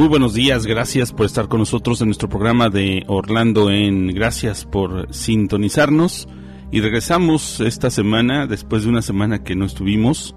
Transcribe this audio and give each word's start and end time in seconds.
Muy 0.00 0.08
buenos 0.08 0.32
días, 0.32 0.64
gracias 0.64 1.12
por 1.12 1.26
estar 1.26 1.48
con 1.48 1.58
nosotros 1.58 2.00
en 2.00 2.08
nuestro 2.08 2.30
programa 2.30 2.70
de 2.70 3.04
Orlando 3.06 3.70
en 3.70 4.06
Gracias 4.14 4.64
por 4.64 5.12
sintonizarnos 5.12 6.26
y 6.72 6.80
regresamos 6.80 7.60
esta 7.60 7.90
semana 7.90 8.46
después 8.46 8.84
de 8.84 8.88
una 8.88 9.02
semana 9.02 9.44
que 9.44 9.54
no 9.56 9.66
estuvimos 9.66 10.34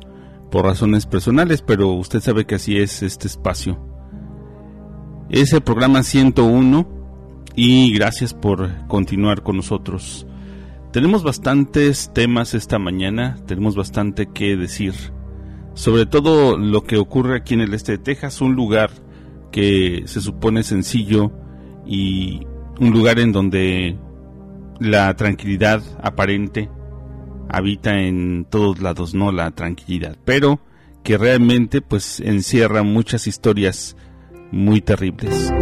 por 0.52 0.66
razones 0.66 1.06
personales, 1.06 1.62
pero 1.62 1.94
usted 1.94 2.20
sabe 2.20 2.46
que 2.46 2.56
así 2.56 2.76
es 2.76 3.04
este 3.04 3.28
espacio. 3.28 3.80
Es 5.30 5.54
el 5.54 5.62
programa 5.62 6.04
101 6.04 6.86
y 7.56 7.94
gracias 7.94 8.34
por 8.34 8.86
continuar 8.88 9.44
con 9.44 9.56
nosotros. 9.56 10.28
Tenemos 10.92 11.24
bastantes 11.24 12.12
temas 12.14 12.54
esta 12.54 12.80
mañana, 12.80 13.38
tenemos 13.48 13.78
bastante 13.78 14.28
que 14.30 14.58
decir. 14.58 14.94
Sobre 15.74 16.06
todo 16.06 16.58
lo 16.58 16.84
que 16.84 16.98
ocurre 16.98 17.38
aquí 17.38 17.54
en 17.54 17.62
el 17.62 17.74
este 17.74 17.94
de 17.94 17.98
Texas, 18.00 18.42
un 18.42 18.56
lugar 18.56 18.92
que 19.54 20.04
se 20.08 20.20
supone 20.20 20.64
sencillo 20.64 21.32
y 21.86 22.42
un 22.80 22.90
lugar 22.90 23.20
en 23.20 23.32
donde 23.32 23.96
la 24.80 25.16
tranquilidad 25.16 25.82
aparente 26.02 26.70
habita 27.50 28.02
en 28.02 28.46
todos 28.50 28.82
lados, 28.82 29.14
no 29.14 29.32
la 29.32 29.52
tranquilidad, 29.52 30.18
pero 30.26 30.60
que 31.04 31.20
realmente 31.20 31.82
pues 31.82 32.20
encierra 32.20 32.82
muchas 32.82 33.28
historias 33.28 33.96
muy 34.52 34.82
terribles. 34.82 35.54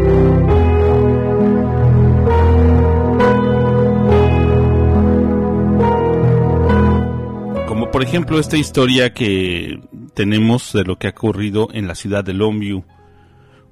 Como 7.68 7.92
por 7.92 8.04
ejemplo 8.04 8.40
esta 8.40 8.56
historia 8.56 9.14
que 9.14 9.82
tenemos 10.14 10.72
de 10.72 10.86
lo 10.86 10.98
que 10.98 11.08
ha 11.08 11.12
ocurrido 11.12 11.68
en 11.74 11.88
la 11.88 11.96
ciudad 11.96 12.24
de 12.24 12.34
Longview, 12.34 12.86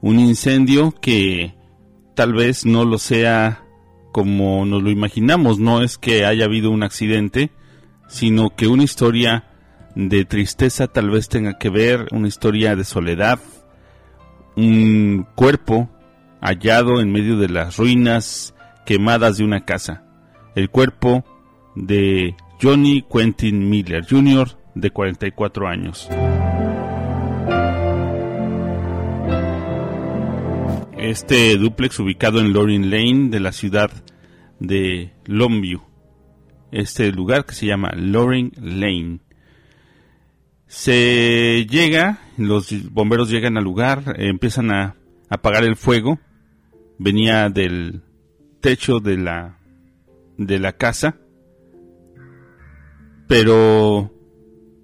un 0.01 0.19
incendio 0.19 0.91
que 0.91 1.55
tal 2.15 2.33
vez 2.33 2.65
no 2.65 2.85
lo 2.85 2.97
sea 2.97 3.63
como 4.11 4.65
nos 4.65 4.81
lo 4.81 4.89
imaginamos, 4.89 5.59
no 5.59 5.81
es 5.81 5.97
que 5.97 6.25
haya 6.25 6.45
habido 6.45 6.71
un 6.71 6.83
accidente, 6.83 7.51
sino 8.07 8.55
que 8.55 8.67
una 8.67 8.83
historia 8.83 9.45
de 9.95 10.25
tristeza 10.25 10.87
tal 10.87 11.09
vez 11.09 11.29
tenga 11.29 11.57
que 11.57 11.69
ver, 11.69 12.07
una 12.11 12.27
historia 12.27 12.75
de 12.75 12.83
soledad, 12.83 13.39
un 14.55 15.27
cuerpo 15.35 15.89
hallado 16.41 17.01
en 17.01 17.11
medio 17.11 17.37
de 17.37 17.49
las 17.49 17.77
ruinas 17.77 18.55
quemadas 18.85 19.37
de 19.37 19.43
una 19.43 19.65
casa, 19.65 20.03
el 20.55 20.69
cuerpo 20.69 21.23
de 21.75 22.35
Johnny 22.61 23.03
Quentin 23.03 23.69
Miller 23.69 24.05
Jr. 24.09 24.57
de 24.75 24.89
44 24.89 25.67
años. 25.67 26.09
Este 31.09 31.57
duplex 31.57 31.99
ubicado 31.99 32.39
en 32.39 32.53
Loring 32.53 32.91
Lane 32.91 33.29
de 33.29 33.39
la 33.39 33.51
ciudad 33.51 33.89
de 34.59 35.11
Longview. 35.25 35.81
Este 36.71 37.11
lugar 37.11 37.45
que 37.45 37.55
se 37.55 37.65
llama 37.65 37.91
Loring 37.95 38.51
Lane. 38.61 39.19
Se 40.67 41.65
llega, 41.67 42.19
los 42.37 42.91
bomberos 42.91 43.31
llegan 43.31 43.57
al 43.57 43.63
lugar, 43.63 44.17
empiezan 44.19 44.69
a 44.69 44.97
apagar 45.29 45.63
el 45.63 45.75
fuego. 45.75 46.19
Venía 46.99 47.49
del 47.49 48.03
techo 48.61 48.99
de 48.99 49.17
la 49.17 49.57
de 50.37 50.59
la 50.59 50.73
casa. 50.73 51.17
Pero 53.27 54.11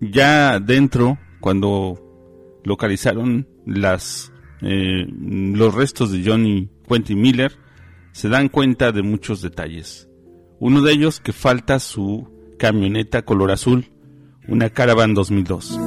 ya 0.01 0.59
dentro, 0.59 1.19
cuando 1.39 2.01
localizaron 2.63 3.47
las 3.67 4.31
eh, 4.61 5.07
los 5.09 5.73
restos 5.73 6.11
de 6.11 6.23
Johnny 6.23 6.69
Quentin 6.87 7.19
Miller, 7.19 7.53
se 8.11 8.29
dan 8.29 8.49
cuenta 8.49 8.91
de 8.91 9.01
muchos 9.03 9.41
detalles. 9.41 10.07
Uno 10.59 10.81
de 10.81 10.93
ellos 10.93 11.19
que 11.19 11.33
falta 11.33 11.79
su 11.79 12.29
camioneta 12.57 13.23
color 13.23 13.51
azul, 13.51 13.91
una 14.47 14.69
Caravan 14.69 15.13
2002. 15.13 15.79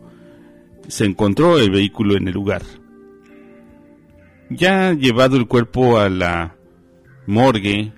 se 0.87 1.05
encontró 1.05 1.59
el 1.59 1.71
vehículo 1.71 2.15
en 2.17 2.27
el 2.27 2.33
lugar. 2.33 2.63
Ya 4.49 4.93
llevado 4.93 5.37
el 5.37 5.47
cuerpo 5.47 5.99
a 5.99 6.09
la 6.09 6.55
morgue, 7.27 7.93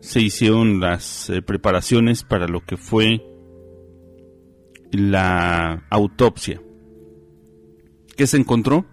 se 0.00 0.20
hicieron 0.20 0.80
las 0.80 1.30
eh, 1.30 1.42
preparaciones 1.42 2.24
para 2.24 2.48
lo 2.48 2.64
que 2.64 2.76
fue 2.76 3.24
la 4.90 5.86
autopsia. 5.88 6.60
¿Qué 8.16 8.26
se 8.26 8.36
encontró? 8.36 8.84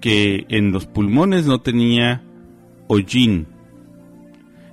Que 0.00 0.44
en 0.48 0.70
los 0.70 0.86
pulmones 0.86 1.46
no 1.46 1.62
tenía 1.62 2.22
hollín, 2.88 3.48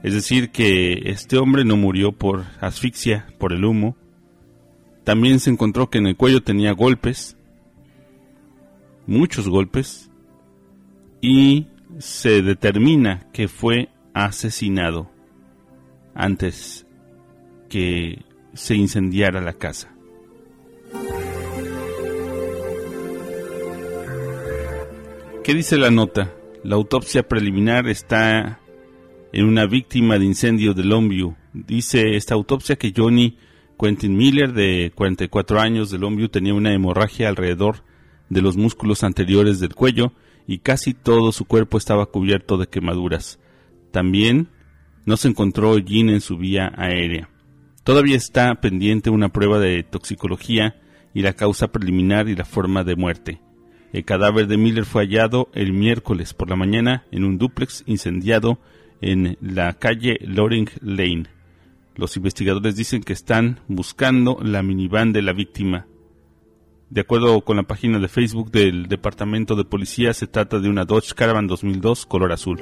es 0.03 0.13
decir, 0.13 0.51
que 0.51 1.01
este 1.05 1.37
hombre 1.37 1.65
no 1.65 1.75
murió 1.75 2.11
por 2.11 2.45
asfixia, 2.61 3.27
por 3.37 3.53
el 3.53 3.65
humo. 3.65 3.97
También 5.03 5.39
se 5.39 5.49
encontró 5.49 5.89
que 5.89 5.97
en 5.97 6.07
el 6.07 6.15
cuello 6.15 6.41
tenía 6.41 6.71
golpes, 6.71 7.37
muchos 9.07 9.49
golpes, 9.49 10.09
y 11.21 11.67
se 11.97 12.41
determina 12.41 13.27
que 13.33 13.47
fue 13.47 13.89
asesinado 14.13 15.11
antes 16.13 16.85
que 17.69 18.23
se 18.53 18.75
incendiara 18.75 19.41
la 19.41 19.53
casa. 19.53 19.93
¿Qué 25.43 25.53
dice 25.53 25.77
la 25.77 25.91
nota? 25.91 26.33
La 26.63 26.75
autopsia 26.75 27.27
preliminar 27.27 27.87
está 27.87 28.59
en 29.31 29.45
una 29.45 29.65
víctima 29.65 30.17
de 30.17 30.25
incendio 30.25 30.73
de 30.73 30.83
Longview. 30.83 31.35
Dice 31.53 32.15
esta 32.15 32.33
autopsia 32.35 32.75
que 32.75 32.93
Johnny 32.95 33.37
Quentin 33.79 34.15
Miller, 34.15 34.53
de 34.53 34.91
44 34.95 35.59
años, 35.59 35.91
de 35.91 35.99
Longview, 35.99 36.29
tenía 36.29 36.53
una 36.53 36.73
hemorragia 36.73 37.29
alrededor 37.29 37.83
de 38.29 38.41
los 38.41 38.57
músculos 38.57 39.03
anteriores 39.03 39.59
del 39.59 39.75
cuello 39.75 40.13
y 40.47 40.59
casi 40.59 40.93
todo 40.93 41.31
su 41.31 41.45
cuerpo 41.45 41.77
estaba 41.77 42.07
cubierto 42.07 42.57
de 42.57 42.67
quemaduras. 42.67 43.39
También 43.91 44.49
no 45.05 45.17
se 45.17 45.27
encontró 45.27 45.71
hollín 45.71 46.09
en 46.09 46.21
su 46.21 46.37
vía 46.37 46.71
aérea. 46.75 47.29
Todavía 47.83 48.17
está 48.17 48.53
pendiente 48.55 49.09
una 49.09 49.29
prueba 49.29 49.59
de 49.59 49.83
toxicología 49.83 50.79
y 51.13 51.21
la 51.21 51.33
causa 51.33 51.69
preliminar 51.69 52.29
y 52.29 52.35
la 52.35 52.45
forma 52.45 52.83
de 52.83 52.95
muerte. 52.95 53.41
El 53.93 54.05
cadáver 54.05 54.47
de 54.47 54.57
Miller 54.57 54.85
fue 54.85 55.03
hallado 55.03 55.49
el 55.53 55.73
miércoles 55.73 56.33
por 56.33 56.49
la 56.49 56.55
mañana 56.55 57.05
en 57.11 57.23
un 57.23 57.39
dúplex 57.39 57.83
incendiado 57.87 58.59
en 59.01 59.37
la 59.41 59.73
calle 59.73 60.17
Loring 60.21 60.69
Lane. 60.81 61.25
Los 61.95 62.15
investigadores 62.15 62.75
dicen 62.75 63.03
que 63.03 63.13
están 63.13 63.59
buscando 63.67 64.39
la 64.41 64.63
minivan 64.63 65.11
de 65.11 65.21
la 65.21 65.33
víctima. 65.33 65.87
De 66.89 67.01
acuerdo 67.01 67.41
con 67.41 67.57
la 67.57 67.63
página 67.63 67.99
de 67.99 68.07
Facebook 68.07 68.51
del 68.51 68.87
Departamento 68.87 69.55
de 69.55 69.65
Policía, 69.65 70.13
se 70.13 70.27
trata 70.27 70.59
de 70.59 70.69
una 70.69 70.85
Dodge 70.85 71.13
Caravan 71.13 71.47
2002 71.47 72.05
color 72.05 72.31
azul. 72.31 72.59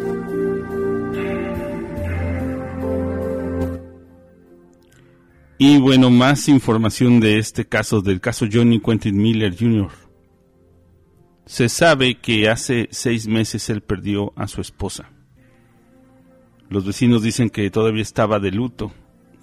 Y 5.60 5.80
bueno, 5.80 6.12
más 6.12 6.50
información 6.50 7.20
de 7.20 7.40
este 7.40 7.66
caso, 7.66 8.02
del 8.02 8.22
caso 8.22 8.46
Johnny 8.52 8.80
Quentin 8.80 9.18
Miller 9.18 9.56
Jr. 9.58 9.92
Se 11.46 11.68
sabe 11.70 12.20
que 12.20 12.50
hace 12.50 12.90
seis 12.92 13.28
meses 13.28 13.70
él 13.70 13.82
perdió 13.82 14.34
a 14.36 14.48
su 14.48 14.62
esposa. 14.62 15.10
Los 16.70 16.86
vecinos 16.86 17.24
dicen 17.24 17.50
que 17.50 17.70
todavía 17.70 18.02
estaba 18.02 18.40
de 18.40 18.52
luto 18.52 18.92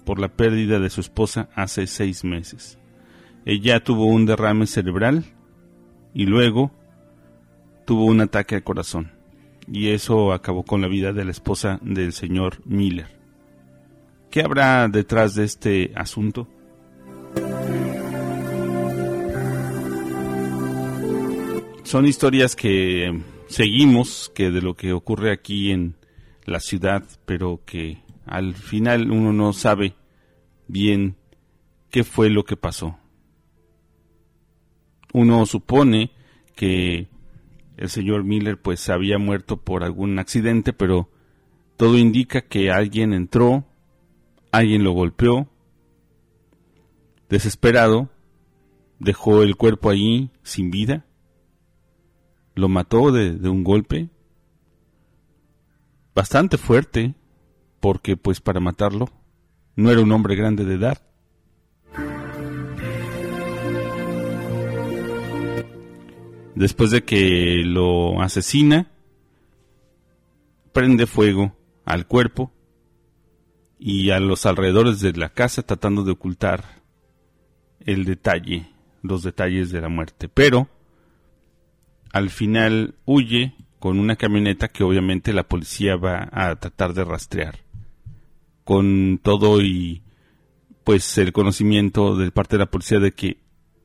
por 0.05 0.19
la 0.19 0.29
pérdida 0.29 0.79
de 0.79 0.91
su 0.91 1.01
esposa 1.01 1.49
hace 1.55 1.87
seis 1.87 2.23
meses. 2.23 2.77
Ella 3.45 3.83
tuvo 3.83 4.05
un 4.05 4.25
derrame 4.25 4.67
cerebral 4.67 5.25
y 6.13 6.25
luego 6.25 6.71
tuvo 7.85 8.05
un 8.05 8.21
ataque 8.21 8.55
al 8.55 8.63
corazón. 8.63 9.11
Y 9.67 9.89
eso 9.89 10.31
acabó 10.33 10.63
con 10.63 10.81
la 10.81 10.87
vida 10.87 11.13
de 11.13 11.25
la 11.25 11.31
esposa 11.31 11.79
del 11.81 12.13
señor 12.13 12.61
Miller. 12.65 13.07
¿Qué 14.29 14.41
habrá 14.41 14.87
detrás 14.87 15.33
de 15.33 15.45
este 15.45 15.91
asunto? 15.95 16.47
Son 21.83 22.05
historias 22.05 22.55
que 22.55 23.21
seguimos, 23.47 24.31
que 24.35 24.51
de 24.51 24.61
lo 24.61 24.75
que 24.75 24.93
ocurre 24.93 25.31
aquí 25.31 25.71
en 25.71 25.95
la 26.45 26.59
ciudad, 26.59 27.03
pero 27.25 27.61
que 27.65 27.99
al 28.25 28.55
final 28.55 29.11
uno 29.11 29.33
no 29.33 29.53
sabe 29.53 29.95
bien 30.67 31.15
qué 31.89 32.03
fue 32.03 32.29
lo 32.29 32.43
que 32.43 32.57
pasó. 32.57 32.97
uno 35.13 35.45
supone 35.45 36.11
que 36.55 37.07
el 37.77 37.89
señor 37.89 38.25
Miller 38.25 38.61
pues 38.61 38.89
había 38.89 39.17
muerto 39.17 39.57
por 39.57 39.83
algún 39.83 40.19
accidente, 40.19 40.73
pero 40.73 41.09
todo 41.77 41.97
indica 41.97 42.41
que 42.41 42.69
alguien 42.69 43.13
entró, 43.13 43.65
alguien 44.51 44.83
lo 44.83 44.91
golpeó, 44.91 45.47
desesperado, 47.29 48.09
dejó 48.99 49.41
el 49.41 49.55
cuerpo 49.55 49.89
allí 49.89 50.31
sin 50.43 50.69
vida, 50.69 51.05
lo 52.53 52.67
mató 52.67 53.11
de, 53.11 53.31
de 53.31 53.49
un 53.49 53.63
golpe 53.63 54.09
bastante 56.15 56.57
fuerte, 56.57 57.13
porque 57.81 58.15
pues 58.17 58.39
para 58.39 58.61
matarlo 58.61 59.09
no 59.75 59.91
era 59.91 60.01
un 60.01 60.11
hombre 60.13 60.35
grande 60.35 60.63
de 60.63 60.75
edad. 60.75 61.01
Después 66.55 66.89
de 66.91 67.03
que 67.03 67.63
lo 67.65 68.21
asesina, 68.21 68.89
prende 70.71 71.05
fuego 71.05 71.53
al 71.83 72.07
cuerpo 72.07 72.53
y 73.77 74.11
a 74.11 74.21
los 74.21 74.45
alrededores 74.45 75.01
de 75.01 75.11
la 75.11 75.29
casa 75.29 75.63
tratando 75.63 76.03
de 76.03 76.13
ocultar 76.13 76.81
el 77.81 78.05
detalle, 78.05 78.71
los 79.01 79.21
detalles 79.21 79.69
de 79.69 79.81
la 79.81 79.89
muerte. 79.89 80.29
Pero 80.29 80.69
al 82.13 82.29
final 82.29 82.95
huye 83.03 83.53
con 83.85 83.99
una 83.99 84.15
camioneta 84.15 84.67
que 84.67 84.83
obviamente 84.83 85.31
la 85.31 85.43
policía 85.43 85.95
va 85.95 86.27
a 86.31 86.55
tratar 86.55 86.95
de 86.95 87.03
rastrear. 87.03 87.59
Con 88.63 89.19
todo 89.21 89.61
y 89.61 90.01
pues 90.83 91.19
el 91.19 91.31
conocimiento 91.31 92.15
de 92.15 92.31
parte 92.31 92.55
de 92.55 92.61
la 92.61 92.71
policía 92.71 92.97
de 92.97 93.11
que 93.11 93.37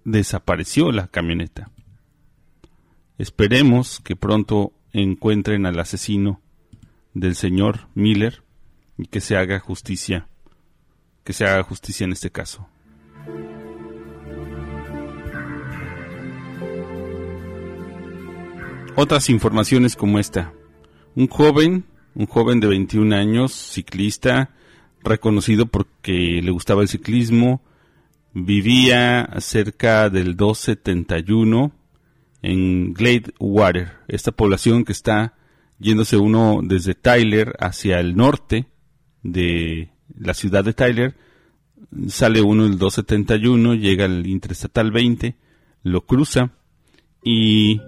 desapareció 0.06 0.90
la 0.90 1.08
camioneta. 1.08 1.70
Esperemos 3.18 4.00
que 4.00 4.16
pronto 4.16 4.72
encuentren 4.94 5.66
al 5.66 5.78
asesino 5.78 6.40
del 7.12 7.34
señor 7.34 7.88
Miller 7.94 8.42
y 8.96 9.04
que 9.04 9.20
se 9.20 9.36
haga 9.36 9.60
justicia, 9.60 10.28
que 11.24 11.34
se 11.34 11.44
haga 11.44 11.62
justicia 11.62 12.04
en 12.04 12.12
este 12.12 12.30
caso. 12.30 12.66
Otras 18.96 19.30
informaciones 19.30 19.96
como 19.96 20.18
esta. 20.18 20.52
Un 21.14 21.28
joven, 21.28 21.84
un 22.14 22.26
joven 22.26 22.60
de 22.60 22.66
21 22.66 23.14
años, 23.14 23.52
ciclista, 23.52 24.50
reconocido 25.02 25.66
porque 25.66 26.40
le 26.42 26.50
gustaba 26.50 26.82
el 26.82 26.88
ciclismo, 26.88 27.62
vivía 28.32 29.28
cerca 29.38 30.10
del 30.10 30.36
271 30.36 31.72
en 32.42 32.94
Glade 32.94 33.32
Water, 33.38 33.92
esta 34.08 34.32
población 34.32 34.84
que 34.84 34.92
está 34.92 35.34
yéndose 35.78 36.16
uno 36.16 36.60
desde 36.62 36.94
Tyler 36.94 37.56
hacia 37.58 38.00
el 38.00 38.16
norte 38.16 38.66
de 39.22 39.90
la 40.18 40.34
ciudad 40.34 40.64
de 40.64 40.74
Tyler, 40.74 41.16
sale 42.08 42.40
uno 42.42 42.66
el 42.66 42.78
271, 42.78 43.74
llega 43.74 44.04
al 44.04 44.26
Interestatal 44.26 44.90
20, 44.90 45.36
lo 45.82 46.04
cruza 46.06 46.52
y 47.22 47.80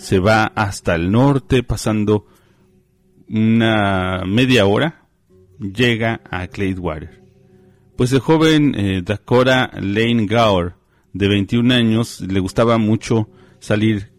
se 0.00 0.18
va 0.18 0.44
hasta 0.44 0.94
el 0.94 1.10
norte 1.10 1.62
pasando 1.62 2.26
una 3.28 4.22
media 4.26 4.66
hora, 4.66 5.06
llega 5.58 6.22
a 6.30 6.48
Water. 6.78 7.22
Pues 7.96 8.10
el 8.12 8.20
joven 8.20 8.74
eh, 8.76 9.02
Dakota 9.04 9.70
Lane 9.74 10.26
Gower, 10.26 10.74
de 11.12 11.28
21 11.28 11.74
años, 11.74 12.22
le 12.22 12.40
gustaba 12.40 12.78
mucho 12.78 13.28
salir 13.58 14.10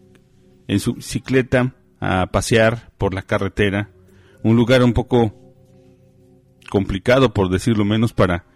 en 0.68 0.78
su 0.78 0.94
bicicleta 0.94 1.74
a 1.98 2.28
pasear 2.28 2.92
por 2.96 3.12
la 3.12 3.22
carretera, 3.22 3.90
un 4.44 4.56
lugar 4.56 4.84
un 4.84 4.92
poco 4.92 5.34
complicado, 6.70 7.34
por 7.34 7.50
decirlo 7.50 7.84
menos, 7.84 8.12
para 8.12 8.46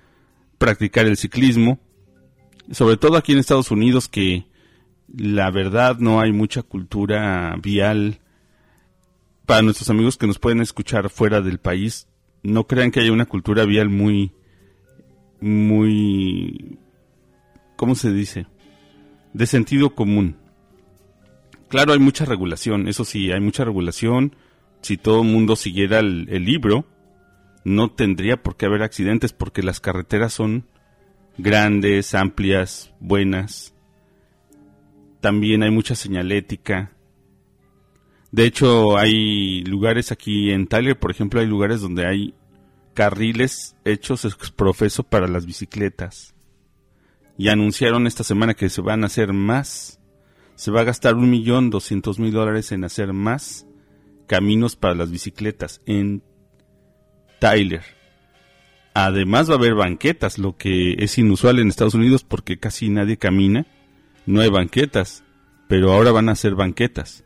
practicar 0.59 1.07
el 1.07 1.17
ciclismo, 1.17 1.81
sobre 2.71 2.97
todo 2.97 3.17
aquí 3.17 3.33
en 3.33 3.39
Estados 3.39 3.73
Unidos 3.73 4.09
que 4.09 4.47
la 5.15 5.51
verdad 5.51 5.99
no 5.99 6.21
hay 6.21 6.33
mucha 6.33 6.63
cultura 6.63 7.57
vial 7.63 8.21
para 9.45 9.63
nuestros 9.63 9.91
amigos 9.91 10.17
que 10.17 10.27
nos 10.27 10.39
pueden 10.39 10.61
escuchar 10.61 11.09
fuera 11.11 11.41
del 11.41 11.59
país, 11.59 12.09
no 12.43 12.67
crean 12.67 12.91
que 12.91 13.01
haya 13.01 13.13
una 13.13 13.27
cultura 13.27 13.65
vial 13.65 13.89
muy 13.89 14.33
muy 15.41 16.79
¿cómo 17.77 17.95
se 17.95 18.13
dice? 18.13 18.47
de 19.37 19.47
sentido 19.47 19.91
común. 19.95 20.37
Claro, 21.69 21.93
hay 21.93 21.99
mucha 21.99 22.25
regulación, 22.25 22.89
eso 22.89 23.05
sí, 23.05 23.31
hay 23.33 23.41
mucha 23.41 23.65
regulación. 23.65 24.35
Si 24.81 24.97
todo 24.97 25.23
el 25.23 25.29
mundo 25.29 25.57
siguiera 25.57 25.99
el, 25.99 26.45
libro, 26.45 26.87
no 27.65 27.91
tendría 27.91 28.43
por 28.43 28.57
qué 28.57 28.65
haber 28.65 28.83
accidentes 28.83 29.35
porque 29.35 29.63
las 29.63 29.81
carreteras 29.81 30.33
son 30.33 30.67
grandes, 31.37 32.15
amplias, 32.15 32.95
buenas. 32.99 33.75
También 35.21 35.63
hay 35.63 35.71
mucha 35.71 35.95
señalética. 35.95 36.93
De 38.33 38.45
hecho, 38.45 38.97
hay 38.99 39.63
lugares 39.65 40.13
aquí 40.13 40.51
en 40.51 40.67
Tyler, 40.67 40.99
por 40.99 41.11
ejemplo, 41.11 41.41
hay 41.41 41.47
lugares 41.47 41.81
donde 41.81 42.07
hay 42.07 42.35
carriles 42.95 43.77
hechos 43.85 44.27
profeso 44.57 45.03
para 45.03 45.29
las 45.29 45.47
bicicletas. 45.47 46.35
Y 47.39 47.49
anunciaron 47.49 48.07
esta 48.07 48.25
semana 48.25 48.55
que 48.55 48.69
se 48.69 48.81
van 48.81 49.03
a 49.03 49.07
hacer 49.07 49.33
más 49.33 50.01
se 50.57 50.71
va 50.71 50.81
a 50.81 50.85
gastar 50.85 51.15
un 51.15 51.31
millón 51.31 51.71
doscientos 51.71 52.19
mil 52.19 52.33
dólares 52.33 52.73
en 52.73 52.83
hacer 52.83 53.13
más 53.13 53.67
caminos 54.27 54.75
para 54.75 54.95
las 54.95 55.11
bicicletas 55.11 55.83
en 55.87 56.23
Tyler. 57.39 57.83
Además 58.95 59.51
va 59.51 59.55
a 59.55 59.59
haber 59.59 59.75
banquetas, 59.75 60.39
lo 60.39 60.57
que 60.57 60.95
es 60.99 61.19
inusual 61.19 61.59
en 61.59 61.69
Estados 61.69 61.95
Unidos 61.95 62.25
porque 62.25 62.59
casi 62.59 62.89
nadie 62.89 63.19
camina. 63.19 63.67
No 64.27 64.41
hay 64.41 64.51
banquetas, 64.51 65.25
pero 65.69 65.93
ahora 65.93 66.13
van 66.13 66.29
a 66.29 66.33
hacer 66.33 66.55
banquetas. 66.55 67.25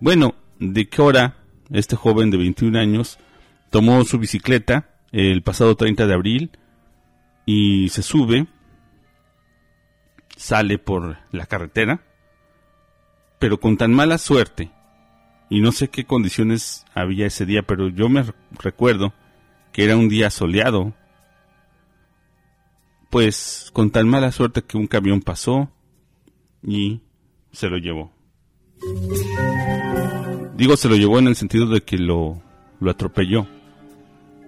Bueno, 0.00 0.34
de 0.58 0.88
qué 0.88 1.02
hora 1.02 1.36
este 1.70 1.96
joven 1.96 2.30
de 2.30 2.36
21 2.36 2.78
años 2.78 3.18
tomó 3.70 4.04
su 4.04 4.18
bicicleta 4.18 4.90
el 5.12 5.42
pasado 5.42 5.76
30 5.76 6.06
de 6.06 6.14
abril 6.14 6.50
y 7.46 7.88
se 7.88 8.02
sube, 8.02 8.46
sale 10.36 10.78
por 10.78 11.16
la 11.32 11.46
carretera 11.46 12.02
pero 13.40 13.58
con 13.58 13.78
tan 13.78 13.92
mala 13.92 14.18
suerte, 14.18 14.70
y 15.48 15.62
no 15.62 15.72
sé 15.72 15.88
qué 15.88 16.04
condiciones 16.04 16.84
había 16.94 17.26
ese 17.26 17.46
día, 17.46 17.62
pero 17.62 17.88
yo 17.88 18.08
me 18.08 18.22
recuerdo 18.62 19.14
que 19.72 19.82
era 19.82 19.96
un 19.96 20.10
día 20.10 20.30
soleado, 20.30 20.92
pues 23.08 23.70
con 23.72 23.90
tan 23.90 24.06
mala 24.06 24.30
suerte 24.30 24.62
que 24.62 24.76
un 24.76 24.86
camión 24.86 25.22
pasó 25.22 25.72
y 26.62 27.00
se 27.52 27.68
lo 27.68 27.78
llevó. 27.78 28.12
Digo 30.56 30.76
se 30.76 30.88
lo 30.88 30.96
llevó 30.96 31.18
en 31.18 31.28
el 31.28 31.36
sentido 31.36 31.66
de 31.66 31.82
que 31.82 31.98
lo, 31.98 32.42
lo 32.80 32.90
atropelló. 32.90 33.46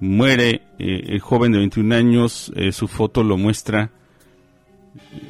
Muere 0.00 0.62
eh, 0.78 1.04
el 1.09 1.21
joven 1.21 1.52
de 1.52 1.59
21 1.59 1.95
años, 1.95 2.52
eh, 2.57 2.73
su 2.73 2.88
foto 2.88 3.23
lo 3.23 3.37
muestra, 3.37 3.92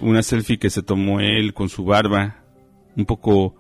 una 0.00 0.22
selfie 0.22 0.58
que 0.58 0.70
se 0.70 0.82
tomó 0.82 1.20
él 1.20 1.52
con 1.52 1.68
su 1.68 1.84
barba, 1.84 2.42
un 2.96 3.04
poco 3.04 3.54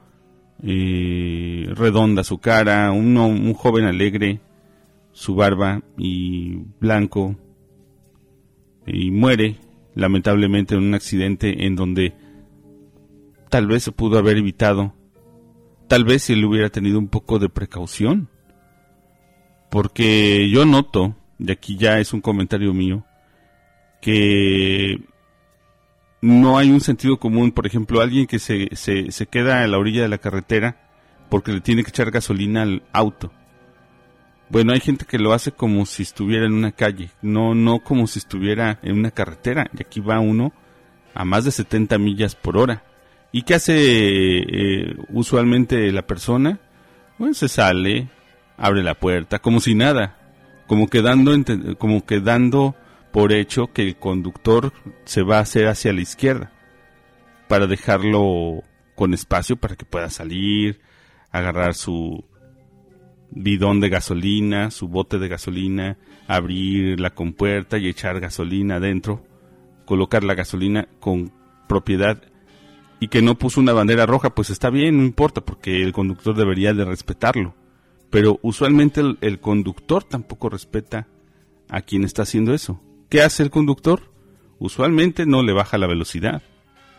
eh, 0.62 1.66
redonda 1.74 2.24
su 2.24 2.38
cara, 2.38 2.90
un, 2.92 3.16
un 3.16 3.54
joven 3.54 3.84
alegre, 3.84 4.40
su 5.12 5.34
barba 5.34 5.82
y 5.98 6.56
blanco, 6.80 7.36
y 8.86 9.10
muere 9.10 9.56
lamentablemente 9.94 10.74
en 10.74 10.82
un 10.82 10.94
accidente 10.94 11.66
en 11.66 11.76
donde 11.76 12.14
tal 13.52 13.66
vez 13.66 13.82
se 13.82 13.92
pudo 13.92 14.16
haber 14.16 14.38
evitado, 14.38 14.94
tal 15.86 16.04
vez 16.04 16.22
si 16.22 16.32
él 16.32 16.42
hubiera 16.46 16.70
tenido 16.70 16.98
un 16.98 17.08
poco 17.08 17.38
de 17.38 17.50
precaución, 17.50 18.30
porque 19.70 20.48
yo 20.48 20.64
noto, 20.64 21.14
y 21.38 21.52
aquí 21.52 21.76
ya 21.76 21.98
es 21.98 22.14
un 22.14 22.22
comentario 22.22 22.72
mío, 22.72 23.04
que 24.00 25.04
no 26.22 26.56
hay 26.56 26.70
un 26.70 26.80
sentido 26.80 27.18
común. 27.18 27.52
Por 27.52 27.66
ejemplo, 27.66 28.00
alguien 28.00 28.26
que 28.26 28.38
se, 28.38 28.74
se, 28.74 29.12
se 29.12 29.26
queda 29.26 29.62
a 29.62 29.66
la 29.66 29.76
orilla 29.76 30.00
de 30.00 30.08
la 30.08 30.16
carretera 30.16 30.88
porque 31.28 31.52
le 31.52 31.60
tiene 31.60 31.82
que 31.84 31.90
echar 31.90 32.10
gasolina 32.10 32.62
al 32.62 32.84
auto. 32.94 33.32
Bueno, 34.48 34.72
hay 34.72 34.80
gente 34.80 35.04
que 35.04 35.18
lo 35.18 35.34
hace 35.34 35.52
como 35.52 35.84
si 35.84 36.04
estuviera 36.04 36.46
en 36.46 36.54
una 36.54 36.72
calle, 36.72 37.10
no, 37.20 37.54
no 37.54 37.80
como 37.80 38.06
si 38.06 38.18
estuviera 38.18 38.78
en 38.82 38.98
una 38.98 39.10
carretera. 39.10 39.70
Y 39.76 39.82
aquí 39.82 40.00
va 40.00 40.20
uno 40.20 40.54
a 41.12 41.26
más 41.26 41.44
de 41.44 41.50
70 41.50 41.98
millas 41.98 42.34
por 42.34 42.56
hora. 42.56 42.82
¿Y 43.32 43.42
qué 43.42 43.54
hace 43.54 43.74
eh, 43.76 44.96
usualmente 45.08 45.90
la 45.90 46.06
persona? 46.06 46.60
Pues 47.16 47.38
se 47.38 47.48
sale, 47.48 48.08
abre 48.58 48.82
la 48.82 48.94
puerta, 48.94 49.38
como 49.38 49.60
si 49.60 49.74
nada, 49.74 50.18
como 50.66 50.86
quedando, 50.88 51.32
como 51.78 52.04
quedando 52.04 52.76
por 53.10 53.32
hecho 53.32 53.72
que 53.72 53.82
el 53.82 53.96
conductor 53.96 54.72
se 55.04 55.22
va 55.22 55.38
a 55.38 55.42
hacer 55.42 55.68
hacia 55.68 55.92
la 55.92 56.02
izquierda 56.02 56.52
para 57.48 57.66
dejarlo 57.66 58.62
con 58.94 59.14
espacio 59.14 59.56
para 59.56 59.76
que 59.76 59.84
pueda 59.84 60.10
salir, 60.10 60.80
agarrar 61.30 61.74
su 61.74 62.24
bidón 63.30 63.80
de 63.80 63.88
gasolina, 63.88 64.70
su 64.70 64.88
bote 64.88 65.18
de 65.18 65.28
gasolina, 65.28 65.96
abrir 66.26 67.00
la 67.00 67.10
compuerta 67.10 67.78
y 67.78 67.88
echar 67.88 68.20
gasolina 68.20 68.76
adentro, 68.76 69.24
colocar 69.86 70.22
la 70.22 70.34
gasolina 70.34 70.88
con 71.00 71.32
propiedad 71.66 72.22
y 73.02 73.08
que 73.08 73.20
no 73.20 73.36
puso 73.36 73.60
una 73.60 73.72
bandera 73.72 74.06
roja, 74.06 74.32
pues 74.32 74.48
está 74.50 74.70
bien, 74.70 74.98
no 74.98 75.02
importa, 75.02 75.40
porque 75.40 75.82
el 75.82 75.92
conductor 75.92 76.36
debería 76.36 76.72
de 76.72 76.84
respetarlo. 76.84 77.52
Pero 78.10 78.38
usualmente 78.42 79.02
el, 79.20 79.40
conductor 79.40 80.04
tampoco 80.04 80.48
respeta 80.48 81.08
a 81.68 81.82
quien 81.82 82.04
está 82.04 82.22
haciendo 82.22 82.54
eso. 82.54 82.80
¿Qué 83.08 83.20
hace 83.20 83.42
el 83.42 83.50
conductor? 83.50 84.12
Usualmente 84.60 85.26
no 85.26 85.42
le 85.42 85.52
baja 85.52 85.78
la 85.78 85.88
velocidad, 85.88 86.44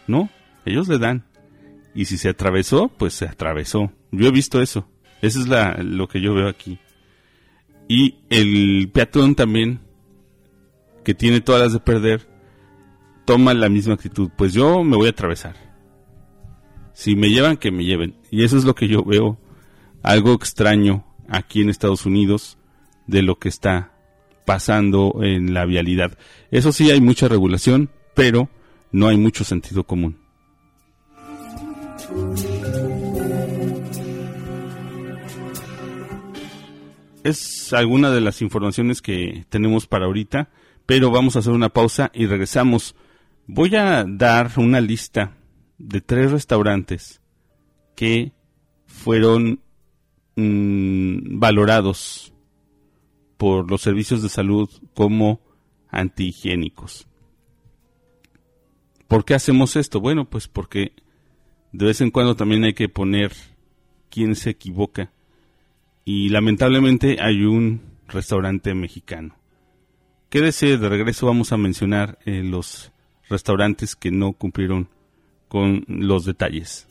¿no? 0.05 0.29
Ellos 0.65 0.89
le 0.89 0.97
dan. 0.97 1.23
Y 1.95 2.03
si 2.03 2.17
se 2.17 2.27
atravesó, 2.27 2.89
pues 2.89 3.13
se 3.13 3.25
atravesó. 3.25 3.89
Yo 4.11 4.27
he 4.27 4.31
visto 4.31 4.61
eso. 4.61 4.89
Eso 5.21 5.39
es 5.39 5.85
lo 5.85 6.09
que 6.09 6.19
yo 6.19 6.33
veo 6.33 6.49
aquí. 6.49 6.79
Y 7.87 8.15
el 8.29 8.89
peatón 8.91 9.35
también, 9.35 9.79
que 11.05 11.13
tiene 11.13 11.39
todas 11.39 11.61
las 11.61 11.71
de 11.71 11.79
perder, 11.79 12.27
toma 13.23 13.53
la 13.53 13.69
misma 13.69 13.93
actitud. 13.93 14.31
Pues 14.35 14.51
yo 14.51 14.83
me 14.83 14.97
voy 14.97 15.07
a 15.07 15.11
atravesar. 15.11 15.71
Si 16.93 17.15
me 17.15 17.29
llevan, 17.29 17.57
que 17.57 17.71
me 17.71 17.85
lleven. 17.85 18.15
Y 18.31 18.43
eso 18.43 18.57
es 18.57 18.63
lo 18.63 18.75
que 18.75 18.87
yo 18.87 19.03
veo, 19.03 19.37
algo 20.01 20.33
extraño 20.33 21.05
aquí 21.27 21.61
en 21.61 21.69
Estados 21.69 22.05
Unidos 22.05 22.57
de 23.07 23.21
lo 23.21 23.39
que 23.39 23.49
está 23.49 23.91
pasando 24.45 25.19
en 25.21 25.53
la 25.53 25.65
vialidad. 25.65 26.17
Eso 26.51 26.71
sí, 26.71 26.91
hay 26.91 27.01
mucha 27.01 27.27
regulación, 27.27 27.89
pero 28.13 28.49
no 28.91 29.07
hay 29.07 29.17
mucho 29.17 29.43
sentido 29.43 29.83
común. 29.83 30.17
Es 37.23 37.71
alguna 37.71 38.11
de 38.11 38.21
las 38.21 38.41
informaciones 38.41 39.01
que 39.01 39.45
tenemos 39.49 39.87
para 39.87 40.05
ahorita, 40.05 40.49
pero 40.85 41.09
vamos 41.09 41.35
a 41.35 41.39
hacer 41.39 41.53
una 41.53 41.69
pausa 41.69 42.11
y 42.13 42.25
regresamos. 42.25 42.95
Voy 43.47 43.75
a 43.75 44.05
dar 44.05 44.51
una 44.57 44.81
lista 44.81 45.37
de 45.83 46.01
tres 46.01 46.31
restaurantes 46.31 47.21
que 47.95 48.31
fueron 48.85 49.59
mm, 50.35 51.39
valorados 51.39 52.33
por 53.37 53.69
los 53.69 53.81
servicios 53.81 54.21
de 54.23 54.29
salud 54.29 54.69
como 54.93 55.41
antihigiénicos. 55.89 57.07
¿Por 59.07 59.25
qué 59.25 59.35
hacemos 59.35 59.75
esto? 59.75 59.99
Bueno, 59.99 60.29
pues 60.29 60.47
porque 60.47 60.93
de 61.71 61.85
vez 61.85 62.01
en 62.01 62.11
cuando 62.11 62.35
también 62.35 62.63
hay 62.63 62.73
que 62.73 62.89
poner 62.89 63.33
quién 64.09 64.35
se 64.35 64.51
equivoca. 64.51 65.11
Y 66.05 66.29
lamentablemente 66.29 67.17
hay 67.21 67.43
un 67.43 67.81
restaurante 68.07 68.73
mexicano. 68.73 69.35
Quédese, 70.29 70.77
de 70.77 70.89
regreso 70.89 71.27
vamos 71.27 71.51
a 71.51 71.57
mencionar 71.57 72.19
eh, 72.25 72.43
los 72.43 72.91
restaurantes 73.29 73.95
que 73.95 74.11
no 74.11 74.33
cumplieron 74.33 74.89
con 75.53 75.85
los 75.87 76.25
detalles. 76.25 76.87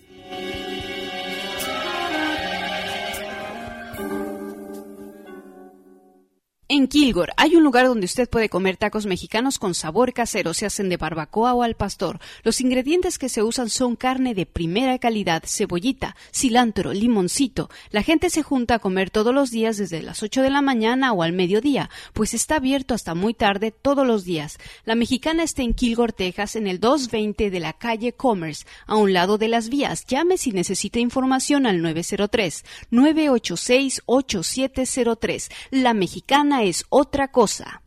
En 6.75 6.89
Kilgore 6.89 7.35
hay 7.37 7.55
un 7.55 7.65
lugar 7.65 7.87
donde 7.87 8.07
usted 8.07 8.31
puede 8.31 8.49
comer 8.49 8.79
tacos 8.79 9.05
mexicanos 9.05 9.59
con 9.59 9.75
sabor 9.75 10.15
casero, 10.15 10.55
se 10.55 10.65
hacen 10.65 10.89
de 10.89 10.97
barbacoa 10.97 11.53
o 11.53 11.63
al 11.63 11.75
pastor. 11.75 12.19
Los 12.45 12.63
ingredientes 12.63 13.19
que 13.19 13.29
se 13.29 13.43
usan 13.43 13.69
son 13.69 13.95
carne 13.95 14.35
de 14.35 14.47
primera 14.47 14.99
calidad, 14.99 15.43
cebollita, 15.47 16.17
cilantro, 16.35 16.95
limoncito. 16.95 17.69
La 17.91 18.03
gente 18.03 18.31
se 18.31 18.43
junta 18.43 18.77
a 18.77 18.79
comer 18.79 19.11
todos 19.11 19.35
los 19.35 19.51
días 19.51 19.77
desde 19.77 20.01
las 20.01 20.23
8 20.23 20.41
de 20.41 20.49
la 20.49 20.63
mañana 20.63 21.13
o 21.13 21.23
al 21.23 21.35
mediodía, 21.35 21.91
pues 22.15 22.33
está 22.33 22.57
abierto 22.57 22.95
hasta 22.95 23.15
muy 23.15 23.35
tarde 23.35 23.71
todos 23.71 24.07
los 24.07 24.25
días. 24.25 24.57
La 24.87 24.95
mexicana 24.95 25.43
está 25.43 25.61
en 25.61 25.75
Kilgore, 25.75 26.15
Texas, 26.15 26.57
en 26.57 26.67
el 26.67 26.81
220 26.81 27.51
de 27.51 27.61
la 27.61 27.75
calle 27.75 28.15
Commerce, 28.15 28.65
a 28.87 28.97
un 28.97 29.13
lado 29.13 29.37
de 29.37 29.49
las 29.49 29.69
vías. 29.69 30.07
Llame 30.07 30.39
si 30.39 30.53
necesita 30.53 31.01
información 31.01 31.67
al 31.67 31.83
903 31.83 32.65
986 32.91 34.01
8703. 34.07 35.51
La 35.71 35.93
mexicana 35.93 36.62
es 36.63 36.85
otra 36.89 37.29
cosa. 37.29 37.83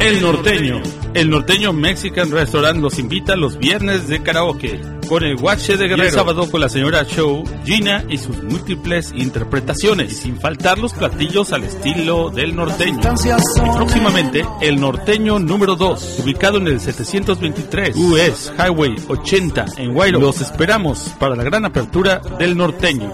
El 0.00 0.20
Norteño. 0.20 0.82
El 1.14 1.30
Norteño 1.30 1.72
Mexican 1.72 2.30
Restaurant 2.30 2.80
los 2.80 2.98
invita 2.98 3.36
los 3.36 3.58
viernes 3.58 4.08
de 4.08 4.22
karaoke 4.22 4.80
con 5.08 5.22
el 5.22 5.36
Guache 5.36 5.76
de 5.76 5.88
Guerrero. 5.88 6.08
el 6.08 6.10
sábado 6.10 6.50
con 6.50 6.60
la 6.60 6.68
señora 6.68 7.04
Show, 7.04 7.44
Gina 7.64 8.04
y 8.08 8.18
sus 8.18 8.42
múltiples 8.42 9.12
interpretaciones. 9.14 10.12
Y 10.12 10.14
sin 10.14 10.40
faltar 10.40 10.78
los 10.78 10.94
platillos 10.94 11.52
al 11.52 11.64
estilo 11.64 12.30
del 12.30 12.56
norteño. 12.56 13.00
Y 13.00 13.76
próximamente, 13.76 14.44
el 14.60 14.80
Norteño 14.80 15.38
número 15.38 15.76
2, 15.76 16.20
ubicado 16.24 16.58
en 16.58 16.68
el 16.68 16.80
723 16.80 17.94
US 17.94 18.52
Highway 18.58 18.96
80 19.06 19.66
en 19.76 19.92
Guayro. 19.92 20.18
Los 20.18 20.40
esperamos 20.40 21.14
para 21.18 21.36
la 21.36 21.44
gran 21.44 21.64
apertura 21.64 22.20
del 22.38 22.56
Norteño. 22.56 23.12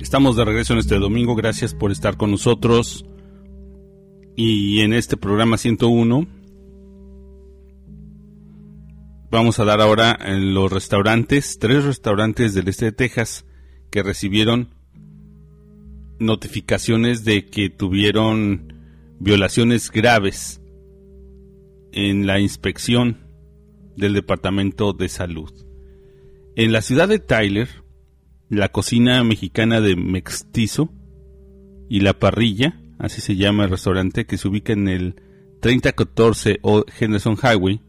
Estamos 0.00 0.34
de 0.36 0.44
regreso 0.44 0.72
en 0.72 0.80
este 0.80 0.98
domingo, 0.98 1.36
gracias 1.36 1.72
por 1.72 1.92
estar 1.92 2.16
con 2.16 2.32
nosotros. 2.32 3.04
Y 4.36 4.80
en 4.80 4.92
este 4.92 5.16
programa 5.16 5.56
101 5.56 6.26
vamos 9.30 9.58
a 9.60 9.64
dar 9.64 9.80
ahora 9.80 10.18
en 10.20 10.52
los 10.52 10.72
restaurantes, 10.72 11.58
tres 11.60 11.84
restaurantes 11.84 12.54
del 12.54 12.68
este 12.68 12.86
de 12.86 12.92
Texas 12.92 13.44
que 13.90 14.02
recibieron 14.02 14.79
notificaciones 16.20 17.24
de 17.24 17.46
que 17.46 17.70
tuvieron 17.70 18.74
violaciones 19.18 19.90
graves 19.90 20.60
en 21.92 22.26
la 22.26 22.38
inspección 22.38 23.18
del 23.96 24.14
Departamento 24.14 24.92
de 24.92 25.08
Salud. 25.08 25.50
En 26.56 26.72
la 26.72 26.82
ciudad 26.82 27.08
de 27.08 27.18
Tyler, 27.18 27.68
la 28.48 28.70
cocina 28.70 29.22
mexicana 29.24 29.80
de 29.80 29.96
Mextizo 29.96 30.92
y 31.88 32.00
la 32.00 32.18
parrilla, 32.18 32.80
así 32.98 33.20
se 33.20 33.36
llama 33.36 33.64
el 33.64 33.70
restaurante 33.70 34.26
que 34.26 34.38
se 34.38 34.48
ubica 34.48 34.72
en 34.72 34.88
el 34.88 35.14
3014 35.60 36.60
o 36.62 36.84
Henderson 36.98 37.36
Highway, 37.36 37.80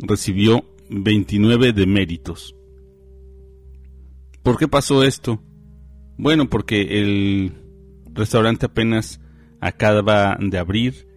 recibió 0.00 0.64
29 0.88 1.72
deméritos. 1.72 2.54
¿Por 4.42 4.58
qué 4.58 4.68
pasó 4.68 5.04
esto? 5.04 5.42
Bueno, 6.22 6.50
porque 6.50 7.00
el 7.00 7.54
restaurante 8.12 8.66
apenas 8.66 9.22
acaba 9.58 10.36
de 10.38 10.58
abrir 10.58 11.08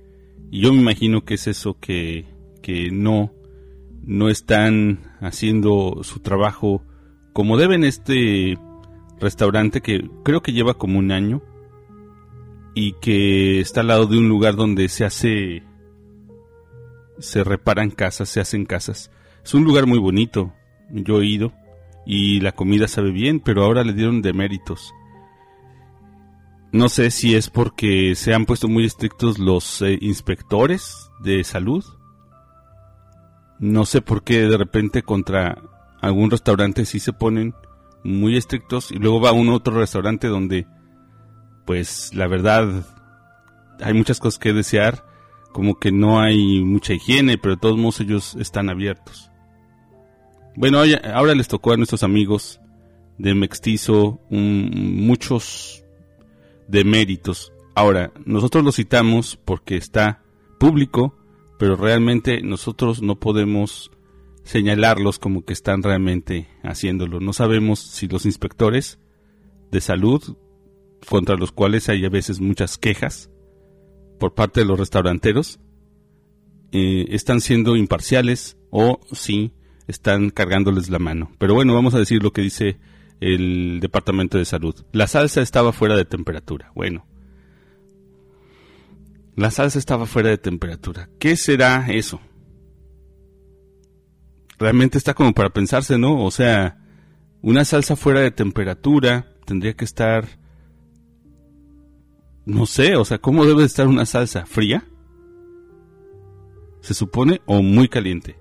y 0.50 0.62
yo 0.62 0.72
me 0.72 0.80
imagino 0.80 1.26
que 1.26 1.34
es 1.34 1.48
eso 1.48 1.78
que, 1.78 2.26
que 2.62 2.90
no, 2.90 3.34
no 4.02 4.30
están 4.30 5.18
haciendo 5.20 6.00
su 6.04 6.22
trabajo 6.22 6.86
como 7.34 7.58
deben. 7.58 7.84
Este 7.84 8.58
restaurante 9.20 9.82
que 9.82 10.10
creo 10.24 10.42
que 10.42 10.54
lleva 10.54 10.76
como 10.76 11.00
un 11.00 11.12
año 11.12 11.44
y 12.74 12.94
que 12.94 13.60
está 13.60 13.82
al 13.82 13.88
lado 13.88 14.06
de 14.06 14.18
un 14.18 14.30
lugar 14.30 14.56
donde 14.56 14.88
se 14.88 15.04
hace 15.04 15.64
se 17.20 17.44
reparan 17.44 17.92
casas, 17.92 18.30
se 18.30 18.40
hacen 18.40 18.66
casas. 18.66 19.12
Es 19.44 19.54
un 19.54 19.66
lugar 19.66 19.86
muy 19.86 20.00
bonito, 20.00 20.54
yo 20.90 21.22
he 21.22 21.26
ido 21.26 21.52
y 22.06 22.40
la 22.42 22.52
comida 22.52 22.88
sabe 22.88 23.12
bien, 23.12 23.40
pero 23.40 23.64
ahora 23.64 23.84
le 23.84 23.94
dieron 23.94 24.22
deméritos. 24.22 24.94
No 26.72 26.90
sé 26.90 27.12
si 27.12 27.36
es 27.36 27.50
porque 27.50 28.16
se 28.16 28.34
han 28.34 28.46
puesto 28.46 28.68
muy 28.68 28.86
estrictos 28.86 29.38
los 29.38 29.82
eh, 29.84 29.98
inspectores 30.02 31.12
de 31.24 31.44
salud. 31.44 31.86
No 33.60 33.86
sé 33.86 34.02
por 34.02 34.24
qué 34.24 34.42
de 34.42 34.58
repente 34.58 35.04
contra 35.04 35.62
algún 36.02 36.32
restaurante 36.32 36.86
sí 36.86 37.00
se 37.00 37.14
ponen 37.14 37.54
muy 38.04 38.36
estrictos 38.36 38.92
y 38.92 38.96
luego 38.96 39.22
va 39.22 39.30
a 39.30 39.34
un 39.34 39.50
otro 39.50 39.80
restaurante 39.80 40.28
donde 40.28 40.68
pues 41.66 42.14
la 42.14 42.28
verdad 42.28 42.86
hay 43.80 43.94
muchas 43.94 44.20
cosas 44.20 44.40
que 44.40 44.52
desear, 44.52 45.06
como 45.52 45.80
que 45.80 45.92
no 45.92 46.20
hay 46.20 46.64
mucha 46.64 46.94
higiene, 46.94 47.38
pero 47.38 47.56
de 47.56 47.62
todos 47.62 47.78
modos 47.78 48.02
ellos 48.02 48.36
están 48.40 48.70
abiertos. 48.70 49.30
Bueno, 50.56 50.80
ahora 51.14 51.34
les 51.34 51.48
tocó 51.48 51.74
a 51.74 51.78
nuestros 51.78 52.04
amigos 52.04 52.60
de 53.18 53.34
Mextizo 53.34 54.20
muchos 54.30 55.84
deméritos. 56.68 57.54
Ahora, 57.76 58.12
nosotros 58.26 58.64
lo 58.64 58.72
citamos 58.72 59.36
porque 59.44 59.78
está 59.78 60.24
público, 60.60 61.18
pero 61.58 61.76
realmente 61.76 62.42
nosotros 62.42 63.02
no 63.02 63.20
podemos 63.20 63.92
señalarlos 64.44 65.20
como 65.20 65.44
que 65.44 65.54
están 65.54 65.82
realmente 65.82 66.48
haciéndolo. 66.62 67.20
No 67.20 67.34
sabemos 67.34 67.80
si 67.80 68.08
los 68.08 68.26
inspectores 68.26 69.00
de 69.72 69.82
salud, 69.82 70.38
contra 71.10 71.36
los 71.36 71.52
cuales 71.52 71.90
hay 71.90 72.06
a 72.06 72.10
veces 72.10 72.40
muchas 72.40 72.78
quejas 72.78 73.30
por 74.20 74.36
parte 74.36 74.62
de 74.62 74.66
los 74.68 74.80
restauranteros, 74.80 75.60
eh, 76.72 77.08
están 77.10 77.42
siendo 77.42 77.76
imparciales 77.76 78.58
o 78.70 79.00
si 79.12 79.52
están 79.88 80.30
cargándoles 80.30 80.90
la 80.90 81.00
mano. 81.00 81.32
Pero 81.38 81.54
bueno, 81.54 81.74
vamos 81.74 81.94
a 81.94 82.00
decir 82.00 82.24
lo 82.24 82.32
que 82.32 82.42
dice 82.42 82.78
el 83.20 83.80
Departamento 83.82 84.38
de 84.38 84.46
Salud. 84.46 84.76
La 84.92 85.08
salsa 85.08 85.42
estaba 85.42 85.74
fuera 85.74 85.96
de 85.96 86.06
temperatura. 86.06 86.72
Bueno, 86.76 87.06
la 89.36 89.52
salsa 89.52 89.80
estaba 89.80 90.06
fuera 90.06 90.30
de 90.30 90.38
temperatura. 90.38 91.10
¿Qué 91.20 91.36
será 91.36 91.88
eso? 91.90 92.20
realmente 94.64 94.98
está 94.98 95.14
como 95.14 95.34
para 95.34 95.50
pensarse, 95.50 95.98
¿no? 95.98 96.24
O 96.24 96.32
sea, 96.32 96.78
una 97.42 97.66
salsa 97.66 97.96
fuera 97.96 98.22
de 98.22 98.32
temperatura 98.32 99.28
tendría 99.46 99.74
que 99.74 99.86
estar, 99.86 100.26
no 102.46 102.66
sé, 102.66 102.96
o 102.96 103.06
sea, 103.06 103.18
¿cómo 103.18 103.46
debe 103.46 103.66
estar 103.66 103.88
una 103.88 104.06
salsa? 104.06 104.46
¿Fría? 104.46 104.86
Se 106.82 106.94
supone, 106.94 107.42
o 107.46 107.62
muy 107.62 107.88
caliente. 107.88 108.38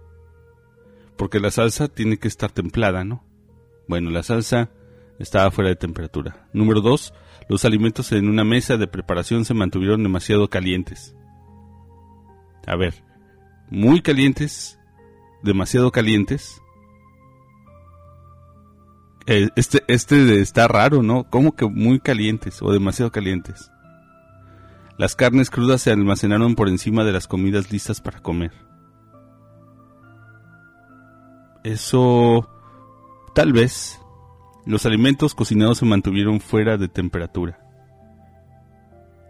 Porque 1.16 1.40
la 1.40 1.51
salsa 1.51 1.88
tiene 1.88 2.18
que 2.18 2.29
estar 2.29 2.51
templada, 2.51 3.05
¿no? 3.05 3.25
Bueno, 3.88 4.11
la 4.11 4.22
salsa 4.22 4.70
estaba 5.18 5.51
fuera 5.51 5.70
de 5.70 5.77
temperatura. 5.77 6.48
Número 6.53 6.81
dos, 6.81 7.14
los 7.48 7.64
alimentos 7.64 8.12
en 8.12 8.29
una 8.29 8.44
mesa 8.44 8.77
de 8.77 8.87
preparación 8.87 9.44
se 9.44 9.55
mantuvieron 9.55 10.03
demasiado 10.03 10.48
calientes. 10.48 11.14
A 12.66 12.77
ver, 12.77 12.94
muy 13.70 14.01
calientes 14.03 14.79
demasiado 15.42 15.90
calientes. 15.90 16.62
Eh, 19.27 19.48
este, 19.57 19.83
este 19.88 20.40
está 20.40 20.66
raro, 20.68 21.03
¿no? 21.03 21.29
Como 21.31 21.55
que 21.55 21.66
muy 21.66 22.01
calientes 22.01 22.61
o 22.62 22.72
demasiado 22.72 23.12
calientes. 23.12 23.70
Las 24.98 25.14
carnes 25.16 25.51
crudas 25.51 25.83
se 25.83 25.90
almacenaron 25.90 26.55
por 26.55 26.68
encima 26.68 27.05
de 27.05 27.12
las 27.12 27.27
comidas 27.27 27.72
listas 27.72 28.01
para 28.01 28.20
comer. 28.20 28.53
Eso... 31.64 32.48
Tal 33.35 33.53
vez. 33.53 34.01
Los 34.66 34.87
alimentos 34.87 35.35
cocinados 35.35 35.79
se 35.79 35.85
mantuvieron 35.85 36.40
fuera 36.40 36.77
de 36.77 36.88
temperatura. 36.88 37.59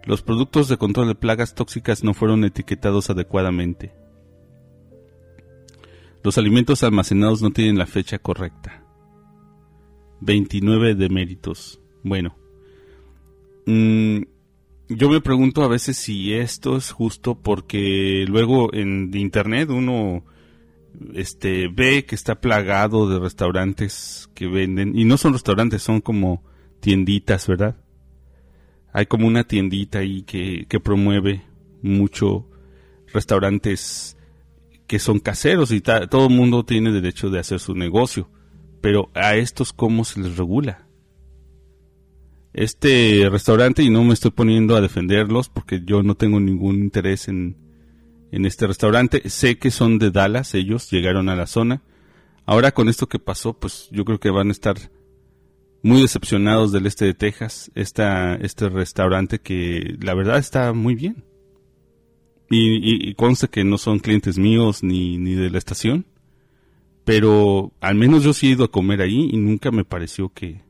Los 0.04 0.22
productos 0.22 0.68
de 0.68 0.76
control 0.76 1.08
de 1.08 1.14
plagas 1.14 1.54
tóxicas 1.54 2.02
no 2.02 2.12
fueron 2.12 2.44
etiquetados 2.44 3.08
adecuadamente. 3.08 3.94
Los 6.24 6.38
alimentos 6.38 6.82
almacenados 6.82 7.40
no 7.42 7.50
tienen 7.50 7.78
la 7.78 7.86
fecha 7.86 8.18
correcta. 8.18 8.84
29 10.20 10.94
deméritos. 10.94 11.80
Bueno. 12.02 12.36
Mm, 13.66 14.22
yo 14.88 15.08
me 15.08 15.20
pregunto 15.20 15.62
a 15.62 15.68
veces 15.68 15.96
si 15.96 16.34
esto 16.34 16.76
es 16.76 16.90
justo 16.90 17.36
porque 17.36 18.24
luego 18.28 18.74
en 18.74 19.10
internet 19.14 19.70
uno 19.70 20.24
este 21.14 21.68
ve 21.68 22.04
que 22.04 22.14
está 22.14 22.40
plagado 22.40 23.08
de 23.08 23.18
restaurantes 23.18 24.28
que 24.34 24.46
venden 24.46 24.98
y 24.98 25.04
no 25.04 25.16
son 25.16 25.32
restaurantes, 25.32 25.82
son 25.82 26.00
como 26.00 26.42
tienditas, 26.80 27.46
¿verdad? 27.46 27.76
Hay 28.92 29.06
como 29.06 29.26
una 29.26 29.44
tiendita 29.44 30.00
ahí 30.00 30.22
que, 30.22 30.66
promueve 30.82 31.42
mucho 31.80 32.48
restaurantes 33.12 34.16
que 34.86 34.98
son 34.98 35.18
caseros 35.18 35.70
y 35.72 35.80
todo 35.80 36.26
el 36.26 36.34
mundo 36.34 36.64
tiene 36.64 36.92
derecho 36.92 37.30
de 37.30 37.38
hacer 37.38 37.60
su 37.60 37.74
negocio. 37.74 38.28
Pero 38.82 39.10
a 39.14 39.36
estos, 39.36 39.72
¿cómo 39.72 40.04
se 40.04 40.20
les 40.20 40.36
regula? 40.36 40.86
Este 42.52 43.28
restaurante, 43.30 43.82
y 43.82 43.88
no 43.88 44.04
me 44.04 44.12
estoy 44.12 44.32
poniendo 44.32 44.76
a 44.76 44.80
defenderlos 44.82 45.48
porque 45.48 45.82
yo 45.84 46.02
no 46.02 46.16
tengo 46.16 46.38
ningún 46.40 46.76
interés 46.76 47.28
en, 47.28 47.56
en 48.32 48.46
este 48.46 48.66
restaurante. 48.66 49.28
Sé 49.30 49.58
que 49.58 49.70
son 49.70 49.98
de 49.98 50.10
Dallas, 50.10 50.54
ellos 50.54 50.90
llegaron 50.90 51.28
a 51.28 51.36
la 51.36 51.46
zona. 51.46 51.82
Ahora 52.44 52.72
con 52.72 52.88
esto 52.88 53.08
que 53.08 53.20
pasó, 53.20 53.52
pues 53.52 53.88
yo 53.92 54.04
creo 54.04 54.18
que 54.18 54.30
van 54.30 54.48
a 54.48 54.52
estar 54.52 54.76
muy 55.82 56.00
decepcionados 56.00 56.72
del 56.72 56.86
este 56.86 57.04
de 57.04 57.14
Texas, 57.14 57.70
esta, 57.74 58.34
este 58.36 58.68
restaurante 58.68 59.40
que 59.40 59.96
la 60.00 60.14
verdad 60.14 60.38
está 60.38 60.72
muy 60.72 60.94
bien. 60.94 61.24
Y, 62.54 63.14
conste 63.14 63.48
que 63.48 63.64
no 63.64 63.78
son 63.78 63.98
clientes 63.98 64.36
míos 64.36 64.82
ni, 64.82 65.16
ni 65.16 65.34
de 65.34 65.48
la 65.48 65.56
estación. 65.56 66.04
Pero 67.04 67.72
al 67.80 67.94
menos 67.94 68.22
yo 68.22 68.32
sí 68.32 68.48
he 68.48 68.50
ido 68.50 68.64
a 68.64 68.70
comer 68.70 69.00
ahí 69.00 69.30
y 69.32 69.38
nunca 69.38 69.70
me 69.70 69.84
pareció 69.84 70.28
que, 70.28 70.60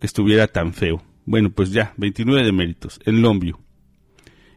estuviera 0.00 0.46
tan 0.46 0.72
feo. 0.72 1.02
Bueno, 1.24 1.50
pues 1.50 1.72
ya, 1.72 1.92
29 1.96 2.44
de 2.44 2.52
méritos. 2.52 3.00
En 3.04 3.22
Longview. 3.22 3.58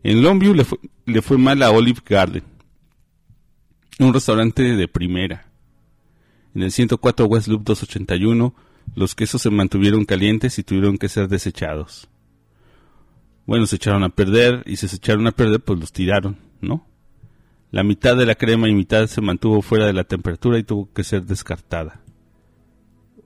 En 0.04 0.22
Longview 0.22 0.54
le 0.54 0.66
fue, 0.66 0.78
le 1.06 1.22
fue 1.22 1.38
mal 1.38 1.62
a 1.64 1.72
Olive 1.72 2.02
Garden. 2.06 2.44
Un 4.00 4.14
restaurante 4.14 4.64
de 4.64 4.88
primera. 4.88 5.46
En 6.56 6.64
el 6.64 6.72
104 6.72 7.26
West 7.26 7.48
Loop 7.48 7.64
281, 7.64 8.56
los 8.96 9.14
quesos 9.14 9.42
se 9.42 9.50
mantuvieron 9.50 10.06
calientes 10.06 10.58
y 10.58 10.64
tuvieron 10.64 10.98
que 10.98 11.10
ser 11.10 11.28
desechados 11.28 12.10
bueno, 13.50 13.66
se 13.66 13.78
echaron 13.78 14.04
a 14.04 14.10
perder 14.10 14.62
y 14.68 14.76
si 14.76 14.88
se 14.88 14.98
echaron 14.98 15.26
a 15.26 15.32
perder, 15.32 15.60
pues 15.60 15.80
los 15.80 15.92
tiraron, 15.92 16.38
¿no? 16.62 16.86
La 17.72 17.82
mitad 17.82 18.16
de 18.16 18.28
la 18.28 18.36
crema 18.36 18.70
y 18.70 18.76
mitad 18.76 19.08
se 19.08 19.22
mantuvo 19.22 19.64
fuera 19.64 19.88
de 19.88 19.94
la 19.94 20.04
temperatura 20.04 20.60
y 20.60 20.64
tuvo 20.64 20.94
que 20.94 21.04
ser 21.04 21.24
descartada. 21.24 22.04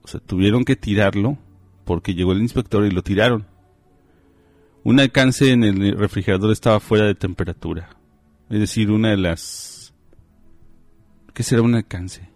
O 0.02 0.08
sea, 0.08 0.20
tuvieron 0.20 0.64
que 0.64 0.76
tirarlo 0.76 1.36
porque 1.84 2.14
llegó 2.14 2.32
el 2.32 2.40
inspector 2.40 2.86
y 2.86 2.90
lo 2.90 3.02
tiraron. 3.02 3.46
Un 4.84 5.00
alcance 5.00 5.50
en 5.50 5.64
el 5.64 5.96
refrigerador 5.96 6.52
estaba 6.52 6.78
fuera 6.78 7.06
de 7.06 7.14
temperatura. 7.14 7.96
Es 8.50 8.60
decir, 8.60 8.90
una 8.90 9.10
de 9.10 9.16
las... 9.16 9.94
¿Qué 11.32 11.42
será 11.42 11.62
un 11.62 11.74
alcance? 11.74 12.28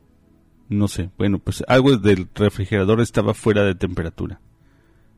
No 0.71 0.89
sé. 0.89 1.11
Bueno, 1.19 1.39
pues 1.39 1.63
algo 1.69 1.99
del 1.99 2.27
refrigerador 2.35 3.03
estaba 3.03 3.35
fuera 3.35 3.65
de 3.65 3.75
temperatura. 3.75 4.41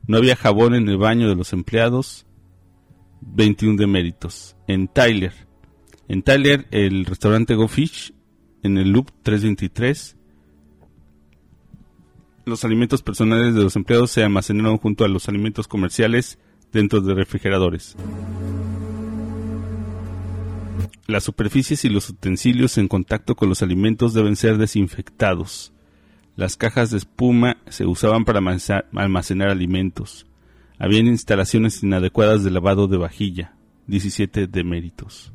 No 0.09 0.16
había 0.16 0.35
jabón 0.35 0.75
en 0.75 0.88
el 0.88 0.99
baño 0.99 1.29
de 1.29 1.37
los 1.37 1.53
empleados. 1.53 2.27
21 3.21 3.77
deméritos. 3.77 4.57
En 4.66 4.88
Tyler. 4.88 5.33
En 6.09 6.23
Tyler, 6.23 6.66
el 6.73 7.05
restaurante 7.05 7.55
Go 7.55 7.69
Fish, 7.69 8.12
en 8.64 8.77
el 8.77 8.90
Loop 8.90 9.12
323, 9.23 10.16
los 12.45 12.64
alimentos 12.64 13.03
personales 13.03 13.55
de 13.55 13.62
los 13.62 13.77
empleados 13.77 14.11
se 14.11 14.25
almacenaron 14.25 14.79
junto 14.79 15.05
a 15.05 15.09
los 15.09 15.29
alimentos 15.29 15.69
comerciales 15.69 16.40
dentro 16.72 17.00
de 17.00 17.14
refrigeradores. 17.14 17.96
Las 21.06 21.24
superficies 21.24 21.85
y 21.85 21.88
los 21.88 22.09
utensilios 22.09 22.78
en 22.78 22.87
contacto 22.87 23.35
con 23.35 23.48
los 23.48 23.62
alimentos 23.62 24.14
deben 24.14 24.37
ser 24.37 24.59
desinfectados. 24.59 25.72
Las 26.37 26.56
cajas 26.56 26.90
de 26.90 26.98
espuma 26.98 27.56
se 27.68 27.85
usaban 27.85 28.24
para 28.24 28.38
almacenar 28.38 29.48
alimentos. 29.48 30.26
Habían 30.78 31.09
instalaciones 31.09 31.83
inadecuadas 31.83 32.44
de 32.44 32.50
lavado 32.50 32.87
de 32.87 32.96
vajilla. 32.96 33.54
17 33.88 34.46
deméritos. 34.46 35.33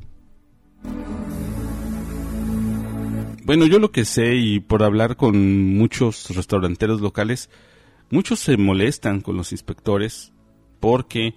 Bueno, 3.44 3.66
yo 3.66 3.78
lo 3.78 3.92
que 3.92 4.04
sé 4.04 4.34
y 4.34 4.60
por 4.60 4.82
hablar 4.82 5.16
con 5.16 5.76
muchos 5.76 6.30
restauranteros 6.34 7.00
locales, 7.00 7.50
muchos 8.10 8.40
se 8.40 8.56
molestan 8.56 9.20
con 9.20 9.36
los 9.36 9.52
inspectores 9.52 10.32
porque 10.80 11.34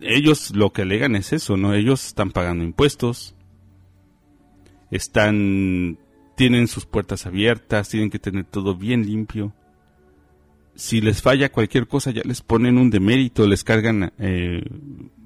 ellos 0.00 0.54
lo 0.54 0.72
que 0.72 0.82
alegan 0.82 1.16
es 1.16 1.32
eso, 1.32 1.56
¿no? 1.56 1.74
Ellos 1.74 2.06
están 2.06 2.30
pagando 2.30 2.64
impuestos, 2.64 3.34
están, 4.90 5.98
tienen 6.36 6.68
sus 6.68 6.86
puertas 6.86 7.26
abiertas, 7.26 7.88
tienen 7.88 8.10
que 8.10 8.18
tener 8.18 8.44
todo 8.44 8.74
bien 8.74 9.06
limpio. 9.06 9.52
Si 10.74 11.00
les 11.00 11.20
falla 11.20 11.52
cualquier 11.52 11.86
cosa 11.86 12.10
ya 12.10 12.22
les 12.24 12.40
ponen 12.40 12.78
un 12.78 12.90
demérito, 12.90 13.46
les 13.46 13.64
cargan 13.64 14.12
eh, 14.18 14.62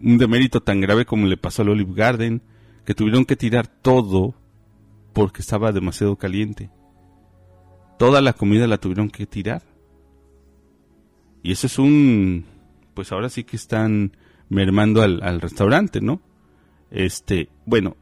un 0.02 0.18
demérito 0.18 0.60
tan 0.60 0.80
grave 0.80 1.04
como 1.04 1.26
le 1.26 1.36
pasó 1.36 1.62
al 1.62 1.70
Olive 1.70 1.94
Garden, 1.94 2.42
que 2.84 2.94
tuvieron 2.94 3.24
que 3.24 3.36
tirar 3.36 3.66
todo 3.66 4.34
porque 5.12 5.42
estaba 5.42 5.72
demasiado 5.72 6.16
caliente. 6.16 6.70
Toda 7.98 8.20
la 8.20 8.32
comida 8.32 8.66
la 8.66 8.78
tuvieron 8.78 9.08
que 9.08 9.26
tirar. 9.26 9.62
Y 11.42 11.52
eso 11.52 11.66
es 11.66 11.78
un, 11.78 12.44
pues 12.94 13.12
ahora 13.12 13.28
sí 13.28 13.44
que 13.44 13.56
están 13.56 14.16
mermando 14.48 15.02
al, 15.02 15.22
al 15.22 15.40
restaurante, 15.40 16.00
¿no? 16.00 16.20
Este, 16.90 17.48
bueno, 17.66 17.96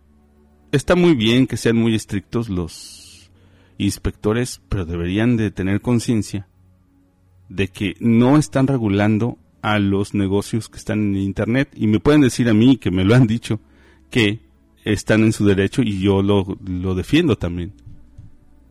está 0.71 0.95
muy 0.95 1.15
bien 1.15 1.47
que 1.47 1.57
sean 1.57 1.77
muy 1.77 1.95
estrictos 1.95 2.49
los 2.49 3.31
inspectores, 3.79 4.61
pero 4.69 4.85
deberían 4.85 5.37
de 5.37 5.51
tener 5.51 5.81
conciencia 5.81 6.47
de 7.49 7.69
que 7.69 7.95
no 8.01 8.37
están 8.39 8.67
regulando 8.67 9.39
a 9.61 9.79
los 9.79 10.15
negocios 10.15 10.69
que 10.69 10.79
están 10.79 11.01
en 11.01 11.17
Internet. 11.17 11.71
Y 11.75 11.87
me 11.87 12.01
pueden 12.01 12.21
decir 12.21 12.49
a 12.49 12.55
mí, 12.55 12.77
que 12.77 12.91
me 12.91 13.05
lo 13.05 13.15
han 13.15 13.27
dicho, 13.27 13.61
que 14.11 14.41
están 14.85 15.23
en 15.23 15.33
su 15.33 15.47
derecho 15.47 15.83
y 15.83 16.01
yo 16.01 16.23
lo, 16.23 16.59
lo 16.67 16.95
defiendo 16.95 17.37
también. 17.37 17.73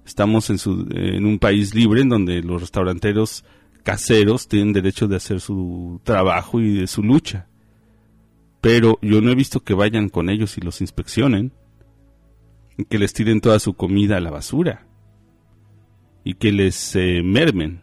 Estamos 0.06 0.50
en, 0.50 0.58
su, 0.58 0.88
en 0.92 1.26
un 1.26 1.40
país 1.40 1.74
libre 1.74 2.02
en 2.02 2.10
donde 2.10 2.42
los 2.42 2.62
restauranteros 2.62 3.46
caseros 3.84 4.48
tienen 4.48 4.74
derecho 4.74 5.08
de 5.08 5.18
hacer 5.18 5.40
su 5.40 6.00
trabajo 6.04 6.60
y 6.60 6.80
de 6.80 6.88
su 6.88 7.04
lucha. 7.04 7.48
Pero 8.62 9.00
yo 9.02 9.22
no 9.22 9.32
he 9.32 9.36
visto 9.36 9.62
que 9.62 9.74
vayan 9.74 10.10
con 10.10 10.30
ellos 10.30 10.58
y 10.58 10.62
los 10.62 10.82
inspeccionen, 10.82 11.52
que 12.90 13.00
les 13.00 13.14
tiren 13.14 13.42
toda 13.42 13.60
su 13.60 13.74
comida 13.74 14.18
a 14.18 14.22
la 14.22 14.32
basura 14.32 14.88
y 16.24 16.36
que 16.36 16.52
les 16.52 16.96
eh, 16.96 17.22
mermen. 17.24 17.82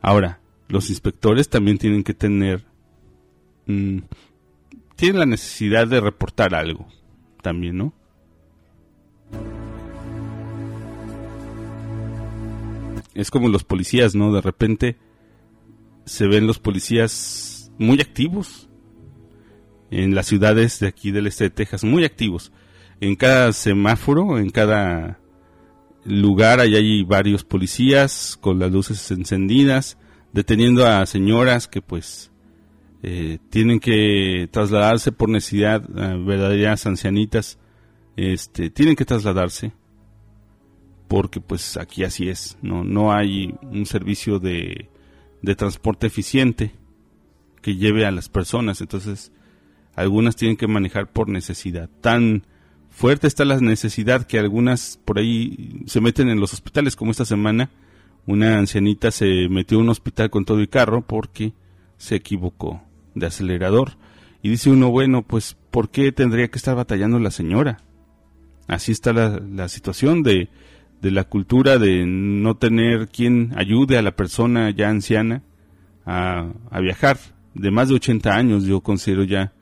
Ahora, 0.00 0.40
los 0.68 0.90
inspectores 0.90 1.48
también 1.48 1.78
tienen 1.78 2.04
que 2.04 2.14
tener 2.14 2.64
mm, 3.66 3.98
tienen 4.96 5.18
la 5.18 5.26
necesidad 5.26 5.88
de 5.88 6.00
reportar 6.00 6.54
algo 6.54 6.86
también, 7.42 7.76
¿no? 7.76 7.92
Es 13.14 13.30
como 13.30 13.48
los 13.48 13.64
policías, 13.64 14.14
¿no? 14.14 14.32
De 14.32 14.40
repente 14.40 14.96
se 16.04 16.26
ven 16.26 16.46
los 16.46 16.58
policías 16.58 17.72
muy 17.78 18.00
activos 18.00 18.68
en 19.90 20.14
las 20.14 20.26
ciudades 20.26 20.80
de 20.80 20.88
aquí 20.88 21.10
del 21.10 21.26
este 21.26 21.44
de 21.44 21.50
Texas, 21.50 21.84
muy 21.84 22.04
activos. 22.04 22.52
En 23.00 23.14
cada 23.14 23.52
semáforo, 23.52 24.38
en 24.38 24.50
cada 24.50 25.20
lugar, 26.04 26.60
hay 26.60 27.02
varios 27.04 27.44
policías 27.44 28.38
con 28.40 28.58
las 28.58 28.72
luces 28.72 29.10
encendidas, 29.10 29.98
deteniendo 30.32 30.86
a 30.86 31.04
señoras 31.06 31.68
que 31.68 31.82
pues 31.82 32.32
eh, 33.02 33.38
tienen 33.50 33.80
que 33.80 34.48
trasladarse 34.50 35.12
por 35.12 35.28
necesidad, 35.28 35.82
verdaderas 35.88 36.86
ancianitas, 36.86 37.58
este, 38.16 38.70
tienen 38.70 38.96
que 38.96 39.04
trasladarse 39.04 39.72
porque 41.12 41.42
pues 41.42 41.76
aquí 41.76 42.04
así 42.04 42.30
es, 42.30 42.56
no, 42.62 42.84
no 42.84 43.12
hay 43.12 43.54
un 43.70 43.84
servicio 43.84 44.38
de, 44.38 44.88
de 45.42 45.54
transporte 45.54 46.06
eficiente 46.06 46.72
que 47.60 47.76
lleve 47.76 48.06
a 48.06 48.10
las 48.10 48.30
personas, 48.30 48.80
entonces 48.80 49.30
algunas 49.94 50.36
tienen 50.36 50.56
que 50.56 50.66
manejar 50.66 51.12
por 51.12 51.28
necesidad. 51.28 51.90
Tan 52.00 52.46
fuerte 52.88 53.26
está 53.26 53.44
la 53.44 53.60
necesidad 53.60 54.26
que 54.26 54.38
algunas 54.38 54.98
por 55.04 55.18
ahí 55.18 55.82
se 55.84 56.00
meten 56.00 56.30
en 56.30 56.40
los 56.40 56.54
hospitales, 56.54 56.96
como 56.96 57.10
esta 57.10 57.26
semana 57.26 57.68
una 58.24 58.56
ancianita 58.56 59.10
se 59.10 59.50
metió 59.50 59.76
en 59.76 59.84
un 59.84 59.90
hospital 59.90 60.30
con 60.30 60.46
todo 60.46 60.62
y 60.62 60.66
carro 60.66 61.06
porque 61.06 61.52
se 61.98 62.14
equivocó 62.14 62.84
de 63.14 63.26
acelerador. 63.26 63.98
Y 64.40 64.48
dice 64.48 64.70
uno, 64.70 64.90
bueno, 64.90 65.20
pues 65.20 65.58
¿por 65.70 65.90
qué 65.90 66.10
tendría 66.10 66.48
que 66.48 66.56
estar 66.56 66.74
batallando 66.74 67.18
la 67.18 67.30
señora? 67.30 67.82
Así 68.66 68.92
está 68.92 69.12
la, 69.12 69.42
la 69.46 69.68
situación 69.68 70.22
de, 70.22 70.48
de 71.02 71.10
la 71.10 71.24
cultura 71.24 71.78
de 71.78 72.06
no 72.06 72.56
tener 72.56 73.08
quien 73.08 73.52
ayude 73.56 73.98
a 73.98 74.02
la 74.02 74.12
persona 74.12 74.70
ya 74.70 74.88
anciana 74.88 75.42
a, 76.06 76.48
a 76.70 76.80
viajar. 76.80 77.18
De 77.54 77.70
más 77.70 77.88
de 77.88 77.96
80 77.96 78.34
años 78.34 78.64
yo 78.64 78.80
considero 78.80 79.24
ya 79.24 79.52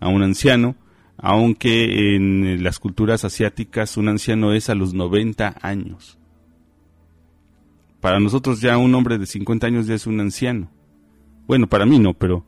a 0.00 0.08
un 0.08 0.22
anciano, 0.22 0.74
aunque 1.16 2.16
en 2.16 2.62
las 2.62 2.78
culturas 2.78 3.24
asiáticas 3.24 3.96
un 3.96 4.08
anciano 4.08 4.52
es 4.52 4.68
a 4.68 4.74
los 4.74 4.92
90 4.92 5.56
años. 5.62 6.18
Para 8.00 8.20
nosotros 8.20 8.60
ya 8.60 8.76
un 8.76 8.94
hombre 8.94 9.18
de 9.18 9.26
50 9.26 9.66
años 9.66 9.86
ya 9.86 9.94
es 9.94 10.06
un 10.06 10.20
anciano. 10.20 10.68
Bueno, 11.46 11.68
para 11.68 11.86
mí 11.86 11.98
no, 11.98 12.12
pero 12.12 12.44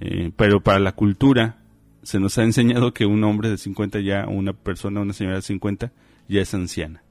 eh, 0.00 0.32
pero 0.36 0.62
para 0.62 0.78
la 0.78 0.92
cultura 0.92 1.58
se 2.02 2.18
nos 2.18 2.38
ha 2.38 2.44
enseñado 2.44 2.94
que 2.94 3.06
un 3.06 3.22
hombre 3.24 3.50
de 3.50 3.58
50 3.58 4.00
ya, 4.00 4.26
una 4.26 4.52
persona, 4.52 5.00
una 5.00 5.12
señora 5.12 5.36
de 5.36 5.42
50 5.42 5.92
ya 6.28 6.40
es 6.40 6.54
anciana. 6.54 7.02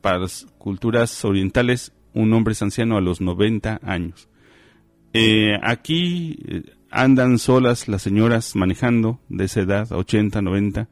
Para 0.00 0.18
las 0.18 0.46
culturas 0.58 1.24
orientales, 1.24 1.92
un 2.14 2.32
hombre 2.32 2.52
es 2.52 2.62
anciano 2.62 2.96
a 2.96 3.00
los 3.00 3.20
90 3.20 3.80
años. 3.82 4.28
Eh, 5.12 5.58
aquí 5.62 6.38
eh, 6.46 6.62
andan 6.90 7.38
solas 7.38 7.88
las 7.88 8.02
señoras 8.02 8.54
manejando 8.56 9.20
de 9.28 9.44
esa 9.44 9.60
edad, 9.60 9.90
80, 9.90 10.42
90, 10.42 10.88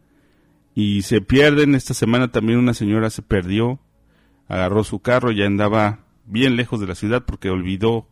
y 0.75 1.03
se 1.03 1.21
pierden. 1.21 1.75
Esta 1.75 1.95
semana 1.95 2.31
también 2.31 2.59
una 2.59 2.75
señora 2.75 3.11
se 3.11 3.23
perdió, 3.23 3.81
agarró 4.49 4.85
su 4.85 5.01
carro, 5.01 5.33
y 5.33 5.43
andaba 5.43 6.05
bien 6.25 6.57
lejos 6.57 6.81
de 6.81 6.87
la 6.87 6.95
ciudad 6.95 7.25
porque 7.25 7.51
olvidó 7.51 8.09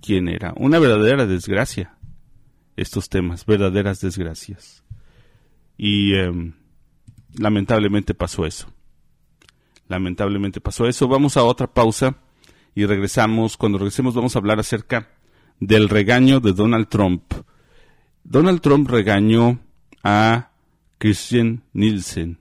quién 0.00 0.28
era. 0.28 0.52
Una 0.56 0.78
verdadera 0.78 1.26
desgracia, 1.26 1.96
estos 2.76 3.08
temas, 3.08 3.46
verdaderas 3.46 4.00
desgracias. 4.00 4.84
Y 5.76 6.14
em, 6.14 6.54
lamentablemente 7.38 8.14
pasó 8.14 8.46
eso. 8.46 8.71
Lamentablemente 9.92 10.62
pasó 10.62 10.88
eso. 10.88 11.06
Vamos 11.06 11.36
a 11.36 11.44
otra 11.44 11.66
pausa 11.66 12.16
y 12.74 12.86
regresamos. 12.86 13.58
Cuando 13.58 13.76
regresemos 13.76 14.14
vamos 14.14 14.34
a 14.34 14.38
hablar 14.38 14.58
acerca 14.58 15.10
del 15.60 15.90
regaño 15.90 16.40
de 16.40 16.54
Donald 16.54 16.88
Trump. 16.88 17.34
Donald 18.24 18.62
Trump 18.62 18.88
regañó 18.88 19.60
a 20.02 20.48
Christian 20.96 21.64
Nielsen. 21.74 22.38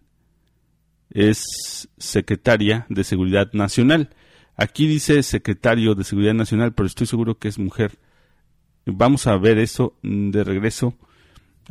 Es 1.09 1.89
secretaria 1.97 2.85
de 2.87 3.03
Seguridad 3.03 3.51
Nacional. 3.51 4.11
Aquí 4.55 4.87
dice 4.87 5.21
secretario 5.21 5.93
de 5.93 6.05
Seguridad 6.05 6.33
Nacional, 6.33 6.73
pero 6.73 6.87
estoy 6.87 7.05
seguro 7.05 7.37
que 7.37 7.49
es 7.49 7.59
mujer. 7.59 7.99
Vamos 8.85 9.27
a 9.27 9.35
ver 9.35 9.57
eso 9.57 9.97
de 10.03 10.45
regreso 10.45 10.95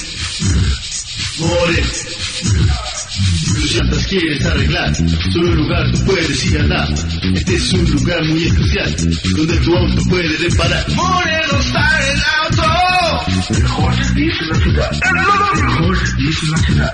Tus 3.54 3.76
llantas 3.76 4.08
quieres 4.08 4.46
arreglar, 4.46 4.96
solo 4.96 5.52
un 5.52 5.56
lugar 5.58 5.92
tú 5.92 6.06
puedes 6.06 6.46
ir 6.46 6.58
a 6.58 6.62
andar. 6.64 6.88
Este 7.36 7.56
es 7.56 7.74
un 7.74 7.92
lugar 7.92 8.24
muy 8.26 8.44
especial, 8.44 8.96
donde 9.36 9.58
tu 9.58 9.76
auto 9.76 10.02
puede 10.10 10.30
reparar. 10.38 10.90
Moreno 10.90 11.60
está 11.60 12.00
el 12.12 12.20
auto. 12.42 12.64
Mejor 13.50 13.94
servicio 13.96 14.44
en 14.44 14.50
la 14.50 14.56
ciudad. 14.60 14.92
Mejor 15.56 15.98
servicio 15.98 16.48
en 16.48 16.52
la 16.52 16.58
ciudad. 16.58 16.94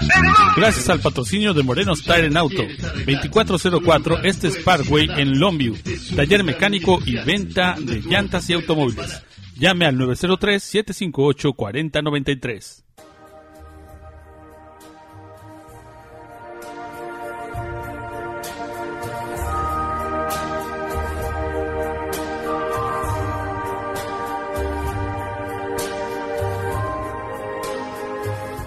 Gracias 0.56 0.90
al 0.90 1.00
patrocinio 1.00 1.54
de 1.54 1.64
Morenos 1.64 2.04
Tire 2.04 2.28
en 2.28 2.38
Auto, 2.38 2.64
2404 3.06 4.24
Este 4.24 4.50
Parkway 4.64 5.10
en 5.18 5.40
Longview, 5.40 5.76
taller 6.16 6.44
mecánico 6.44 7.00
y 7.06 7.16
venta 7.16 7.76
de 7.80 8.02
llantas 8.02 8.50
y 8.50 8.54
automóviles. 8.54 9.22
Llame 9.60 9.88
al 9.88 9.98
903-758-4093. 9.98 12.84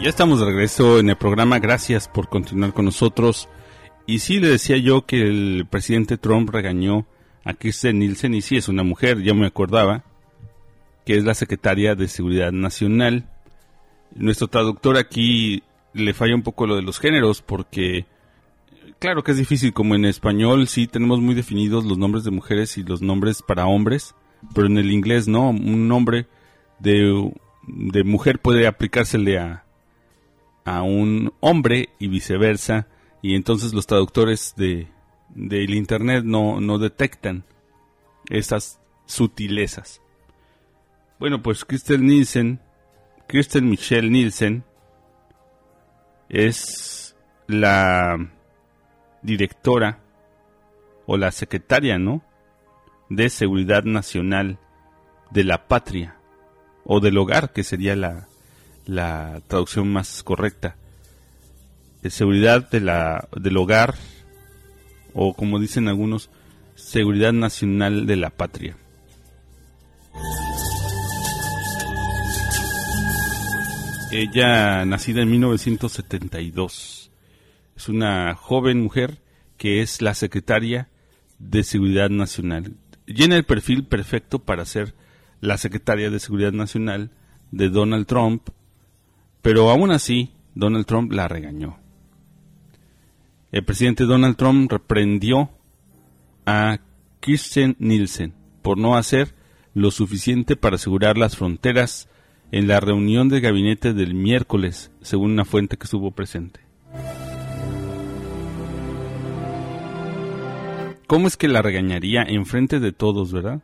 Ya 0.01 0.09
estamos 0.09 0.41
de 0.41 0.47
regreso 0.47 0.99
en 0.99 1.11
el 1.11 1.17
programa. 1.17 1.61
Gracias 1.61 2.09
por 2.09 2.29
continuar 2.29 2.73
con 2.73 2.87
nosotros. 2.87 3.49
Y 4.07 4.21
sí, 4.21 4.41
le 4.41 4.49
decía 4.49 4.79
yo 4.79 5.05
que 5.07 5.23
el 5.23 5.67
presidente 5.71 6.19
Trump 6.19 6.51
regañó 6.51 7.07
a 7.45 7.55
Kirsten 7.55 8.01
Nielsen, 8.01 8.35
y 8.35 8.43
sí 8.43 8.57
es 8.57 8.69
una 8.69 8.83
mujer, 8.83 9.23
ya 9.23 9.35
me 9.35 9.47
acordaba, 9.47 10.05
que 11.05 11.17
es 11.17 11.25
la 11.25 11.35
secretaria 11.35 11.95
de 11.95 12.09
Seguridad 12.09 12.53
Nacional. 12.53 13.29
Nuestro 14.15 14.49
traductor 14.49 14.97
aquí 14.97 15.63
le 15.93 16.15
falla 16.15 16.35
un 16.35 16.43
poco 16.43 16.67
lo 16.67 16.77
de 16.77 16.83
los 16.83 16.99
géneros, 16.99 17.43
porque 17.43 18.07
claro 18.99 19.23
que 19.23 19.33
es 19.33 19.39
difícil, 19.39 19.73
como 19.73 19.95
en 19.95 20.05
español 20.05 20.69
sí 20.69 20.87
tenemos 20.87 21.21
muy 21.21 21.35
definidos 21.35 21.85
los 21.85 21.99
nombres 21.99 22.25
de 22.25 22.31
mujeres 22.31 22.77
y 22.79 22.83
los 22.83 23.03
nombres 23.03 23.43
para 23.43 23.67
hombres, 23.67 24.15
pero 24.55 24.67
en 24.67 24.79
el 24.79 24.91
inglés 24.91 25.29
no, 25.29 25.51
un 25.51 25.89
nombre 25.89 26.27
de, 26.79 27.33
de 27.67 28.05
mujer 28.05 28.39
puede 28.39 28.67
aplicársele 28.67 29.39
a, 29.39 29.65
a 30.65 30.83
un 30.83 31.33
hombre 31.41 31.91
y 31.99 32.09
viceversa 32.09 32.87
y 33.23 33.35
entonces 33.35 33.75
los 33.75 33.87
traductores 33.87 34.55
de 34.57 34.89
del 35.35 35.75
internet 35.75 36.25
no, 36.25 36.61
no 36.61 36.79
detectan 36.79 37.45
esas 38.29 38.81
sutilezas. 39.07 40.01
Bueno, 41.21 41.43
pues 41.43 41.67
Kristen 41.67 42.07
Nielsen, 42.07 42.61
Kristen 43.29 43.69
Michelle 43.69 44.09
Nielsen 44.09 44.65
es 46.31 47.15
la 47.47 48.17
directora 49.21 50.01
o 51.05 51.19
la 51.19 51.31
secretaria, 51.31 51.99
¿no? 51.99 52.23
de 53.11 53.29
Seguridad 53.29 53.85
Nacional 53.85 54.59
de 55.31 55.45
la 55.45 55.69
Patria 55.69 56.17
o 56.85 57.01
del 57.01 57.19
hogar, 57.19 57.53
que 57.53 57.65
sería 57.65 57.95
la, 57.97 58.27
la 58.87 59.43
traducción 59.47 59.93
más 59.93 60.23
correcta. 60.23 60.77
De 62.01 62.09
seguridad 62.09 62.71
de 62.71 62.81
la, 62.81 63.29
del 63.37 63.59
hogar, 63.59 63.95
o 65.13 65.35
como 65.35 65.59
dicen 65.59 65.87
algunos, 65.87 66.31
seguridad 66.77 67.35
nacional 67.35 68.07
de 68.07 68.17
la 68.17 68.31
patria. 68.31 68.79
Ella, 74.13 74.85
nacida 74.85 75.23
en 75.23 75.31
1972, 75.31 77.11
es 77.77 77.89
una 77.89 78.35
joven 78.35 78.83
mujer 78.83 79.23
que 79.57 79.83
es 79.83 80.03
la 80.03 80.15
secretaria 80.15 80.89
de 81.39 81.63
Seguridad 81.63 82.11
Nacional. 82.11 82.75
Llena 83.07 83.37
el 83.37 83.45
perfil 83.45 83.85
perfecto 83.85 84.41
para 84.41 84.65
ser 84.65 84.95
la 85.41 85.59
secretaria 85.59 86.11
de 86.11 86.19
Seguridad 86.19 86.53
Nacional 86.53 87.11
de 87.51 87.69
Donald 87.69 88.07
Trump 88.07 88.51
pero 89.43 89.71
aún 89.71 89.91
así, 89.91 90.31
Donald 90.55 90.87
Trump 90.87 91.13
la 91.13 91.29
regañó. 91.29 91.79
El 93.53 93.65
presidente 93.65 94.05
Donald 94.05 94.37
Trump 94.37 94.71
reprendió 94.71 95.51
a 96.47 96.79
Kirsten 97.21 97.77
Nielsen 97.79 98.35
por 98.63 98.79
no 98.79 98.97
hacer 98.97 99.35
lo 99.75 99.91
suficiente 99.91 100.57
para 100.57 100.77
asegurar 100.77 101.17
las 101.17 101.37
fronteras 101.37 102.09
en 102.53 102.69
la 102.69 102.81
reunión 102.81 103.29
de 103.29 103.41
gabinete 103.41 103.93
del 103.93 104.15
miércoles, 104.15 104.91
según 105.01 105.33
una 105.33 105.45
fuente 105.45 105.77
que 105.77 105.85
estuvo 105.85 106.11
presente. 106.11 106.61
¿Cómo 111.07 111.27
es 111.27 111.37
que 111.37 111.49
la 111.49 111.63
regañaría 111.63 112.23
en 112.23 112.47
frente 112.47 112.79
de 112.79 112.93
todos, 112.93 113.33
verdad? 113.33 113.61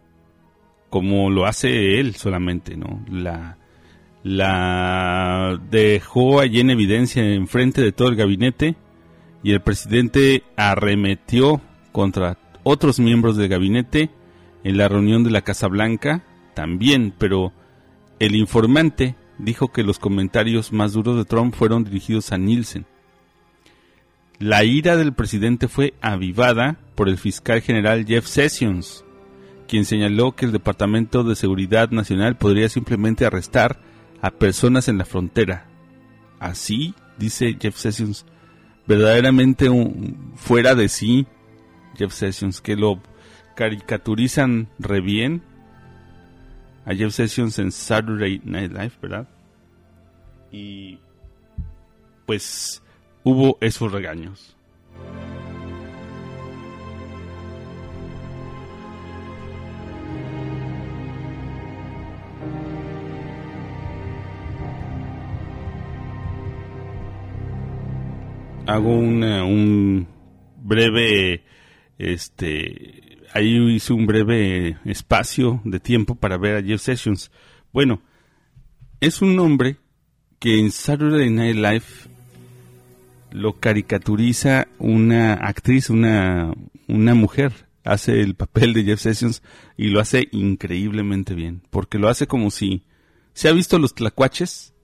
Como 0.90 1.30
lo 1.30 1.46
hace 1.46 2.00
él 2.00 2.16
solamente, 2.16 2.76
¿no? 2.76 3.04
La, 3.10 3.58
la 4.24 5.60
dejó 5.70 6.40
allí 6.40 6.60
en 6.60 6.70
evidencia 6.70 7.24
en 7.24 7.46
frente 7.46 7.82
de 7.82 7.92
todo 7.92 8.08
el 8.08 8.16
gabinete 8.16 8.74
y 9.44 9.52
el 9.52 9.60
presidente 9.60 10.42
arremetió 10.56 11.60
contra 11.92 12.36
otros 12.64 12.98
miembros 12.98 13.36
del 13.36 13.48
gabinete 13.48 14.10
en 14.64 14.76
la 14.76 14.88
reunión 14.88 15.22
de 15.22 15.30
la 15.30 15.42
Casa 15.42 15.68
Blanca 15.68 16.24
también, 16.54 17.14
pero 17.16 17.52
el 18.18 18.34
informante 18.34 19.14
dijo 19.38 19.72
que 19.72 19.82
los 19.82 19.98
comentarios 19.98 20.72
más 20.72 20.92
duros 20.92 21.16
de 21.16 21.24
Trump 21.24 21.54
fueron 21.54 21.84
dirigidos 21.84 22.32
a 22.32 22.38
Nielsen. 22.38 22.86
La 24.38 24.64
ira 24.64 24.96
del 24.96 25.12
presidente 25.12 25.68
fue 25.68 25.94
avivada 26.00 26.78
por 26.94 27.08
el 27.08 27.18
fiscal 27.18 27.60
general 27.62 28.06
Jeff 28.06 28.26
Sessions, 28.26 29.04
quien 29.66 29.84
señaló 29.84 30.32
que 30.32 30.46
el 30.46 30.52
Departamento 30.52 31.24
de 31.24 31.36
Seguridad 31.36 31.90
Nacional 31.90 32.36
podría 32.36 32.68
simplemente 32.68 33.24
arrestar 33.24 33.80
a 34.20 34.30
personas 34.30 34.88
en 34.88 34.98
la 34.98 35.04
frontera. 35.04 35.66
Así, 36.38 36.94
dice 37.18 37.56
Jeff 37.60 37.76
Sessions, 37.76 38.26
verdaderamente 38.86 39.68
fuera 40.36 40.74
de 40.74 40.88
sí, 40.88 41.26
Jeff 41.96 42.12
Sessions, 42.12 42.60
que 42.60 42.76
lo 42.76 43.00
caricaturizan 43.56 44.68
re 44.78 45.00
bien 45.00 45.42
a 46.86 46.94
Jeff 46.94 47.12
Sessions 47.12 47.58
en 47.58 47.70
Saturday 47.70 48.40
Night 48.44 48.72
Live, 48.72 48.92
¿verdad? 49.02 49.28
Y 50.50 50.98
pues 52.24 52.82
hubo 53.24 53.58
esos 53.60 53.92
regaños. 53.92 54.56
hago 68.66 68.98
un 68.98 70.06
breve, 70.62 71.42
este, 71.98 73.05
ahí 73.32 73.56
hice 73.74 73.92
un 73.92 74.06
breve 74.06 74.78
espacio 74.84 75.60
de 75.64 75.80
tiempo 75.80 76.14
para 76.14 76.38
ver 76.38 76.56
a 76.56 76.62
Jeff 76.62 76.80
Sessions. 76.80 77.30
Bueno, 77.72 78.02
es 79.00 79.22
un 79.22 79.38
hombre 79.38 79.76
que 80.38 80.58
en 80.58 80.70
Saturday 80.70 81.30
Night 81.30 81.56
Live 81.56 81.84
lo 83.30 83.54
caricaturiza 83.54 84.68
una 84.78 85.34
actriz, 85.34 85.90
una, 85.90 86.52
una 86.88 87.14
mujer. 87.14 87.66
Hace 87.84 88.20
el 88.20 88.34
papel 88.34 88.72
de 88.72 88.82
Jeff 88.82 89.00
Sessions 89.00 89.42
y 89.76 89.88
lo 89.88 90.00
hace 90.00 90.28
increíblemente 90.32 91.34
bien, 91.34 91.62
porque 91.70 91.98
lo 91.98 92.08
hace 92.08 92.26
como 92.26 92.50
si... 92.50 92.82
¿Se 93.32 93.48
ha 93.48 93.52
visto 93.52 93.78
los 93.78 93.94
tlacuaches? 93.94 94.74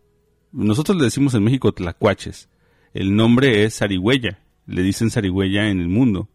Nosotros 0.52 0.96
le 0.98 1.04
decimos 1.04 1.34
en 1.34 1.42
México 1.42 1.72
tlacuaches 1.72 2.48
el 2.94 3.16
nombre 3.16 3.64
es 3.64 3.78
zarigüeya, 3.78 4.38
le 4.66 4.82
dicen 4.82 5.10
zarigüeya 5.10 5.70
en 5.70 5.80
el 5.80 5.88
mundo. 5.88 6.28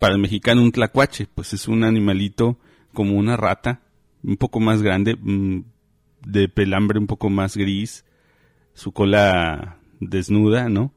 Para 0.00 0.14
el 0.14 0.20
mexicano 0.20 0.62
un 0.62 0.72
tlacuache, 0.72 1.28
pues 1.34 1.52
es 1.52 1.68
un 1.68 1.84
animalito 1.84 2.58
como 2.94 3.18
una 3.18 3.36
rata, 3.36 3.82
un 4.24 4.38
poco 4.38 4.58
más 4.58 4.80
grande, 4.80 5.14
mm, 5.14 5.60
de 6.26 6.48
pelambre 6.48 6.98
un 6.98 7.06
poco 7.06 7.28
más 7.28 7.54
gris, 7.54 8.06
su 8.72 8.92
cola 8.92 9.76
desnuda, 10.00 10.70
¿no? 10.70 10.94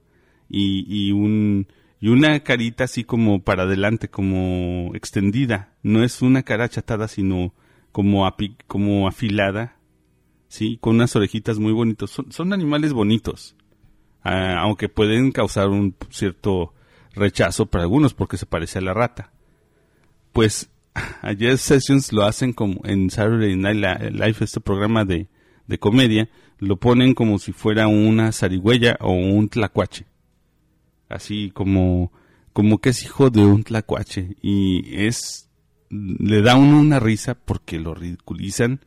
Y, 0.50 0.86
y, 0.88 1.12
un, 1.12 1.68
y 2.00 2.08
una 2.08 2.40
carita 2.40 2.86
así 2.86 3.04
como 3.04 3.42
para 3.44 3.64
adelante, 3.64 4.08
como 4.08 4.92
extendida. 4.96 5.74
No 5.84 6.02
es 6.06 6.22
una 6.22 6.44
cara 6.44 6.64
achatada, 6.64 7.10
sino 7.10 7.54
como, 7.92 8.26
como 8.68 9.10
afilada, 9.10 9.76
¿sí? 10.48 10.78
Con 10.80 10.96
unas 10.96 11.14
orejitas 11.18 11.60
muy 11.60 11.74
bonitos. 11.74 12.10
Son, 12.10 12.32
son 12.32 12.54
animales 12.54 12.94
bonitos. 12.94 13.58
Ah, 14.24 14.60
aunque 14.60 14.88
pueden 14.88 15.34
causar 15.34 15.68
un 15.68 15.94
cierto 16.10 16.74
rechazo 17.14 17.66
para 17.68 17.84
algunos 17.84 18.14
porque 18.14 18.38
se 18.38 18.46
parece 18.46 18.80
a 18.80 18.82
la 18.82 18.94
rata. 18.94 19.32
Pues 20.32 20.70
ayer 21.22 21.58
Sessions 21.58 22.12
lo 22.12 22.24
hacen 22.24 22.54
como 22.54 22.82
en 22.84 23.10
Saturday 23.10 23.56
Night 23.56 24.12
Live, 24.12 24.38
este 24.42 24.60
programa 24.60 25.06
de, 25.06 25.28
de 25.68 25.80
comedia, 25.80 26.30
lo 26.60 26.78
ponen 26.78 27.14
como 27.14 27.40
si 27.40 27.52
fuera 27.52 27.88
una 27.88 28.32
zarigüeya 28.32 28.98
o 29.00 29.12
un 29.12 29.50
tlacuache. 29.50 30.06
Así 31.10 31.52
como, 31.52 32.12
como 32.54 32.80
que 32.80 32.90
es 32.90 33.04
hijo 33.04 33.30
de 33.30 33.46
un 33.46 33.64
tlacuache. 33.64 34.36
Y 34.42 35.06
es, 35.06 35.50
le 35.90 36.42
da 36.42 36.56
uno 36.56 36.80
una 36.80 37.00
risa 37.00 37.36
porque 37.36 37.80
lo 37.80 37.94
ridiculizan 37.94 38.80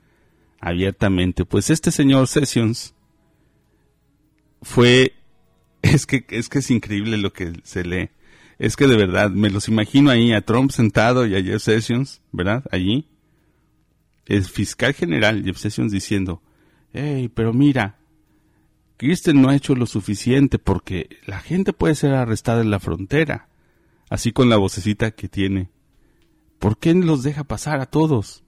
abiertamente. 0.60 1.44
Pues 1.44 1.70
este 1.70 1.90
señor 1.90 2.26
Sessions 2.26 2.94
fue 4.62 5.12
es 5.82 6.06
que, 6.06 6.24
es 6.30 6.48
que 6.48 6.58
es 6.58 6.70
increíble 6.70 7.16
lo 7.16 7.32
que 7.32 7.52
se 7.62 7.84
lee. 7.84 8.10
Es 8.58 8.76
que 8.76 8.86
de 8.86 8.96
verdad, 8.96 9.30
me 9.30 9.50
los 9.50 9.68
imagino 9.68 10.10
ahí 10.10 10.32
a 10.32 10.40
Trump 10.40 10.70
sentado 10.70 11.26
y 11.26 11.36
a 11.36 11.42
Jeff 11.42 11.62
Sessions, 11.62 12.22
¿verdad? 12.32 12.64
Allí. 12.70 13.06
El 14.24 14.44
fiscal 14.44 14.94
general 14.94 15.44
Jeff 15.44 15.58
Sessions 15.58 15.92
diciendo, 15.92 16.42
hey, 16.92 17.30
pero 17.32 17.52
mira, 17.52 17.98
Kristen 18.96 19.42
no 19.42 19.50
ha 19.50 19.56
hecho 19.56 19.74
lo 19.74 19.86
suficiente 19.86 20.58
porque 20.58 21.18
la 21.26 21.40
gente 21.40 21.72
puede 21.72 21.94
ser 21.94 22.14
arrestada 22.14 22.62
en 22.62 22.70
la 22.70 22.80
frontera. 22.80 23.48
Así 24.08 24.32
con 24.32 24.48
la 24.48 24.56
vocecita 24.56 25.10
que 25.10 25.28
tiene. 25.28 25.68
¿Por 26.58 26.78
qué 26.78 26.94
los 26.94 27.22
deja 27.22 27.44
pasar 27.44 27.80
a 27.80 27.86
todos? 27.86 28.42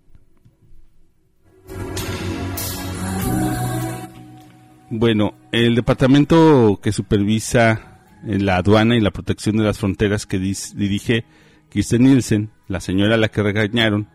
Bueno, 4.90 5.34
el 5.52 5.74
departamento 5.74 6.80
que 6.82 6.92
supervisa 6.92 7.97
la 8.24 8.56
aduana 8.56 8.96
y 8.96 9.00
la 9.00 9.10
protección 9.10 9.56
de 9.56 9.64
las 9.64 9.78
fronteras 9.78 10.26
que 10.26 10.38
dirige 10.38 11.24
Kirsten 11.70 12.02
Nielsen, 12.02 12.50
la 12.66 12.80
señora 12.80 13.14
a 13.14 13.18
la 13.18 13.28
que 13.28 13.42
regañaron, 13.42 14.08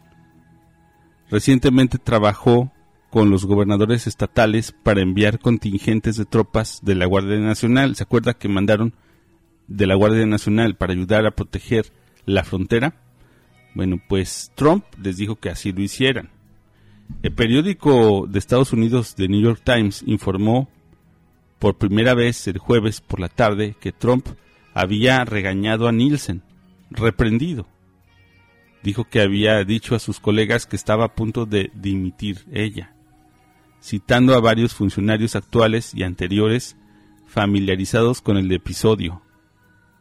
recientemente 1.30 1.98
trabajó 1.98 2.72
con 3.10 3.30
los 3.30 3.46
gobernadores 3.46 4.08
estatales 4.08 4.72
para 4.72 5.02
enviar 5.02 5.39
contingentes 5.39 6.18
de 6.18 6.26
tropas 6.26 6.80
de 6.82 6.96
la 6.96 7.06
Guardia 7.06 7.38
Nacional. 7.38 7.96
¿Se 7.96 8.04
acuerda 8.04 8.34
que 8.34 8.48
mandaron 8.48 8.94
de 9.68 9.86
la 9.86 9.96
Guardia 9.96 10.26
Nacional 10.26 10.76
para 10.76 10.94
ayudar 10.94 11.26
a 11.26 11.32
proteger 11.32 11.94
la 12.26 12.44
frontera? 12.44 12.96
Bueno, 13.76 14.02
pues 14.10 14.52
Trump 14.56 14.84
les 15.02 15.18
dijo 15.18 15.36
que 15.36 15.50
así 15.50 15.72
lo 15.72 15.82
hicieran. 15.82 16.30
El 17.22 17.34
periódico 17.34 18.26
de 18.28 18.39
Estados 18.39 18.74
Unidos, 18.74 19.16
The 19.16 19.28
New 19.28 19.42
York 19.42 19.62
Times, 19.63 20.04
informó 20.08 20.70
por 21.63 21.78
primera 21.78 22.13
vez 22.13 22.45
el 22.49 22.58
jueves 22.58 22.99
por 22.99 23.21
la 23.21 23.30
tarde 23.30 23.78
que 23.80 23.93
Trump 23.93 24.28
había 24.73 25.23
regañado 25.23 25.88
a 25.88 25.93
Nielsen, 25.93 26.41
reprendido. 26.91 27.67
Dijo 28.83 29.06
que 29.06 29.21
había 29.21 29.63
dicho 29.63 29.96
a 29.96 30.00
sus 30.00 30.19
colegas 30.19 30.65
que 30.65 30.75
estaba 30.75 31.06
a 31.06 31.15
punto 31.15 31.46
de 31.46 31.71
dimitir 31.73 32.40
ella, 32.52 32.94
citando 33.81 34.35
a 34.35 34.42
varios 34.42 34.73
funcionarios 34.73 35.38
actuales 35.38 35.94
y 35.96 36.04
anteriores 36.04 36.75
familiarizados 37.27 38.19
con 38.19 38.35
el 38.35 38.52
episodio. 38.52 39.21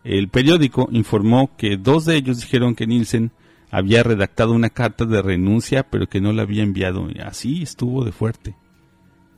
El 0.02 0.30
periódico 0.30 0.88
informó 0.90 1.56
que 1.56 1.76
dos 1.76 2.06
de 2.06 2.16
ellos 2.16 2.40
dijeron 2.40 2.74
que 2.74 2.88
Nielsen 2.88 3.30
había 3.70 4.02
redactado 4.02 4.50
una 4.50 4.70
carta 4.70 5.04
de 5.04 5.22
renuncia, 5.22 5.88
pero 5.88 6.08
que 6.08 6.20
no 6.20 6.32
la 6.32 6.42
había 6.42 6.64
enviado. 6.64 7.06
Así 7.24 7.62
estuvo 7.62 8.04
de 8.04 8.10
fuerte 8.10 8.56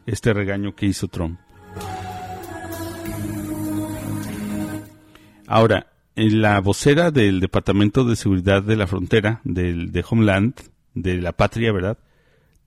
este 0.06 0.32
regaño 0.32 0.74
que 0.74 0.86
hizo 0.86 1.06
Trump. 1.08 1.38
Ahora, 5.46 5.92
en 6.16 6.42
la 6.42 6.60
vocera 6.60 7.10
del 7.10 7.40
Departamento 7.40 8.04
de 8.04 8.16
Seguridad 8.16 8.62
de 8.62 8.76
la 8.76 8.86
Frontera, 8.86 9.40
del, 9.44 9.92
de 9.92 10.04
Homeland, 10.08 10.54
de 10.94 11.20
la 11.20 11.32
patria, 11.32 11.72
¿verdad? 11.72 11.98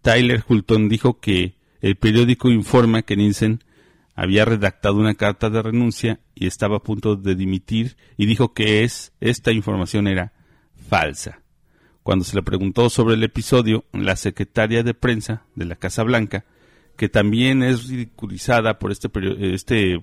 Tyler 0.02 0.44
Hulton 0.48 0.90
dijo 0.90 1.20
que 1.20 1.56
el 1.82 1.96
periódico 1.96 2.50
informa 2.50 3.02
que 3.02 3.18
Nielsen 3.18 3.64
había 4.16 4.46
redactado 4.46 4.96
una 4.96 5.16
carta 5.16 5.50
de 5.50 5.62
renuncia 5.62 6.20
y 6.34 6.48
estaba 6.48 6.78
a 6.78 6.84
punto 6.84 7.16
de 7.16 7.36
dimitir 7.36 7.98
y 8.18 8.26
dijo 8.26 8.54
que 8.54 8.84
es 8.84 9.14
esta 9.20 9.52
información 9.52 10.08
era 10.08 10.34
falsa. 10.90 11.42
Cuando 12.04 12.26
se 12.26 12.36
le 12.36 12.42
preguntó 12.42 12.90
sobre 12.90 13.16
el 13.16 13.24
episodio, 13.24 13.86
la 13.92 14.16
secretaria 14.16 14.82
de 14.82 14.94
prensa 14.94 15.44
de 15.56 15.66
la 15.66 15.76
Casa 15.76 16.04
Blanca, 16.04 16.46
que 16.96 17.10
también 17.10 17.64
es 17.64 17.90
ridiculizada 17.90 18.80
por 18.80 18.92
este, 18.92 19.10
este 19.54 20.02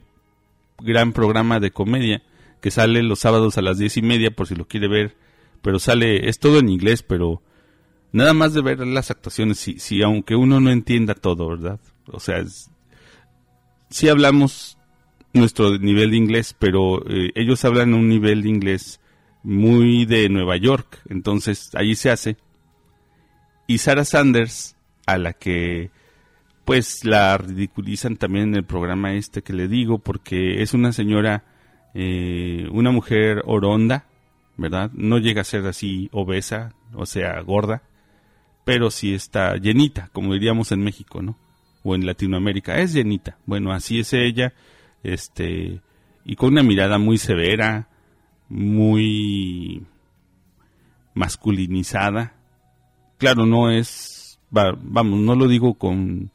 gran 0.81 1.13
programa 1.13 1.61
de 1.61 1.71
comedia 1.71 2.23
que 2.61 2.71
sale 2.71 3.03
los 3.03 3.19
sábados 3.19 3.59
a 3.59 3.63
las 3.63 3.79
diez 3.79 3.97
y 3.97 4.03
media 4.03 4.31
por 4.31 4.47
si 4.47 4.55
lo 4.55 4.67
quiere 4.67 4.89
ver, 4.89 5.17
pero 5.61 5.79
sale, 5.79 6.29
es 6.29 6.39
todo 6.39 6.59
en 6.59 6.71
inglés, 6.71 7.03
pero 7.03 7.43
nada 8.13 8.33
más 8.33 8.55
de 8.55 8.63
ver 8.63 8.79
las 8.87 9.11
actuaciones, 9.11 9.59
si, 9.59 9.79
si 9.79 10.03
aunque 10.03 10.35
uno 10.35 10.61
no 10.61 10.71
entienda 10.71 11.15
todo, 11.15 11.49
¿verdad? 11.49 11.81
O 12.07 12.21
sea, 12.21 12.43
si 13.91 14.09
hablamos 14.09 14.79
nuestro 15.35 15.79
nivel 15.79 16.13
de 16.13 16.17
inglés, 16.17 16.57
pero 16.59 17.07
eh, 17.09 17.33
ellos 17.35 17.65
hablan 17.65 17.93
un 17.93 18.09
nivel 18.09 18.43
de 18.43 18.49
inglés 18.49 19.01
muy 19.43 20.07
de 20.07 20.29
Nueva 20.29 20.57
York, 20.57 21.03
entonces 21.11 21.71
allí 21.75 21.95
se 21.97 22.11
hace. 22.11 22.37
Y 23.67 23.79
Sarah 23.79 24.05
Sanders, 24.05 24.77
a 25.07 25.19
la 25.19 25.33
que 25.35 25.91
pues 26.65 27.05
la 27.05 27.37
ridiculizan 27.37 28.17
también 28.17 28.49
en 28.49 28.55
el 28.57 28.65
programa 28.65 29.15
este 29.15 29.43
que 29.43 29.53
le 29.53 29.69
digo, 29.69 29.99
porque 29.99 30.63
es 30.63 30.75
una 30.75 30.93
señora, 30.93 31.45
eh, 31.95 32.67
una 32.71 32.91
mujer 32.91 33.43
oronda, 33.45 34.07
¿verdad? 34.57 34.91
No 34.95 35.19
llega 35.19 35.43
a 35.43 35.45
ser 35.45 35.67
así 35.67 36.09
obesa, 36.13 36.75
o 36.95 37.07
sea, 37.07 37.41
gorda, 37.41 37.83
pero 38.65 38.91
sí 38.91 39.13
está 39.13 39.57
llenita, 39.57 40.09
como 40.13 40.33
diríamos 40.33 40.73
en 40.73 40.81
México, 40.81 41.23
¿no? 41.23 41.37
O 41.83 41.95
en 41.95 42.07
Latinoamérica, 42.07 42.79
es 42.79 42.95
llenita. 42.95 43.37
Bueno, 43.45 43.73
así 43.73 44.01
es 44.01 44.15
ella, 44.15 44.55
este, 45.03 45.81
y 46.25 46.37
con 46.37 46.53
una 46.53 46.63
mirada 46.63 46.99
muy 46.99 47.19
severa, 47.19 47.89
muy 48.49 49.85
masculinizada. 51.13 52.35
Claro, 53.19 53.45
no 53.45 53.71
es, 53.71 54.41
vamos, 54.51 55.21
no 55.21 55.35
lo 55.35 55.47
digo 55.47 55.75
con, 55.75 56.31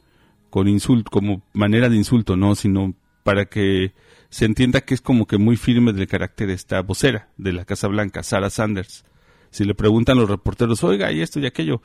con 0.49 0.67
insulto, 0.67 1.09
como 1.11 1.43
manera 1.53 1.89
de 1.89 1.95
insulto, 1.95 2.35
no, 2.35 2.55
sino 2.55 2.95
para 3.23 3.45
que 3.45 3.93
se 4.29 4.45
entienda 4.45 4.81
que 4.81 4.93
es 4.93 5.01
como 5.01 5.25
que 5.25 5.37
muy 5.37 5.57
firme 5.57 5.93
del 5.93 6.07
carácter 6.07 6.49
esta 6.49 6.81
vocera 6.81 7.29
de 7.37 7.53
la 7.53 7.65
Casa 7.65 7.87
Blanca, 7.87 8.23
Sarah 8.23 8.49
Sanders. 8.49 9.05
Si 9.51 9.65
le 9.65 9.75
preguntan 9.75 10.17
los 10.17 10.29
reporteros, 10.29 10.83
oiga, 10.83 11.11
y 11.11 11.21
esto 11.21 11.39
y 11.39 11.45
aquello, 11.45 11.81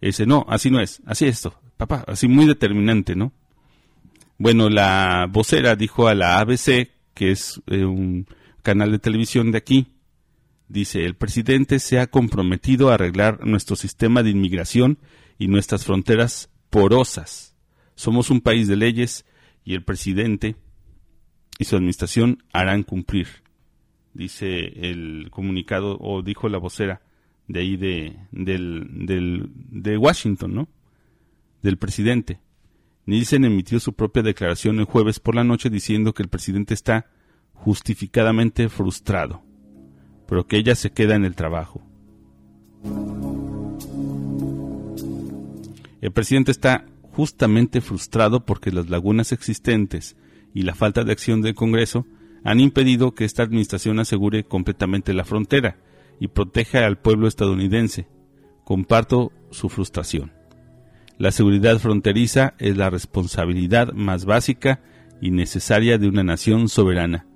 dice, 0.00 0.26
no, 0.26 0.46
así 0.48 0.70
no 0.70 0.80
es, 0.80 1.02
así 1.06 1.26
esto, 1.26 1.60
papá, 1.76 2.04
así 2.06 2.28
muy 2.28 2.46
determinante, 2.46 3.16
¿no? 3.16 3.32
Bueno, 4.38 4.68
la 4.68 5.26
vocera 5.28 5.74
dijo 5.74 6.06
a 6.06 6.14
la 6.14 6.38
ABC, 6.38 6.90
que 7.14 7.32
es 7.32 7.60
eh, 7.66 7.84
un 7.84 8.26
canal 8.62 8.92
de 8.92 9.00
televisión 9.00 9.50
de 9.50 9.58
aquí, 9.58 9.88
dice, 10.68 11.04
el 11.04 11.16
presidente 11.16 11.80
se 11.80 11.98
ha 11.98 12.06
comprometido 12.06 12.90
a 12.90 12.94
arreglar 12.94 13.44
nuestro 13.44 13.74
sistema 13.74 14.22
de 14.22 14.30
inmigración 14.30 14.98
y 15.38 15.48
nuestras 15.48 15.84
fronteras 15.84 16.50
porosas. 16.70 17.47
Somos 17.98 18.30
un 18.30 18.40
país 18.40 18.68
de 18.68 18.76
leyes 18.76 19.26
y 19.64 19.74
el 19.74 19.82
presidente 19.82 20.54
y 21.58 21.64
su 21.64 21.74
administración 21.74 22.44
harán 22.52 22.84
cumplir, 22.84 23.26
dice 24.14 24.88
el 24.88 25.30
comunicado 25.32 25.98
o 26.00 26.22
dijo 26.22 26.48
la 26.48 26.58
vocera 26.58 27.02
de 27.48 27.58
ahí 27.58 27.76
de, 27.76 28.16
del, 28.30 29.50
de 29.52 29.98
Washington, 29.98 30.54
¿no? 30.54 30.68
Del 31.60 31.76
presidente. 31.76 32.38
Nielsen 33.06 33.44
emitió 33.44 33.80
su 33.80 33.92
propia 33.94 34.22
declaración 34.22 34.78
el 34.78 34.84
jueves 34.84 35.18
por 35.18 35.34
la 35.34 35.42
noche 35.42 35.68
diciendo 35.68 36.14
que 36.14 36.22
el 36.22 36.28
presidente 36.28 36.74
está 36.74 37.10
justificadamente 37.52 38.68
frustrado, 38.68 39.42
pero 40.28 40.46
que 40.46 40.56
ella 40.56 40.76
se 40.76 40.92
queda 40.92 41.16
en 41.16 41.24
el 41.24 41.34
trabajo. 41.34 41.82
El 46.00 46.12
presidente 46.12 46.52
está 46.52 46.86
justamente 47.18 47.80
frustrado 47.80 48.46
porque 48.46 48.70
las 48.70 48.90
lagunas 48.90 49.32
existentes 49.32 50.16
y 50.54 50.62
la 50.62 50.76
falta 50.76 51.02
de 51.02 51.10
acción 51.10 51.42
del 51.42 51.56
Congreso 51.56 52.06
han 52.44 52.60
impedido 52.60 53.12
que 53.12 53.24
esta 53.24 53.42
administración 53.42 53.98
asegure 53.98 54.44
completamente 54.44 55.12
la 55.12 55.24
frontera 55.24 55.78
y 56.20 56.28
proteja 56.28 56.86
al 56.86 56.96
pueblo 56.96 57.26
estadounidense. 57.26 58.06
Comparto 58.62 59.32
su 59.50 59.68
frustración. 59.68 60.30
La 61.18 61.32
seguridad 61.32 61.80
fronteriza 61.80 62.54
es 62.60 62.76
la 62.76 62.88
responsabilidad 62.88 63.92
más 63.94 64.24
básica 64.24 64.80
y 65.20 65.32
necesaria 65.32 65.98
de 65.98 66.06
una 66.06 66.22
nación 66.22 66.68
soberana. 66.68 67.26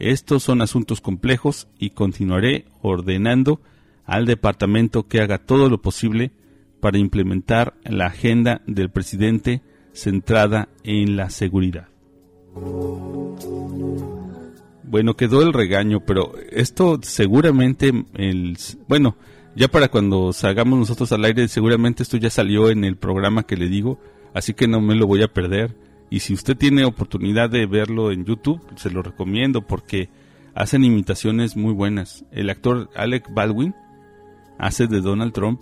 Estos 0.00 0.42
son 0.42 0.62
asuntos 0.62 1.00
complejos 1.00 1.68
y 1.78 1.90
continuaré 1.90 2.64
ordenando 2.82 3.60
al 4.04 4.26
departamento 4.26 5.06
que 5.06 5.20
haga 5.20 5.38
todo 5.38 5.70
lo 5.70 5.80
posible 5.80 6.32
para 6.80 6.98
implementar 6.98 7.74
la 7.84 8.06
agenda 8.06 8.62
del 8.66 8.90
presidente 8.90 9.62
centrada 9.92 10.68
en 10.84 11.16
la 11.16 11.30
seguridad. 11.30 11.88
Bueno, 14.84 15.14
quedó 15.14 15.42
el 15.42 15.52
regaño, 15.52 16.00
pero 16.00 16.32
esto 16.50 16.98
seguramente, 17.02 17.92
el, 18.14 18.56
bueno, 18.88 19.16
ya 19.54 19.68
para 19.68 19.88
cuando 19.88 20.32
salgamos 20.32 20.78
nosotros 20.78 21.12
al 21.12 21.24
aire, 21.24 21.48
seguramente 21.48 22.02
esto 22.02 22.16
ya 22.16 22.30
salió 22.30 22.70
en 22.70 22.84
el 22.84 22.96
programa 22.96 23.42
que 23.42 23.56
le 23.56 23.68
digo, 23.68 23.98
así 24.34 24.54
que 24.54 24.68
no 24.68 24.80
me 24.80 24.94
lo 24.94 25.06
voy 25.06 25.22
a 25.22 25.32
perder. 25.32 25.76
Y 26.10 26.20
si 26.20 26.32
usted 26.32 26.56
tiene 26.56 26.84
oportunidad 26.84 27.50
de 27.50 27.66
verlo 27.66 28.12
en 28.12 28.24
YouTube, 28.24 28.62
se 28.76 28.90
lo 28.90 29.02
recomiendo 29.02 29.66
porque 29.66 30.08
hacen 30.54 30.84
imitaciones 30.84 31.56
muy 31.56 31.74
buenas. 31.74 32.24
El 32.30 32.48
actor 32.48 32.88
Alec 32.94 33.32
Baldwin 33.34 33.74
hace 34.58 34.86
de 34.86 35.00
Donald 35.00 35.32
Trump 35.32 35.60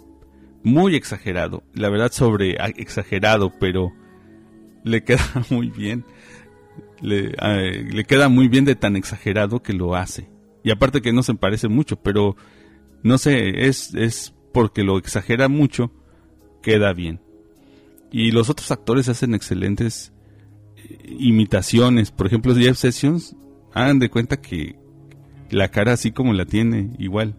muy 0.63 0.97
exagerado, 0.97 1.63
la 1.75 1.89
verdad 1.89 2.13
sobre 2.13 2.57
exagerado, 2.77 3.53
pero 3.59 3.93
le 4.85 5.05
queda 5.05 5.25
muy 5.51 5.71
bien. 5.71 6.05
Le, 7.01 7.33
le, 7.83 8.05
queda 8.05 8.29
muy 8.29 8.49
bien 8.49 8.65
de 8.65 8.75
tan 8.75 8.97
exagerado 8.97 9.63
que 9.63 9.73
lo 9.73 9.95
hace. 9.95 10.31
Y 10.65 10.71
aparte 10.71 11.03
que 11.03 11.13
no 11.13 11.23
se 11.23 11.35
parece 11.35 11.69
mucho, 11.69 11.97
pero 11.97 12.37
no 13.03 13.19
sé, 13.19 13.67
es, 13.67 13.95
es 13.95 14.35
porque 14.53 14.83
lo 14.83 14.99
exagera 14.99 15.49
mucho, 15.49 15.93
queda 16.63 16.93
bien. 16.93 17.21
Y 18.11 18.31
los 18.31 18.49
otros 18.51 18.71
actores 18.71 19.09
hacen 19.09 19.35
excelentes 19.35 20.13
eh, 20.77 21.17
imitaciones. 21.19 22.11
Por 22.11 22.27
ejemplo, 22.27 22.55
Jeff 22.55 22.79
Sessions, 22.79 23.37
hagan 23.75 23.99
de 23.99 24.09
cuenta 24.09 24.41
que 24.41 24.77
la 25.51 25.69
cara 25.69 25.93
así 25.93 26.13
como 26.13 26.33
la 26.33 26.47
tiene, 26.47 26.91
igual 26.99 27.37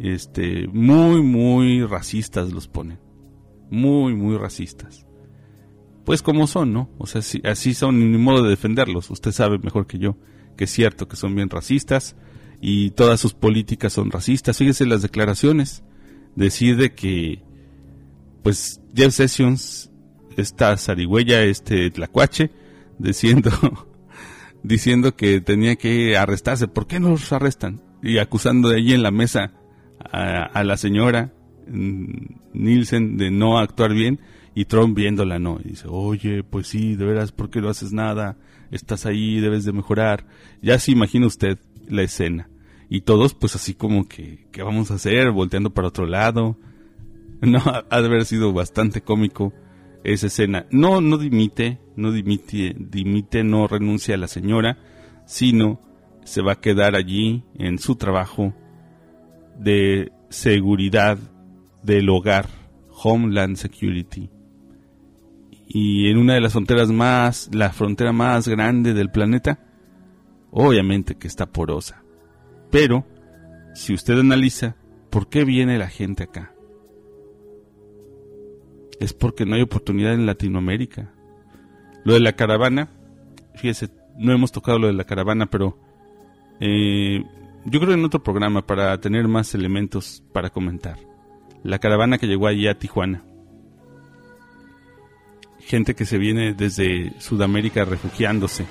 este, 0.00 0.66
muy, 0.68 1.22
muy 1.22 1.84
racistas 1.84 2.52
los 2.52 2.66
ponen. 2.66 2.98
Muy, 3.70 4.14
muy 4.14 4.36
racistas. 4.36 5.06
Pues 6.04 6.22
como 6.22 6.46
son, 6.46 6.72
¿no? 6.72 6.90
O 6.98 7.06
sea, 7.06 7.22
así 7.44 7.74
son, 7.74 8.10
ni 8.10 8.18
modo 8.18 8.42
de 8.42 8.50
defenderlos. 8.50 9.10
Usted 9.10 9.30
sabe 9.30 9.58
mejor 9.58 9.86
que 9.86 9.98
yo 9.98 10.16
que 10.60 10.64
es 10.64 10.72
cierto 10.72 11.08
que 11.08 11.16
son 11.16 11.34
bien 11.34 11.48
racistas 11.48 12.16
y 12.60 12.90
todas 12.90 13.18
sus 13.18 13.32
políticas 13.32 13.94
son 13.94 14.10
racistas. 14.10 14.58
Fíjese 14.58 14.84
las 14.84 15.00
declaraciones. 15.00 15.82
Decide 16.36 16.92
que, 16.92 17.42
pues, 18.42 18.82
Jeff 18.94 19.14
Sessions, 19.14 19.90
esta 20.36 20.76
zarigüeya, 20.76 21.44
este 21.44 21.90
tlacuache, 21.90 22.50
diciendo, 22.98 23.50
diciendo 24.62 25.16
que 25.16 25.40
tenía 25.40 25.76
que 25.76 26.18
arrestarse. 26.18 26.68
¿Por 26.68 26.86
qué 26.86 27.00
no 27.00 27.08
los 27.08 27.32
arrestan? 27.32 27.82
Y 28.02 28.18
acusando 28.18 28.68
de 28.68 28.76
allí 28.76 28.92
en 28.92 29.02
la 29.02 29.10
mesa 29.10 29.54
a, 30.12 30.64
la 30.64 30.76
señora 30.76 31.32
mm, 31.68 32.14
Nielsen 32.54 33.16
de 33.16 33.30
no 33.30 33.58
actuar 33.58 33.92
bien 33.92 34.20
y 34.54 34.64
Trump 34.64 34.96
viéndola 34.96 35.38
no. 35.38 35.58
Y 35.64 35.70
dice, 35.70 35.86
oye, 35.88 36.42
pues 36.42 36.68
sí, 36.68 36.96
de 36.96 37.04
veras, 37.04 37.32
¿por 37.32 37.50
qué 37.50 37.60
no 37.60 37.68
haces 37.68 37.92
nada? 37.92 38.36
Estás 38.70 39.06
ahí, 39.06 39.40
debes 39.40 39.64
de 39.64 39.72
mejorar. 39.72 40.26
Ya 40.62 40.78
se 40.78 40.92
imagina 40.92 41.26
usted 41.26 41.58
la 41.88 42.02
escena. 42.02 42.48
Y 42.88 43.02
todos 43.02 43.34
pues 43.34 43.54
así 43.54 43.74
como 43.74 44.08
que, 44.08 44.46
¿qué 44.50 44.62
vamos 44.62 44.90
a 44.90 44.94
hacer? 44.94 45.30
Volteando 45.30 45.70
para 45.70 45.88
otro 45.88 46.06
lado. 46.06 46.56
No, 47.42 47.62
ha 47.64 48.00
de 48.02 48.06
haber 48.06 48.26
sido 48.26 48.52
bastante 48.52 49.00
cómico 49.00 49.54
esa 50.04 50.26
escena. 50.26 50.66
No, 50.70 51.00
no 51.00 51.16
dimite, 51.16 51.78
no 51.96 52.12
dimite, 52.12 52.76
dimite, 52.78 53.44
no 53.44 53.66
renuncia 53.66 54.14
a 54.14 54.18
la 54.18 54.28
señora, 54.28 54.76
sino 55.24 55.80
se 56.22 56.42
va 56.42 56.52
a 56.52 56.60
quedar 56.60 56.96
allí 56.96 57.44
en 57.58 57.78
su 57.78 57.96
trabajo 57.96 58.54
de 59.60 60.10
seguridad 60.30 61.18
del 61.82 62.08
hogar, 62.08 62.48
Homeland 63.02 63.56
Security. 63.56 64.30
Y 65.68 66.10
en 66.10 66.18
una 66.18 66.34
de 66.34 66.40
las 66.40 66.52
fronteras 66.52 66.90
más, 66.90 67.50
la 67.52 67.70
frontera 67.70 68.12
más 68.12 68.48
grande 68.48 68.94
del 68.94 69.10
planeta, 69.10 69.60
obviamente 70.50 71.14
que 71.14 71.28
está 71.28 71.46
porosa. 71.46 72.02
Pero, 72.70 73.06
si 73.74 73.94
usted 73.94 74.18
analiza, 74.18 74.76
¿por 75.10 75.28
qué 75.28 75.44
viene 75.44 75.78
la 75.78 75.88
gente 75.88 76.24
acá? 76.24 76.54
Es 78.98 79.12
porque 79.12 79.46
no 79.46 79.54
hay 79.54 79.62
oportunidad 79.62 80.14
en 80.14 80.26
Latinoamérica. 80.26 81.12
Lo 82.04 82.14
de 82.14 82.20
la 82.20 82.32
caravana, 82.32 82.88
fíjese, 83.54 83.90
no 84.18 84.32
hemos 84.32 84.52
tocado 84.52 84.78
lo 84.78 84.86
de 84.86 84.92
la 84.94 85.04
caravana, 85.04 85.46
pero 85.46 85.78
eh, 86.60 87.22
yo 87.64 87.80
creo 87.80 87.94
en 87.94 88.04
otro 88.04 88.22
programa 88.22 88.66
para 88.66 88.98
tener 89.00 89.28
más 89.28 89.54
elementos 89.54 90.22
para 90.32 90.50
comentar. 90.50 90.98
La 91.62 91.78
caravana 91.78 92.18
que 92.18 92.26
llegó 92.26 92.46
allí 92.46 92.66
a 92.66 92.78
Tijuana. 92.78 93.24
Gente 95.58 95.94
que 95.94 96.06
se 96.06 96.18
viene 96.18 96.54
desde 96.54 97.12
Sudamérica 97.20 97.84
refugiándose 97.84 98.66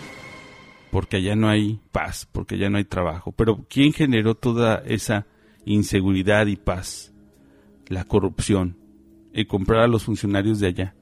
porque 0.91 1.17
allá 1.17 1.35
no 1.35 1.49
hay 1.49 1.79
paz, 1.91 2.27
porque 2.31 2.55
allá 2.55 2.69
no 2.69 2.77
hay 2.77 2.85
trabajo. 2.85 3.31
Pero 3.31 3.65
¿quién 3.69 3.93
generó 3.93 4.35
toda 4.35 4.81
esa 4.85 5.27
inseguridad 5.65 6.47
y 6.47 6.55
paz? 6.55 7.13
La 7.87 8.05
corrupción, 8.05 8.77
el 9.33 9.47
comprar 9.47 9.81
a 9.81 9.87
los 9.87 10.03
funcionarios 10.03 10.59
de 10.59 10.67
allá. 10.67 10.95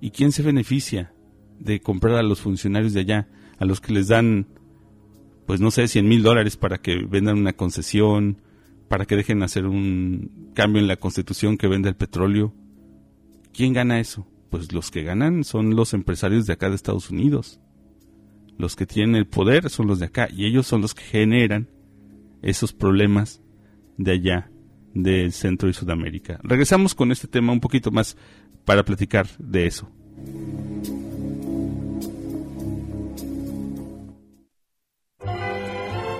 ¿Y 0.00 0.10
quién 0.10 0.32
se 0.32 0.42
beneficia 0.42 1.12
de 1.58 1.80
comprar 1.80 2.16
a 2.16 2.22
los 2.22 2.40
funcionarios 2.40 2.92
de 2.92 3.00
allá, 3.00 3.28
a 3.58 3.64
los 3.64 3.80
que 3.80 3.92
les 3.92 4.08
dan 4.08 4.46
pues 5.48 5.60
no 5.60 5.72
sé, 5.72 5.88
100 5.88 6.06
mil 6.06 6.22
dólares 6.22 6.56
para 6.56 6.78
que 6.78 7.04
vendan 7.04 7.38
una 7.38 7.54
concesión, 7.54 8.40
para 8.86 9.04
que 9.04 9.16
dejen 9.16 9.42
hacer 9.42 9.66
un 9.66 10.52
cambio 10.54 10.80
en 10.80 10.86
la 10.86 10.96
constitución 10.96 11.58
que 11.58 11.66
venda 11.66 11.88
el 11.88 11.96
petróleo. 11.96 12.54
¿Quién 13.52 13.72
gana 13.72 13.98
eso? 13.98 14.28
pues 14.50 14.72
los 14.72 14.90
que 14.90 15.02
ganan 15.02 15.44
son 15.44 15.76
los 15.76 15.94
empresarios 15.94 16.46
de 16.46 16.54
acá 16.54 16.68
de 16.68 16.76
Estados 16.76 17.10
Unidos. 17.10 17.60
Los 18.56 18.76
que 18.76 18.86
tienen 18.86 19.16
el 19.16 19.26
poder 19.26 19.70
son 19.70 19.86
los 19.86 19.98
de 19.98 20.06
acá 20.06 20.28
y 20.30 20.46
ellos 20.46 20.66
son 20.66 20.80
los 20.80 20.94
que 20.94 21.02
generan 21.02 21.68
esos 22.42 22.72
problemas 22.72 23.40
de 23.96 24.12
allá, 24.12 24.50
del 24.94 25.32
Centro 25.32 25.68
y 25.68 25.74
Sudamérica. 25.74 26.40
Regresamos 26.42 26.94
con 26.94 27.12
este 27.12 27.28
tema 27.28 27.52
un 27.52 27.60
poquito 27.60 27.90
más 27.90 28.16
para 28.64 28.84
platicar 28.84 29.28
de 29.38 29.66
eso. 29.66 29.90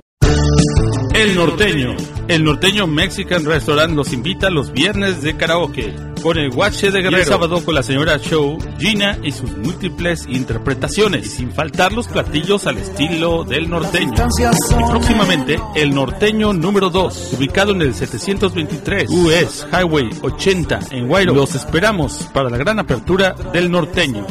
El 1.14 1.36
Norteño. 1.36 1.96
El 2.28 2.44
Norteño 2.44 2.88
Mexican 2.88 3.46
Restaurant 3.46 3.96
los 3.96 4.14
invita 4.14 4.50
los 4.50 4.72
viernes 4.72 5.22
de 5.22 5.38
karaoke. 5.38 5.94
Con 6.24 6.40
el 6.40 6.50
Guache 6.50 6.90
de 6.90 7.02
Guerrero. 7.02 7.22
el 7.22 7.26
sábado 7.26 7.64
con 7.64 7.76
la 7.76 7.84
señora 7.84 8.18
Show, 8.18 8.58
Gina 8.80 9.20
y 9.22 9.32
sus 9.32 9.56
múltiples 9.58 10.26
interpretaciones. 10.28 11.30
sin 11.30 11.52
faltar 11.52 11.94
los 11.94 12.08
platillos 12.08 12.66
al 12.66 12.78
estilo 12.78 13.44
del 13.44 13.70
norteño. 13.70 14.14
Y 14.14 14.90
próximamente, 14.90 15.60
el 15.76 15.94
Norteño 15.94 16.52
número 16.52 16.90
2. 16.90 17.34
Ubicado 17.38 17.74
en 17.74 17.84
el 17.84 17.94
723 17.94 19.10
US 19.10 19.68
Highway 19.72 20.10
80 20.22 20.80
en 20.92 21.08
Guayro. 21.08 21.36
Los 21.36 21.54
esperamos 21.54 22.28
para 22.34 22.50
la 22.50 22.58
gran 22.58 22.80
apertura 22.80 23.36
del 23.54 23.70
Norteño. 23.70 24.26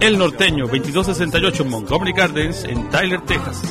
El 0.00 0.18
Norteño, 0.18 0.66
2268 0.66 1.64
Montgomery 1.64 2.12
Gardens, 2.12 2.64
en 2.64 2.88
Tyler, 2.88 3.20
Texas. 3.22 3.62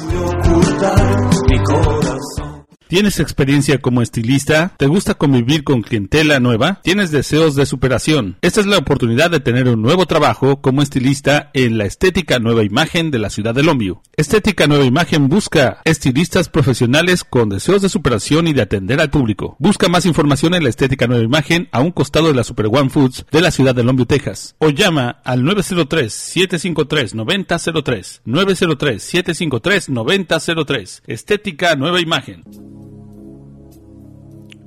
¿Tienes 2.88 3.20
experiencia 3.20 3.80
como 3.80 4.02
estilista? 4.02 4.74
¿Te 4.78 4.88
gusta 4.88 5.16
convivir 5.16 5.66
con 5.66 5.82
clientela 5.82 6.40
nueva? 6.40 6.80
¿Tienes 6.84 7.12
deseos 7.12 7.56
de 7.56 7.66
superación? 7.66 8.38
Esta 8.42 8.62
es 8.62 8.66
la 8.66 8.78
oportunidad 8.78 9.30
de 9.30 9.42
tener 9.42 9.68
un 9.68 9.82
nuevo 9.82 10.06
trabajo 10.06 10.62
como 10.62 10.82
estilista 10.82 11.52
en 11.54 11.78
la 11.78 11.84
Estética 11.84 12.40
Nueva 12.40 12.64
Imagen 12.64 13.12
de 13.12 13.20
la 13.20 13.30
ciudad 13.30 13.54
de 13.54 13.64
Longview. 13.64 14.00
Estética 14.16 14.68
Nueva 14.68 14.86
Imagen 14.86 15.28
busca 15.28 15.82
estilistas 15.84 16.48
profesionales 16.48 17.26
con 17.26 17.50
deseos 17.50 17.82
de 17.82 17.90
superación 17.90 18.48
y 18.48 18.54
de 18.54 18.62
atender 18.62 19.02
al 19.02 19.10
público. 19.10 19.58
Busca 19.60 19.90
más 19.90 20.06
información 20.06 20.54
en 20.54 20.64
la 20.64 20.70
Estética 20.70 21.08
Nueva 21.08 21.26
Imagen 21.26 21.68
a 21.74 21.82
un 21.82 21.92
costado 21.92 22.30
de 22.30 22.36
la 22.36 22.46
Super 22.46 22.68
One 22.68 22.90
Foods 22.90 23.26
de 23.30 23.42
la 23.42 23.52
ciudad 23.52 23.76
de 23.76 23.84
Longview, 23.84 24.06
Texas. 24.06 24.56
O 24.60 24.70
llama 24.70 25.20
al 25.26 25.44
903-753-9003. 25.44 28.22
903-753-9003. 28.26 31.02
Estética 31.06 31.76
Nueva 31.76 32.00
Imagen. 32.00 32.46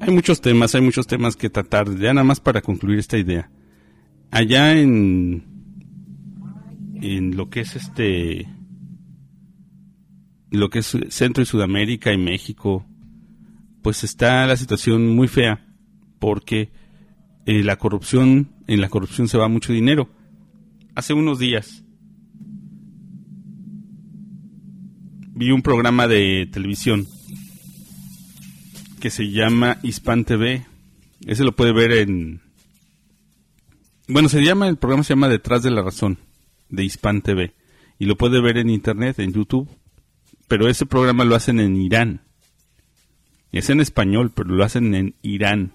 Hay 0.00 0.14
muchos 0.14 0.40
temas, 0.40 0.74
hay 0.74 0.80
muchos 0.80 1.06
temas 1.06 1.36
que 1.36 1.50
tratar. 1.50 1.94
Ya 1.98 2.14
nada 2.14 2.24
más 2.24 2.40
para 2.40 2.62
concluir 2.62 2.98
esta 2.98 3.18
idea. 3.18 3.50
Allá 4.30 4.78
en 4.78 5.44
en 7.02 7.36
lo 7.36 7.48
que 7.48 7.60
es 7.60 7.76
este 7.76 8.48
lo 10.50 10.70
que 10.70 10.80
es 10.80 10.96
Centro 11.10 11.42
y 11.42 11.46
Sudamérica 11.46 12.12
y 12.12 12.18
México, 12.18 12.86
pues 13.82 14.02
está 14.02 14.46
la 14.46 14.56
situación 14.56 15.14
muy 15.14 15.28
fea 15.28 15.66
porque 16.18 16.72
eh, 17.46 17.62
la 17.62 17.76
corrupción, 17.76 18.52
en 18.66 18.80
la 18.80 18.88
corrupción 18.88 19.28
se 19.28 19.38
va 19.38 19.48
mucho 19.48 19.72
dinero. 19.72 20.08
Hace 20.94 21.12
unos 21.12 21.38
días 21.38 21.84
vi 25.34 25.52
un 25.52 25.62
programa 25.62 26.08
de 26.08 26.48
televisión 26.50 27.06
que 29.00 29.10
se 29.10 29.30
llama 29.30 29.78
Hispan 29.82 30.24
TV. 30.24 30.66
Ese 31.26 31.42
lo 31.42 31.56
puede 31.56 31.72
ver 31.72 31.90
en... 31.92 32.40
Bueno, 34.06 34.28
se 34.28 34.42
llama, 34.42 34.68
el 34.68 34.76
programa 34.76 35.02
se 35.02 35.14
llama 35.14 35.28
Detrás 35.28 35.62
de 35.62 35.70
la 35.70 35.82
Razón, 35.82 36.18
de 36.68 36.84
Hispan 36.84 37.22
TV. 37.22 37.54
Y 37.98 38.04
lo 38.04 38.16
puede 38.16 38.40
ver 38.40 38.58
en 38.58 38.70
internet, 38.70 39.18
en 39.18 39.32
YouTube. 39.32 39.68
Pero 40.46 40.68
ese 40.68 40.86
programa 40.86 41.24
lo 41.24 41.34
hacen 41.34 41.58
en 41.58 41.76
Irán. 41.76 42.22
Es 43.52 43.70
en 43.70 43.80
español, 43.80 44.30
pero 44.34 44.50
lo 44.50 44.62
hacen 44.62 44.94
en 44.94 45.14
Irán. 45.22 45.72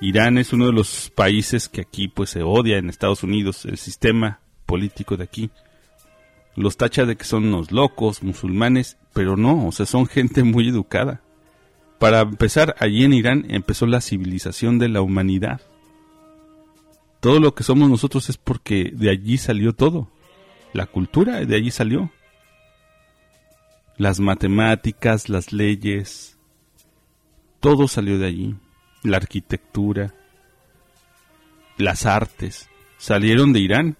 Irán 0.00 0.38
es 0.38 0.52
uno 0.52 0.66
de 0.66 0.72
los 0.72 1.10
países 1.10 1.68
que 1.68 1.82
aquí 1.82 2.08
pues 2.08 2.30
se 2.30 2.42
odia 2.42 2.78
en 2.78 2.88
Estados 2.88 3.22
Unidos, 3.22 3.64
el 3.64 3.78
sistema 3.78 4.40
político 4.66 5.16
de 5.16 5.24
aquí. 5.24 5.50
Los 6.56 6.76
tacha 6.76 7.04
de 7.04 7.16
que 7.16 7.24
son 7.24 7.46
unos 7.46 7.72
locos, 7.72 8.22
musulmanes, 8.22 8.96
pero 9.12 9.36
no, 9.36 9.66
o 9.66 9.72
sea, 9.72 9.86
son 9.86 10.06
gente 10.06 10.44
muy 10.44 10.68
educada. 10.68 11.22
Para 12.04 12.20
empezar, 12.20 12.76
allí 12.80 13.02
en 13.02 13.14
Irán 13.14 13.46
empezó 13.48 13.86
la 13.86 14.02
civilización 14.02 14.78
de 14.78 14.90
la 14.90 15.00
humanidad. 15.00 15.62
Todo 17.20 17.40
lo 17.40 17.54
que 17.54 17.64
somos 17.64 17.88
nosotros 17.88 18.28
es 18.28 18.36
porque 18.36 18.92
de 18.92 19.08
allí 19.08 19.38
salió 19.38 19.72
todo. 19.72 20.10
La 20.74 20.84
cultura 20.84 21.42
de 21.42 21.56
allí 21.56 21.70
salió. 21.70 22.10
Las 23.96 24.20
matemáticas, 24.20 25.30
las 25.30 25.54
leyes, 25.54 26.36
todo 27.58 27.88
salió 27.88 28.18
de 28.18 28.26
allí. 28.26 28.54
La 29.02 29.16
arquitectura, 29.16 30.12
las 31.78 32.04
artes, 32.04 32.68
salieron 32.98 33.54
de 33.54 33.60
Irán. 33.60 33.96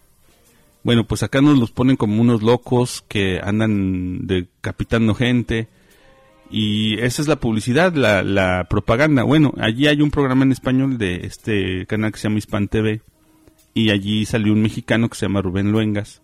Bueno, 0.83 1.05
pues 1.05 1.23
acá 1.23 1.41
nos 1.41 1.59
los 1.59 1.71
ponen 1.71 1.97
como 1.97 2.21
unos 2.21 2.43
locos 2.43 3.03
que 3.09 3.41
andan 3.43 4.27
decapitando 4.27 5.15
gente, 5.15 5.71
y 6.51 6.99
esa 7.01 7.23
es 7.23 7.29
la 7.29 7.41
publicidad, 7.41 7.95
la, 7.95 8.23
la, 8.23 8.67
propaganda. 8.69 9.23
Bueno, 9.23 9.53
allí 9.59 9.87
hay 9.87 10.01
un 10.01 10.11
programa 10.11 10.45
en 10.45 10.53
español 10.53 10.99
de 10.99 11.27
este 11.27 11.87
canal 11.87 12.13
que 12.13 12.19
se 12.19 12.29
llama 12.29 12.39
Hispan 12.39 12.69
TV. 12.69 13.03
Y 13.73 13.91
allí 13.91 14.25
salió 14.25 14.53
un 14.53 14.63
mexicano 14.63 15.09
que 15.09 15.17
se 15.17 15.27
llama 15.27 15.43
Rubén 15.43 15.73
Luengas. 15.73 16.23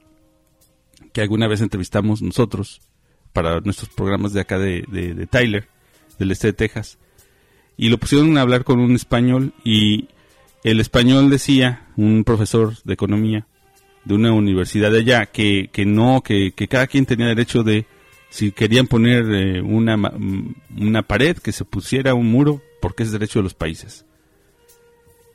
que 1.13 1.23
alguna 1.23 1.49
vez 1.49 1.61
entrevistamos 1.61 2.23
nosotros 2.23 2.81
para 3.33 3.61
nuestros 3.61 3.89
programas 3.89 4.33
de 4.33 4.41
acá 4.41 4.59
de, 4.59 4.85
de 4.89 5.27
Tyler, 5.27 5.69
del 6.19 6.31
este 6.31 6.49
de 6.49 6.53
Texas, 6.53 6.99
y 7.77 7.89
lo 7.89 7.99
pusieron 7.99 8.37
a 8.37 8.43
hablar 8.43 8.65
con 8.65 8.79
un 8.79 8.95
español 8.95 9.53
y 9.65 10.09
el 10.65 10.81
español 10.81 11.31
decía, 11.31 11.89
un 11.97 12.25
profesor 12.25 12.75
de 12.85 12.93
economía 12.93 13.47
de 14.05 14.15
una 14.15 14.33
universidad 14.33 14.91
de 14.91 14.99
allá, 14.99 15.27
que, 15.27 15.71
que 15.73 15.87
no, 15.87 16.23
que, 16.23 16.53
que 16.53 16.69
cada 16.69 16.87
quien 16.87 17.07
tenía 17.07 17.27
derecho 17.27 17.63
de, 17.63 17.87
si 18.31 18.53
querían 18.53 18.87
poner 18.87 19.25
eh, 19.35 19.61
una, 19.61 19.97
una 20.77 21.03
pared, 21.03 21.37
que 21.37 21.53
se 21.53 21.65
pusiera 21.65 22.15
un 22.15 22.31
muro, 22.31 22.63
porque 22.81 23.03
es 23.03 23.13
derecho 23.13 23.41
de 23.41 23.43
los 23.43 23.55
países. 23.55 24.07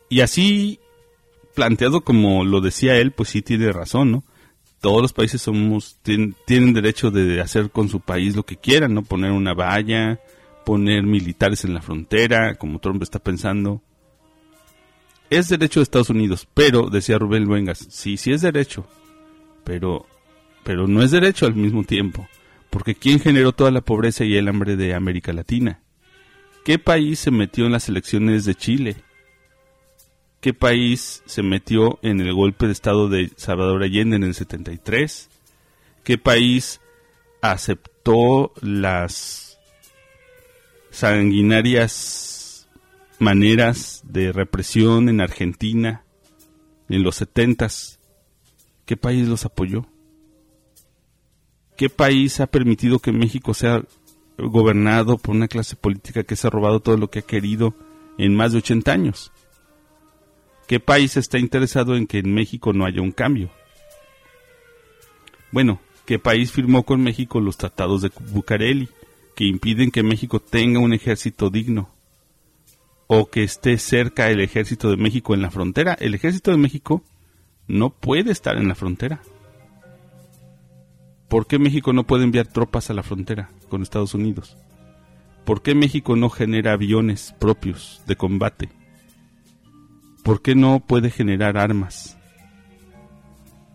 Y 0.10 0.22
así, 0.22 0.80
planteado 1.54 2.02
como 2.02 2.46
lo 2.46 2.62
decía 2.62 2.98
él, 2.98 3.12
pues 3.12 3.30
sí 3.30 3.42
tiene 3.42 3.72
razón, 3.72 4.12
¿no? 4.12 4.24
Todos 4.80 5.02
los 5.02 5.14
países 5.14 5.42
somos, 5.42 5.98
tienen, 6.04 6.36
tienen 6.46 6.74
derecho 6.74 7.12
de 7.12 7.42
hacer 7.42 7.70
con 7.72 7.90
su 7.90 8.00
país 8.00 8.36
lo 8.36 8.44
que 8.44 8.58
quieran, 8.58 8.94
¿no? 8.94 9.04
Poner 9.04 9.32
una 9.32 9.54
valla, 9.54 10.20
poner 10.66 11.04
militares 11.04 11.66
en 11.66 11.74
la 11.74 11.82
frontera, 11.82 12.56
como 12.56 12.80
Trump 12.80 13.02
está 13.04 13.20
pensando. 13.20 13.82
Es 15.30 15.50
derecho 15.50 15.80
de 15.80 15.84
Estados 15.86 16.10
Unidos, 16.10 16.48
pero, 16.54 16.90
decía 16.90 17.18
Rubén 17.18 17.46
Luengas, 17.46 17.88
sí, 17.90 18.16
sí 18.16 18.32
es 18.32 18.42
derecho, 18.42 18.86
pero, 19.64 20.06
pero 20.64 20.88
no 20.88 21.02
es 21.02 21.12
derecho 21.12 21.48
al 21.48 21.56
mismo 21.56 21.84
tiempo, 21.84 22.28
porque 22.76 22.94
¿quién 22.94 23.22
generó 23.22 23.54
toda 23.54 23.72
la 23.72 23.80
pobreza 23.80 24.26
y 24.26 24.36
el 24.36 24.50
hambre 24.50 24.76
de 24.76 24.94
América 24.94 25.32
Latina? 25.32 25.80
¿Qué 26.66 26.78
país 26.78 27.20
se 27.20 27.32
metió 27.32 27.68
en 27.68 27.72
las 27.72 27.88
elecciones 27.88 28.44
de 28.44 28.54
Chile? 28.54 28.98
¿Qué 30.42 30.54
país 30.54 31.24
se 31.26 31.42
metió 31.42 32.00
en 32.02 32.20
el 32.20 32.34
golpe 32.34 32.66
de 32.66 32.74
Estado 32.74 33.08
de 33.08 33.32
Salvador 33.38 33.82
Allende 33.82 34.18
en 34.18 34.26
el 34.26 34.34
73? 34.34 35.30
¿Qué 36.04 36.18
país 36.18 36.82
aceptó 37.42 38.52
las 38.60 39.58
sanguinarias 40.90 42.68
maneras 43.20 44.04
de 44.04 44.34
represión 44.34 45.08
en 45.08 45.22
Argentina 45.22 46.04
en 46.90 47.04
los 47.04 47.16
setentas, 47.16 48.02
¿qué 48.86 48.98
país 48.98 49.30
los 49.30 49.46
apoyó? 49.46 49.88
¿Qué 51.78 51.90
país 51.90 52.40
ha 52.40 52.48
permitido 52.48 53.00
que 53.00 53.12
México 53.12 53.54
sea 53.54 53.84
gobernado 54.38 55.18
por 55.18 55.36
una 55.36 55.48
clase 55.48 55.76
política 55.76 56.24
que 56.24 56.36
se 56.36 56.48
ha 56.48 56.50
robado 56.50 56.80
todo 56.80 56.98
lo 56.98 57.10
que 57.10 57.20
ha 57.20 57.24
querido 57.24 57.74
en 58.18 58.36
más 58.36 58.52
de 58.52 58.60
80 58.60 58.92
años? 58.92 59.32
¿Qué 60.68 60.80
país 60.80 61.18
está 61.18 61.38
interesado 61.38 61.96
en 61.96 62.08
que 62.08 62.20
en 62.20 62.34
México 62.34 62.74
no 62.74 62.86
haya 62.86 63.02
un 63.02 63.12
cambio? 63.12 63.50
Bueno, 65.52 65.80
¿qué 66.06 66.18
país 66.18 66.52
firmó 66.52 66.84
con 66.84 67.02
México 67.04 67.40
los 67.40 67.58
tratados 67.58 68.02
de 68.02 68.12
Bucareli? 68.32 68.90
que 69.36 69.44
impiden 69.44 69.92
que 69.92 70.02
México 70.02 70.40
tenga 70.40 70.80
un 70.80 70.94
ejército 70.94 71.50
digno 71.50 71.90
o 73.08 73.30
que 73.30 73.44
esté 73.44 73.78
cerca 73.78 74.32
el 74.32 74.40
ejército 74.40 74.90
de 74.90 74.98
México 74.98 75.36
en 75.36 75.42
la 75.42 75.52
frontera. 75.52 75.96
El 76.00 76.16
ejército 76.16 76.52
de 76.52 76.58
México 76.58 77.04
no 77.68 77.92
puede 77.92 78.32
estar 78.32 78.58
en 78.58 78.68
la 78.68 78.76
frontera. 78.76 79.22
¿Por 81.28 81.48
qué 81.48 81.60
México 81.60 81.92
no 81.92 82.06
puede 82.06 82.24
enviar 82.24 82.48
tropas 82.48 82.90
a 82.90 82.94
la 82.94 83.04
frontera 83.04 83.50
con 83.70 83.82
Estados 83.82 84.14
Unidos? 84.14 84.58
¿Por 85.44 85.62
qué 85.62 85.76
México 85.76 86.16
no 86.16 86.30
genera 86.30 86.74
aviones 86.74 87.36
propios 87.40 88.02
de 88.08 88.16
combate? 88.16 88.70
¿Por 90.24 90.42
qué 90.42 90.56
no 90.56 90.80
puede 90.80 91.12
generar 91.12 91.58
armas? 91.58 92.18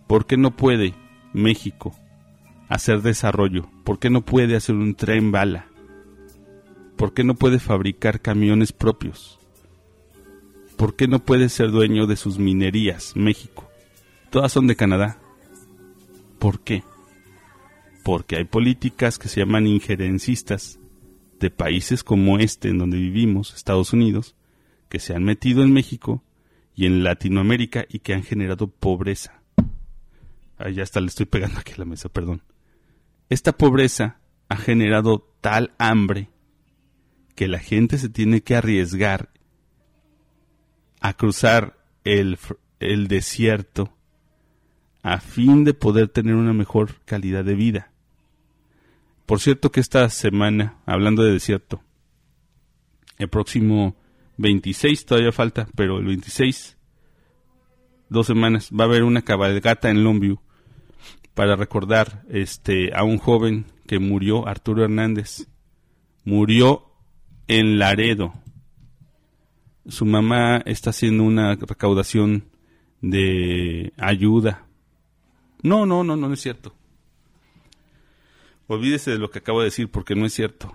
¿Por 0.06 0.26
qué 0.26 0.36
no 0.36 0.56
puede 0.56 0.94
México 1.32 1.94
hacer 2.68 3.02
desarrollo? 3.02 3.68
¿Por 3.84 3.98
qué 3.98 4.10
no 4.10 4.22
puede 4.22 4.56
hacer 4.56 4.74
un 4.74 4.94
tren 4.94 5.30
bala? 5.30 5.66
¿Por 6.96 7.14
qué 7.14 7.24
no 7.24 7.34
puede 7.34 7.60
fabricar 7.60 8.20
camiones 8.20 8.72
propios? 8.72 9.38
¿Por 10.76 10.96
qué 10.96 11.06
no 11.08 11.20
puede 11.20 11.48
ser 11.48 11.70
dueño 11.70 12.06
de 12.06 12.16
sus 12.16 12.38
minerías, 12.38 13.12
México? 13.14 13.68
Todas 14.30 14.50
son 14.50 14.66
de 14.66 14.76
Canadá. 14.76 15.18
¿Por 16.38 16.60
qué? 16.60 16.82
Porque 18.02 18.36
hay 18.36 18.44
políticas 18.44 19.18
que 19.18 19.28
se 19.28 19.40
llaman 19.40 19.66
injerencistas 19.66 20.78
de 21.38 21.50
países 21.50 22.04
como 22.04 22.38
este 22.38 22.68
en 22.68 22.78
donde 22.78 22.98
vivimos, 22.98 23.54
Estados 23.54 23.92
Unidos, 23.92 24.36
que 24.88 24.98
se 24.98 25.14
han 25.14 25.24
metido 25.24 25.62
en 25.62 25.72
México 25.72 26.22
y 26.74 26.86
en 26.86 27.02
Latinoamérica 27.02 27.86
y 27.88 28.00
que 28.00 28.14
han 28.14 28.22
generado 28.22 28.68
pobreza. 28.68 29.42
Ahí 30.58 30.74
ya 30.74 30.82
está, 30.82 31.00
le 31.00 31.06
estoy 31.06 31.26
pegando 31.26 31.58
aquí 31.58 31.72
a 31.72 31.78
la 31.78 31.84
mesa, 31.84 32.08
perdón. 32.08 32.42
Esta 33.28 33.52
pobreza 33.52 34.20
ha 34.48 34.56
generado 34.56 35.34
tal 35.40 35.72
hambre 35.78 36.28
que 37.34 37.48
la 37.48 37.58
gente 37.58 37.96
se 37.96 38.08
tiene 38.08 38.42
que 38.42 38.56
arriesgar 38.56 39.30
a 41.00 41.14
cruzar 41.14 41.78
el 42.04 43.08
desierto 43.08 43.94
a 45.02 45.20
fin 45.20 45.64
de 45.64 45.74
poder 45.74 46.08
tener 46.08 46.34
una 46.34 46.52
mejor 46.52 47.00
calidad 47.04 47.44
de 47.44 47.54
vida. 47.54 47.89
Por 49.30 49.38
cierto 49.38 49.70
que 49.70 49.78
esta 49.78 50.10
semana, 50.10 50.78
hablando 50.86 51.22
de 51.22 51.30
desierto, 51.30 51.80
el 53.16 53.28
próximo 53.28 53.94
26, 54.38 55.06
todavía 55.06 55.30
falta, 55.30 55.68
pero 55.76 55.98
el 55.98 56.06
26, 56.06 56.76
dos 58.08 58.26
semanas, 58.26 58.70
va 58.72 58.82
a 58.82 58.88
haber 58.88 59.04
una 59.04 59.22
cabalgata 59.22 59.88
en 59.88 60.02
Longview 60.02 60.40
para 61.34 61.54
recordar 61.54 62.24
este 62.28 62.92
a 62.92 63.04
un 63.04 63.18
joven 63.18 63.66
que 63.86 64.00
murió, 64.00 64.48
Arturo 64.48 64.82
Hernández. 64.82 65.46
Murió 66.24 66.90
en 67.46 67.78
Laredo. 67.78 68.32
Su 69.86 70.06
mamá 70.06 70.56
está 70.66 70.90
haciendo 70.90 71.22
una 71.22 71.54
recaudación 71.54 72.46
de 73.00 73.92
ayuda. 73.96 74.66
No, 75.62 75.86
no, 75.86 76.02
no, 76.02 76.16
no 76.16 76.32
es 76.32 76.40
cierto. 76.40 76.74
Olvídese 78.72 79.10
de 79.10 79.18
lo 79.18 79.32
que 79.32 79.40
acabo 79.40 79.58
de 79.58 79.64
decir 79.64 79.88
porque 79.90 80.14
no 80.14 80.26
es 80.26 80.32
cierto. 80.32 80.72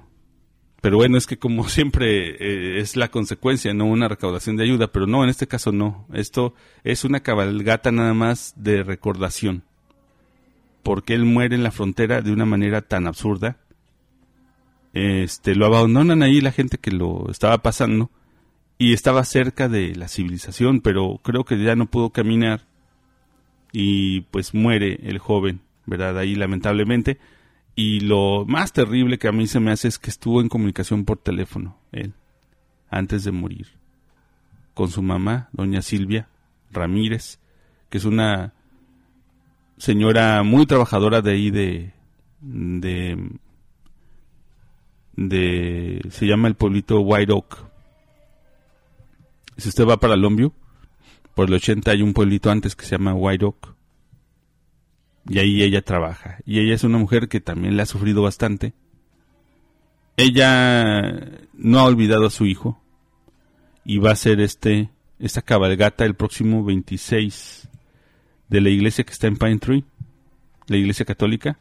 Pero 0.81 0.97
bueno, 0.97 1.17
es 1.17 1.27
que 1.27 1.37
como 1.37 1.69
siempre 1.69 2.31
eh, 2.31 2.79
es 2.81 2.97
la 2.97 3.07
consecuencia, 3.07 3.73
no 3.73 3.85
una 3.85 4.09
recaudación 4.09 4.57
de 4.57 4.65
ayuda, 4.65 4.91
pero 4.91 5.07
no, 5.07 5.23
en 5.23 5.29
este 5.29 5.47
caso 5.47 5.71
no. 5.71 6.05
Esto 6.13 6.53
es 6.83 7.05
una 7.05 7.21
cabalgata 7.21 7.93
nada 7.93 8.13
más 8.13 8.53
de 8.57 8.83
recordación 8.83 9.63
porque 10.83 11.13
él 11.13 11.23
muere 11.23 11.55
en 11.55 11.63
la 11.63 11.71
frontera 11.71 12.21
de 12.21 12.33
una 12.33 12.43
manera 12.43 12.81
tan 12.81 13.07
absurda. 13.07 13.59
Este, 14.91 15.55
lo 15.55 15.65
abandonan 15.65 16.21
ahí 16.21 16.41
la 16.41 16.51
gente 16.51 16.77
que 16.77 16.91
lo 16.91 17.31
estaba 17.31 17.59
pasando 17.59 18.11
y 18.77 18.91
estaba 18.91 19.23
cerca 19.23 19.69
de 19.69 19.95
la 19.95 20.09
civilización, 20.09 20.81
pero 20.81 21.21
creo 21.23 21.45
que 21.45 21.57
ya 21.63 21.77
no 21.77 21.85
pudo 21.85 22.09
caminar 22.09 22.67
y 23.71 24.21
pues 24.31 24.53
muere 24.53 24.99
el 25.03 25.17
joven, 25.17 25.61
¿verdad? 25.85 26.17
Ahí 26.17 26.35
lamentablemente. 26.35 27.19
Y 27.75 27.99
lo 27.99 28.45
más 28.45 28.71
terrible 28.71 29.17
que 29.17 29.27
a 29.27 29.33
mí 29.33 29.47
se 29.47 29.59
me 29.59 29.71
hace 29.71 29.89
es 29.89 29.99
que 29.99 30.09
estuvo 30.09 30.39
en 30.39 30.47
comunicación 30.47 31.03
por 31.03 31.17
teléfono, 31.17 31.77
él, 31.91 32.13
antes 32.89 33.25
de 33.25 33.31
morir, 33.31 33.67
con 34.73 34.89
su 34.89 35.01
mamá, 35.01 35.49
doña 35.51 35.81
Silvia 35.81 36.29
Ramírez, 36.71 37.39
que 37.89 37.97
es 37.97 38.05
una 38.05 38.53
señora 39.77 40.41
muy 40.43 40.65
trabajadora 40.65 41.21
de 41.21 41.31
ahí 41.31 41.51
de, 41.51 41.91
de, 45.17 46.01
se 46.09 46.25
llama 46.25 46.47
el 46.47 46.55
pueblito 46.55 47.01
White 47.01 47.33
Oak. 47.33 47.65
Si 49.57 49.69
usted 49.69 49.85
va 49.85 49.97
para 49.97 50.15
Longview, 50.15 50.53
por 51.33 51.47
el 51.47 51.55
80 51.55 51.91
hay 51.91 52.01
un 52.01 52.13
pueblito 52.13 52.49
antes 52.49 52.75
que 52.75 52.85
se 52.85 52.91
llama 52.91 53.13
White 53.13 53.45
Oak. 53.45 53.74
Y 55.27 55.39
ahí 55.39 55.63
ella 55.63 55.81
trabaja. 55.81 56.37
Y 56.45 56.59
ella 56.59 56.75
es 56.75 56.83
una 56.83 56.97
mujer 56.97 57.27
que 57.27 57.41
también 57.41 57.75
le 57.75 57.81
ha 57.81 57.85
sufrido 57.85 58.21
bastante. 58.21 58.73
Ella 60.17 61.11
no 61.53 61.79
ha 61.79 61.83
olvidado 61.83 62.27
a 62.27 62.31
su 62.31 62.45
hijo. 62.45 62.79
Y 63.83 63.97
va 63.97 64.11
a 64.11 64.15
ser 64.15 64.39
este, 64.39 64.89
esta 65.19 65.41
cabalgata 65.41 66.05
el 66.05 66.15
próximo 66.15 66.63
26 66.63 67.69
de 68.49 68.61
la 68.61 68.69
iglesia 68.69 69.03
que 69.03 69.13
está 69.13 69.27
en 69.27 69.37
Pine 69.37 69.59
Tree, 69.59 69.83
la 70.67 70.77
iglesia 70.77 71.05
católica. 71.05 71.59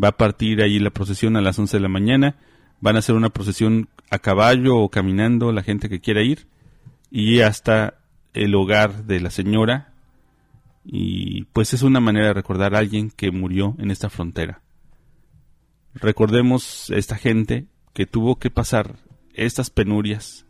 Va 0.00 0.08
a 0.08 0.16
partir 0.16 0.62
ahí 0.62 0.78
la 0.78 0.90
procesión 0.90 1.36
a 1.36 1.40
las 1.40 1.58
11 1.58 1.76
de 1.76 1.80
la 1.80 1.88
mañana. 1.88 2.36
Van 2.80 2.96
a 2.96 2.98
hacer 3.00 3.14
una 3.14 3.30
procesión 3.30 3.88
a 4.10 4.18
caballo 4.18 4.76
o 4.76 4.90
caminando, 4.90 5.52
la 5.52 5.62
gente 5.62 5.88
que 5.88 6.00
quiera 6.00 6.22
ir. 6.22 6.46
Y 7.10 7.40
hasta 7.40 7.98
el 8.34 8.54
hogar 8.54 9.04
de 9.04 9.20
la 9.20 9.30
señora. 9.30 9.92
Y 10.88 11.44
pues 11.52 11.74
es 11.74 11.82
una 11.82 11.98
manera 11.98 12.28
de 12.28 12.34
recordar 12.34 12.74
a 12.74 12.78
alguien 12.78 13.10
que 13.10 13.32
murió 13.32 13.74
en 13.78 13.90
esta 13.90 14.08
frontera. 14.08 14.62
Recordemos 15.94 16.90
esta 16.90 17.16
gente 17.16 17.66
que 17.92 18.06
tuvo 18.06 18.36
que 18.36 18.50
pasar 18.50 18.96
estas 19.34 19.70
penurias 19.70 20.46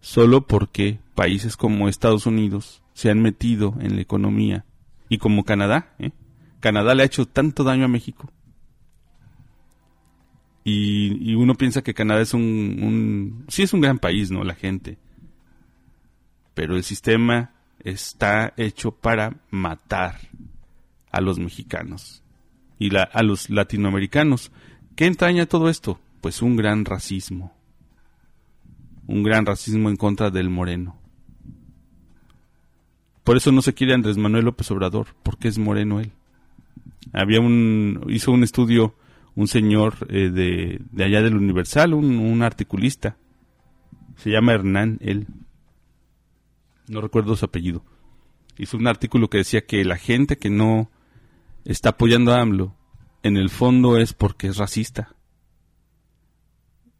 solo 0.00 0.46
porque 0.46 1.00
países 1.14 1.56
como 1.56 1.88
Estados 1.88 2.26
Unidos 2.26 2.82
se 2.94 3.10
han 3.10 3.20
metido 3.20 3.74
en 3.80 3.96
la 3.96 4.02
economía 4.02 4.64
y 5.08 5.18
como 5.18 5.44
Canadá, 5.44 5.94
¿eh? 5.98 6.12
Canadá 6.60 6.94
le 6.94 7.02
ha 7.02 7.06
hecho 7.06 7.26
tanto 7.26 7.64
daño 7.64 7.86
a 7.86 7.88
México. 7.88 8.30
Y, 10.62 11.34
uno 11.34 11.54
piensa 11.54 11.82
que 11.82 11.94
Canadá 11.94 12.20
es 12.20 12.34
un, 12.34 12.42
un, 12.42 13.44
Sí 13.48 13.62
es 13.62 13.72
un 13.72 13.80
gran 13.80 13.98
país, 13.98 14.30
¿no? 14.30 14.44
La 14.44 14.54
gente. 14.54 14.98
Pero 16.54 16.76
el 16.76 16.84
sistema 16.84 17.54
está 17.84 18.52
hecho 18.56 18.92
para 18.92 19.36
matar 19.50 20.18
a 21.10 21.20
los 21.20 21.38
mexicanos 21.38 22.22
y 22.78 22.94
a 22.96 23.22
los 23.22 23.50
latinoamericanos. 23.50 24.52
¿Qué 24.96 25.06
entraña 25.06 25.46
todo 25.46 25.68
esto? 25.68 26.00
Pues 26.20 26.42
un 26.42 26.56
gran 26.56 26.84
racismo. 26.84 27.54
Un 29.06 29.22
gran 29.22 29.46
racismo 29.46 29.88
en 29.90 29.96
contra 29.96 30.30
del 30.30 30.50
moreno. 30.50 30.96
Por 33.24 33.36
eso 33.36 33.52
no 33.52 33.62
se 33.62 33.74
quiere 33.74 33.94
Andrés 33.94 34.16
Manuel 34.16 34.44
López 34.44 34.70
Obrador, 34.70 35.08
porque 35.22 35.48
es 35.48 35.58
moreno 35.58 36.00
él. 36.00 36.12
Había 37.12 37.40
un, 37.40 38.04
hizo 38.08 38.32
un 38.32 38.44
estudio 38.44 38.94
un 39.34 39.48
señor 39.48 39.94
eh, 40.08 40.30
de, 40.30 40.80
de, 40.90 41.04
allá 41.04 41.22
del 41.22 41.36
Universal, 41.36 41.94
un, 41.94 42.18
un, 42.18 42.42
articulista. 42.42 43.16
Se 44.16 44.30
llama 44.30 44.52
Hernán, 44.52 44.98
él. 45.00 45.26
No 46.90 47.00
recuerdo 47.00 47.36
su 47.36 47.44
apellido. 47.44 47.84
Hizo 48.58 48.76
un 48.76 48.88
artículo 48.88 49.30
que 49.30 49.38
decía 49.38 49.64
que 49.64 49.84
la 49.84 49.96
gente 49.96 50.38
que 50.38 50.50
no 50.50 50.90
está 51.64 51.90
apoyando 51.90 52.34
a 52.34 52.40
AMLO, 52.40 52.74
en 53.22 53.36
el 53.36 53.48
fondo 53.48 53.96
es 53.96 54.12
porque 54.12 54.48
es 54.48 54.56
racista. 54.56 55.14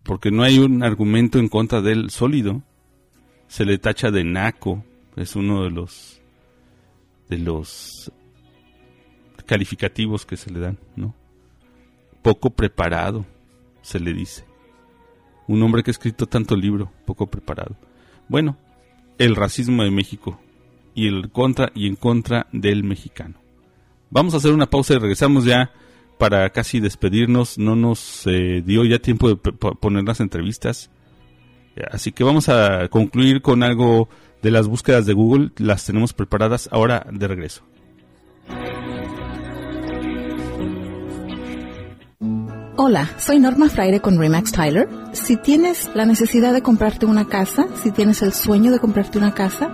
Porque 0.05 0.30
no 0.30 0.45
hay 0.45 0.61
un 0.61 0.84
argumento 0.84 1.41
en 1.41 1.49
contra 1.49 1.80
de 1.80 1.91
él 1.91 2.11
sólido. 2.11 2.62
Se 3.49 3.64
le 3.64 3.78
tacha 3.78 4.12
de 4.12 4.22
naco, 4.22 4.84
es 5.16 5.34
uno 5.34 5.64
de 5.64 5.70
los 5.70 6.22
de 7.28 7.38
los 7.38 8.12
calificativos 9.45 10.24
que 10.24 10.36
se 10.36 10.53
le 10.53 10.61
dan, 10.61 10.78
¿no? 10.95 11.16
Poco 12.22 12.51
preparado, 12.51 13.26
se 13.82 13.99
le 13.99 14.12
dice. 14.12 14.45
Un 15.49 15.61
hombre 15.64 15.82
que 15.82 15.91
ha 15.91 15.99
escrito 15.99 16.26
tanto 16.26 16.55
libro, 16.55 16.93
poco 17.07 17.26
preparado. 17.26 17.76
Bueno, 18.28 18.57
el 19.21 19.37
racismo 19.37 19.85
de 19.85 19.91
México 19.91 20.41
y 20.95 21.07
el 21.07 21.31
contra 21.31 21.71
y 21.75 21.87
en 21.87 21.95
contra 21.95 22.47
del 22.53 22.85
mexicano. 22.85 23.35
Vamos 24.09 24.33
a 24.33 24.39
hacer 24.39 24.53
una 24.53 24.71
pausa 24.71 24.95
y 24.95 24.99
regresamos 24.99 25.45
ya 25.45 25.73
para 26.18 26.49
casi 26.51 26.81
despedirnos. 26.81 27.59
No 27.59 27.77
nos 27.77 28.27
eh, 28.27 28.62
dio 28.64 28.83
ya 28.85 28.99
tiempo 28.99 29.29
de 29.29 29.37
poner 29.37 30.05
las 30.05 30.21
entrevistas. 30.21 30.91
Así 31.93 32.12
que 32.12 32.25
vamos 32.25 32.49
a 32.49 32.89
concluir 32.89 33.43
con 33.43 33.62
algo 33.62 34.09
de 34.43 34.51
las 34.51 34.66
búsquedas 34.66 35.05
de 35.05 35.12
Google. 35.12 35.51
Las 35.59 35.85
tenemos 35.85 36.14
preparadas 36.14 36.71
ahora 36.73 37.07
de 37.12 37.29
regreso. 37.29 37.62
Hola, 42.77 43.11
soy 43.18 43.41
Norma 43.41 43.68
Fraire 43.68 44.01
con 44.01 44.16
Remax 44.18 44.53
Tyler. 44.53 44.89
Si 45.12 45.37
tienes 45.37 45.91
la 45.95 46.07
necesidad 46.07 46.53
de 46.53 46.62
comprarte 46.62 47.05
una 47.05 47.27
casa, 47.27 47.66
si 47.83 47.91
tienes 47.91 48.23
el 48.23 48.33
sueño 48.33 48.71
de 48.73 48.79
comprarte 48.79 49.18
una 49.18 49.35
casa, 49.35 49.71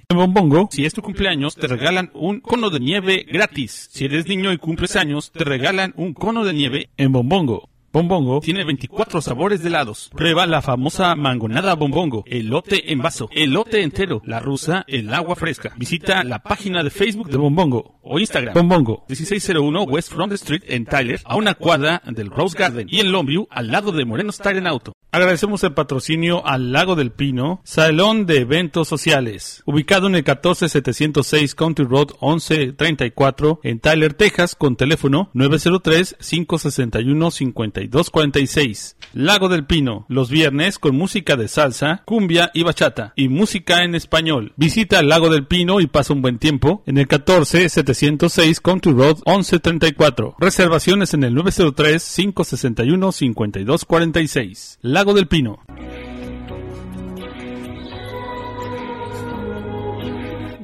en 0.08 0.16
Bombongo, 0.16 0.68
si 0.70 0.84
es 0.84 0.94
tu 0.94 1.02
cumpleaños, 1.02 1.56
te 1.56 1.66
regalan 1.66 2.10
un 2.14 2.40
cono 2.40 2.70
de 2.70 2.78
nieve 2.78 3.26
gratis. 3.28 3.88
Si 3.90 4.04
eres 4.04 4.28
niño 4.28 4.52
y 4.52 4.58
cumples 4.58 4.94
años, 4.94 5.32
te 5.32 5.44
regalan 5.44 5.92
un 5.96 6.14
cono 6.14 6.44
de 6.44 6.52
nieve 6.52 6.90
en 6.96 7.10
Bombongo. 7.10 7.68
Bombongo 7.96 8.40
tiene 8.40 8.62
24 8.62 9.22
sabores 9.22 9.62
de 9.62 9.68
helados. 9.70 10.10
Prueba 10.14 10.46
la 10.46 10.60
famosa 10.60 11.14
mangonada 11.14 11.74
Bombongo, 11.76 12.24
elote 12.26 12.92
en 12.92 12.98
vaso, 12.98 13.30
elote 13.32 13.80
entero, 13.80 14.20
la 14.26 14.38
rusa, 14.38 14.84
el 14.86 15.14
agua 15.14 15.34
fresca. 15.34 15.72
Visita 15.78 16.22
la 16.22 16.42
página 16.42 16.82
de 16.82 16.90
Facebook 16.90 17.30
de 17.30 17.38
Bombongo 17.38 17.98
o 18.02 18.18
Instagram. 18.18 18.52
Bombongo, 18.52 19.06
1601 19.08 19.82
West 19.84 20.12
Front 20.12 20.34
Street 20.34 20.64
en 20.66 20.84
Tyler, 20.84 21.22
a 21.24 21.36
una 21.36 21.54
cuadra 21.54 22.02
del 22.04 22.30
Rose 22.30 22.58
Garden 22.58 22.86
y 22.90 23.00
en 23.00 23.12
Longview, 23.12 23.48
al 23.50 23.70
lado 23.70 23.92
de 23.92 24.04
Moreno 24.04 24.30
Style 24.30 24.58
en 24.58 24.66
Auto. 24.66 24.92
Agradecemos 25.10 25.64
el 25.64 25.72
patrocinio 25.72 26.46
al 26.46 26.72
Lago 26.72 26.94
del 26.94 27.10
Pino, 27.10 27.62
Salón 27.64 28.26
de 28.26 28.40
Eventos 28.40 28.88
Sociales, 28.88 29.62
ubicado 29.64 30.08
en 30.08 30.16
el 30.16 30.24
14706 30.24 31.54
Country 31.54 31.86
Road 31.86 32.08
1134 32.20 33.60
en 33.62 33.80
Tyler, 33.80 34.12
Texas, 34.12 34.54
con 34.54 34.76
teléfono 34.76 35.30
903 35.32 36.16
561 36.20 37.30
52 37.30 37.85
246. 37.86 38.96
Lago 39.12 39.48
del 39.48 39.66
Pino, 39.66 40.06
los 40.08 40.30
viernes 40.30 40.78
con 40.78 40.96
música 40.96 41.36
de 41.36 41.48
salsa, 41.48 42.02
cumbia 42.04 42.50
y 42.54 42.62
bachata 42.62 43.12
y 43.16 43.28
música 43.28 43.82
en 43.82 43.94
español. 43.94 44.52
Visita 44.56 45.02
Lago 45.02 45.30
del 45.30 45.46
Pino 45.46 45.80
y 45.80 45.86
pasa 45.86 46.12
un 46.12 46.22
buen 46.22 46.38
tiempo 46.38 46.82
en 46.86 46.98
el 46.98 47.06
14706 47.06 48.60
Country 48.60 48.92
Road 48.92 49.18
1134. 49.26 50.36
Reservaciones 50.38 51.14
en 51.14 51.24
el 51.24 51.34
903 51.34 52.14
561 52.16 53.12
5246. 53.12 54.78
Lago 54.82 55.14
del 55.14 55.28
Pino. 55.28 55.60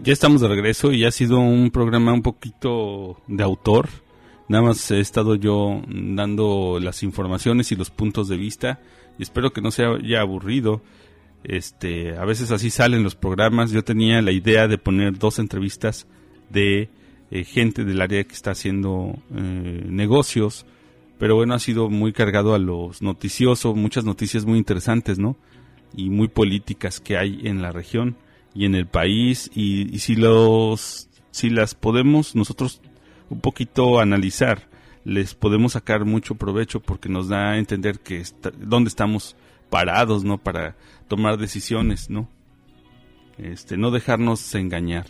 Ya 0.04 0.12
estamos 0.12 0.40
de 0.40 0.48
regreso 0.48 0.90
y 0.90 1.04
ha 1.04 1.12
sido 1.12 1.38
un 1.38 1.70
programa 1.70 2.12
un 2.12 2.22
poquito 2.22 3.18
de 3.28 3.44
autor 3.44 3.88
Nada 4.52 4.64
más 4.64 4.90
he 4.90 5.00
estado 5.00 5.34
yo 5.34 5.80
dando 5.88 6.78
las 6.78 7.02
informaciones 7.02 7.72
y 7.72 7.76
los 7.76 7.88
puntos 7.88 8.28
de 8.28 8.36
vista 8.36 8.80
y 9.18 9.22
espero 9.22 9.54
que 9.54 9.62
no 9.62 9.70
se 9.70 9.82
haya 9.82 10.20
aburrido. 10.20 10.82
Este, 11.42 12.18
a 12.18 12.26
veces 12.26 12.50
así 12.50 12.68
salen 12.68 13.02
los 13.02 13.14
programas. 13.14 13.70
Yo 13.70 13.82
tenía 13.82 14.20
la 14.20 14.30
idea 14.30 14.68
de 14.68 14.76
poner 14.76 15.18
dos 15.18 15.38
entrevistas 15.38 16.06
de 16.50 16.90
eh, 17.30 17.44
gente 17.44 17.84
del 17.84 18.02
área 18.02 18.22
que 18.24 18.34
está 18.34 18.50
haciendo 18.50 19.14
eh, 19.34 19.86
negocios, 19.88 20.66
pero 21.18 21.34
bueno, 21.34 21.54
ha 21.54 21.58
sido 21.58 21.88
muy 21.88 22.12
cargado 22.12 22.54
a 22.54 22.58
los 22.58 23.00
noticiosos, 23.00 23.74
muchas 23.74 24.04
noticias 24.04 24.44
muy 24.44 24.58
interesantes, 24.58 25.18
¿no? 25.18 25.38
Y 25.96 26.10
muy 26.10 26.28
políticas 26.28 27.00
que 27.00 27.16
hay 27.16 27.40
en 27.44 27.62
la 27.62 27.72
región 27.72 28.18
y 28.54 28.66
en 28.66 28.74
el 28.74 28.86
país 28.86 29.50
y, 29.54 29.98
si 29.98 30.14
los 30.14 31.08
si 31.30 31.48
las 31.48 31.74
podemos 31.74 32.34
nosotros 32.34 32.81
un 33.32 33.40
poquito 33.40 33.98
analizar 33.98 34.68
les 35.04 35.34
podemos 35.34 35.72
sacar 35.72 36.04
mucho 36.04 36.36
provecho 36.36 36.80
porque 36.80 37.08
nos 37.08 37.28
da 37.28 37.52
a 37.52 37.58
entender 37.58 37.98
que 37.98 38.22
dónde 38.58 38.88
estamos 38.88 39.36
parados 39.68 40.22
no 40.22 40.38
para 40.38 40.76
tomar 41.08 41.38
decisiones 41.38 42.08
no 42.08 42.28
este 43.38 43.76
no 43.76 43.90
dejarnos 43.90 44.54
engañar. 44.54 45.06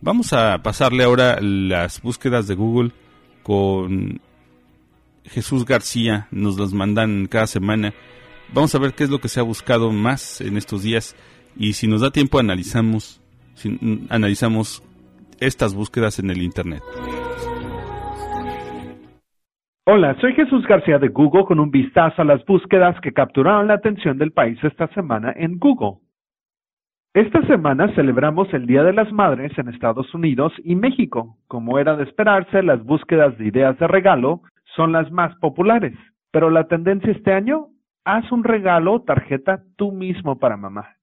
Vamos 0.00 0.32
a 0.32 0.62
pasarle 0.62 1.04
ahora 1.04 1.40
las 1.40 2.00
búsquedas 2.00 2.46
de 2.46 2.54
Google 2.54 2.92
con 3.42 4.20
Jesús 5.24 5.64
García. 5.64 6.28
Nos 6.30 6.58
las 6.58 6.72
mandan 6.72 7.26
cada 7.26 7.46
semana. 7.46 7.92
Vamos 8.52 8.74
a 8.74 8.78
ver 8.78 8.94
qué 8.94 9.04
es 9.04 9.10
lo 9.10 9.20
que 9.20 9.28
se 9.28 9.40
ha 9.40 9.42
buscado 9.42 9.90
más 9.92 10.40
en 10.40 10.56
estos 10.56 10.82
días. 10.82 11.16
Y 11.56 11.74
si 11.74 11.86
nos 11.86 12.00
da 12.00 12.10
tiempo 12.10 12.38
analizamos 12.38 13.20
analizamos 14.08 14.82
estas 15.40 15.74
búsquedas 15.74 16.18
en 16.18 16.30
el 16.30 16.42
internet. 16.42 16.82
Hola, 19.90 20.14
soy 20.20 20.34
Jesús 20.34 20.66
García 20.66 20.98
de 20.98 21.08
Google 21.08 21.46
con 21.46 21.60
un 21.60 21.70
vistazo 21.70 22.20
a 22.20 22.24
las 22.24 22.44
búsquedas 22.44 23.00
que 23.00 23.12
capturaron 23.12 23.68
la 23.68 23.74
atención 23.74 24.18
del 24.18 24.32
país 24.32 24.58
esta 24.62 24.86
semana 24.88 25.32
en 25.34 25.58
Google. 25.58 26.02
Esta 27.14 27.40
semana 27.46 27.92
celebramos 27.94 28.52
el 28.52 28.66
Día 28.66 28.82
de 28.82 28.92
las 28.92 29.10
Madres 29.10 29.50
en 29.58 29.68
Estados 29.68 30.12
Unidos 30.12 30.52
y 30.62 30.74
México. 30.74 31.38
Como 31.46 31.78
era 31.78 31.96
de 31.96 32.04
esperarse, 32.04 32.62
las 32.62 32.84
búsquedas 32.84 33.38
de 33.38 33.46
ideas 33.46 33.78
de 33.78 33.88
regalo 33.88 34.42
son 34.76 34.92
las 34.92 35.10
más 35.10 35.34
populares. 35.36 35.96
Pero 36.30 36.50
la 36.50 36.68
tendencia 36.68 37.10
este 37.10 37.32
año, 37.32 37.68
haz 38.04 38.30
un 38.30 38.44
regalo 38.44 38.92
o 38.92 39.02
tarjeta 39.02 39.62
tú 39.76 39.90
mismo 39.90 40.38
para 40.38 40.58
mamá. 40.58 40.97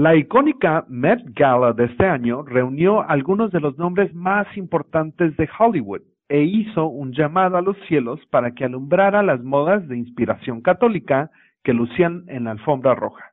La 0.00 0.16
icónica 0.16 0.86
Met 0.88 1.20
Gala 1.34 1.74
de 1.74 1.84
este 1.84 2.06
año 2.06 2.42
reunió 2.42 3.02
algunos 3.02 3.52
de 3.52 3.60
los 3.60 3.76
nombres 3.76 4.14
más 4.14 4.46
importantes 4.56 5.36
de 5.36 5.46
Hollywood 5.58 6.00
e 6.26 6.40
hizo 6.40 6.86
un 6.86 7.12
llamado 7.12 7.58
a 7.58 7.60
los 7.60 7.76
cielos 7.86 8.18
para 8.30 8.52
que 8.52 8.64
alumbrara 8.64 9.22
las 9.22 9.42
modas 9.42 9.86
de 9.88 9.98
inspiración 9.98 10.62
católica 10.62 11.30
que 11.62 11.74
lucían 11.74 12.24
en 12.28 12.44
la 12.44 12.52
alfombra 12.52 12.94
roja. 12.94 13.32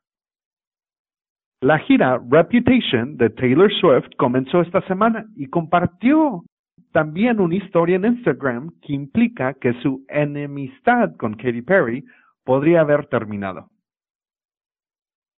La 1.61 1.79
gira 1.79 2.19
Reputation 2.29 3.15
de 3.15 3.29
Taylor 3.29 3.71
Swift 3.71 4.09
comenzó 4.17 4.59
esta 4.59 4.81
semana 4.87 5.25
y 5.37 5.47
compartió 5.47 6.43
también 6.91 7.39
una 7.39 7.55
historia 7.55 7.95
en 7.95 8.07
Instagram 8.07 8.71
que 8.81 8.91
implica 8.91 9.53
que 9.53 9.71
su 9.81 10.03
enemistad 10.09 11.15
con 11.15 11.35
Katy 11.35 11.61
Perry 11.61 12.03
podría 12.43 12.81
haber 12.81 13.05
terminado. 13.05 13.69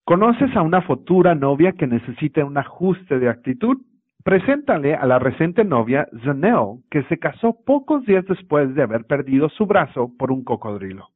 ¿Conoces 0.10 0.56
a 0.56 0.64
una 0.64 0.82
futura 0.82 1.36
novia 1.36 1.74
que 1.74 1.86
necesite 1.86 2.44
un 2.44 2.58
ajuste 2.58 3.20
de 3.20 3.30
actitud? 3.30 3.78
Preséntale 4.24 4.96
a 4.96 5.06
la 5.06 5.20
reciente 5.20 5.64
novia 5.64 6.08
Zanelle, 6.24 6.80
que 6.90 7.04
se 7.04 7.20
casó 7.20 7.58
pocos 7.64 8.04
días 8.08 8.26
después 8.26 8.74
de 8.74 8.82
haber 8.82 9.06
perdido 9.06 9.50
su 9.50 9.68
brazo 9.68 10.10
por 10.18 10.32
un 10.32 10.44
cocodrilo. 10.44 11.10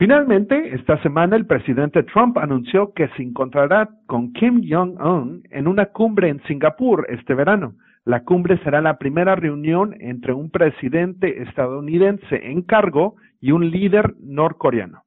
Finalmente, 0.00 0.74
esta 0.74 1.00
semana 1.00 1.36
el 1.36 1.46
presidente 1.46 2.02
Trump 2.02 2.36
anunció 2.38 2.92
que 2.92 3.06
se 3.10 3.22
encontrará 3.22 3.88
con 4.08 4.32
Kim 4.32 4.60
Jong-un 4.68 5.44
en 5.48 5.68
una 5.68 5.86
cumbre 5.92 6.28
en 6.28 6.42
Singapur 6.48 7.06
este 7.08 7.34
verano, 7.34 7.74
la 8.04 8.24
cumbre 8.24 8.58
será 8.64 8.80
la 8.80 8.98
primera 8.98 9.36
reunión 9.36 9.94
entre 10.00 10.32
un 10.32 10.50
presidente 10.50 11.40
estadounidense 11.42 12.50
en 12.50 12.62
cargo 12.62 13.14
y 13.40 13.52
un 13.52 13.70
líder 13.70 14.16
norcoreano. 14.18 15.04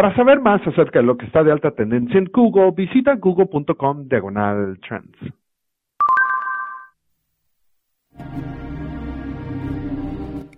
Para 0.00 0.16
saber 0.16 0.40
más 0.40 0.66
acerca 0.66 1.00
de 1.00 1.04
lo 1.04 1.18
que 1.18 1.26
está 1.26 1.44
de 1.44 1.52
alta 1.52 1.72
tendencia 1.72 2.16
en 2.16 2.30
Google, 2.32 2.70
visita 2.74 3.16
google.com 3.16 4.08
diagonal 4.08 4.80
trends. 4.80 5.34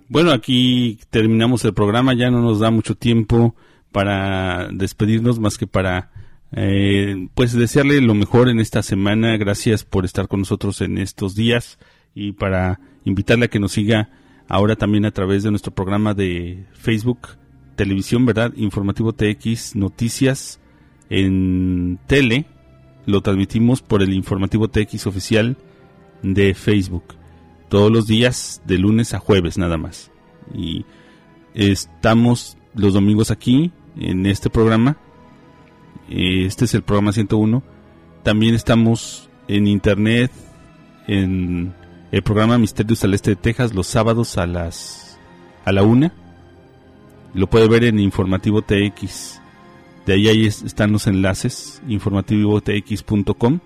Bueno, 0.07 0.31
aquí 0.31 0.97
terminamos 1.09 1.65
el 1.65 1.73
programa, 1.73 2.13
ya 2.13 2.31
no 2.31 2.41
nos 2.41 2.61
da 2.61 2.71
mucho 2.71 2.95
tiempo 2.95 3.53
para 3.91 4.69
despedirnos 4.71 5.41
más 5.41 5.57
que 5.57 5.67
para 5.67 6.11
eh, 6.53 7.27
pues 7.35 7.51
desearle 7.51 7.99
lo 7.99 8.13
mejor 8.13 8.47
en 8.47 8.61
esta 8.61 8.81
semana. 8.81 9.35
Gracias 9.35 9.83
por 9.83 10.05
estar 10.05 10.29
con 10.29 10.39
nosotros 10.39 10.79
en 10.79 10.97
estos 10.97 11.35
días 11.35 11.79
y 12.15 12.31
para 12.31 12.79
invitarle 13.03 13.47
a 13.47 13.49
que 13.49 13.59
nos 13.59 13.73
siga 13.73 14.07
ahora 14.47 14.77
también 14.77 15.03
a 15.03 15.11
través 15.11 15.43
de 15.43 15.49
nuestro 15.49 15.73
programa 15.73 16.13
de 16.13 16.63
Facebook, 16.71 17.42
televisión, 17.75 18.25
¿verdad? 18.25 18.53
Informativo 18.55 19.13
TX, 19.13 19.75
noticias 19.75 20.59
en 21.09 21.99
tele. 22.07 22.45
Lo 23.05 23.21
transmitimos 23.21 23.81
por 23.81 24.01
el 24.01 24.13
Informativo 24.13 24.69
TX 24.69 25.07
oficial 25.07 25.57
de 26.21 26.53
Facebook. 26.53 27.03
Todos 27.69 27.91
los 27.91 28.07
días, 28.07 28.61
de 28.65 28.77
lunes 28.77 29.13
a 29.13 29.19
jueves 29.19 29.57
nada 29.57 29.77
más. 29.77 30.11
Y 30.53 30.85
estamos 31.53 32.57
los 32.75 32.93
domingos 32.93 33.31
aquí 33.31 33.71
en 33.97 34.25
este 34.25 34.49
programa 34.49 34.97
este 36.09 36.65
es 36.65 36.73
el 36.73 36.83
programa 36.83 37.11
101. 37.11 37.63
También 38.23 38.55
estamos 38.55 39.29
en 39.47 39.67
internet 39.67 40.31
en 41.07 41.73
el 42.11 42.23
programa 42.23 42.57
Misterios 42.57 43.03
al 43.03 43.13
Este 43.13 43.31
de 43.31 43.35
Texas 43.35 43.73
los 43.73 43.87
sábados 43.87 44.37
a 44.37 44.45
las 44.45 45.19
a 45.65 45.71
la 45.71 45.83
una. 45.83 46.13
Lo 47.33 47.47
puede 47.47 47.67
ver 47.67 47.83
en 47.83 47.99
Informativo 47.99 48.61
TX. 48.61 49.41
De 50.05 50.13
ahí, 50.13 50.27
ahí 50.27 50.45
están 50.45 50.91
los 50.91 51.07
enlaces, 51.07 51.81
informativotx.com. 51.87 53.59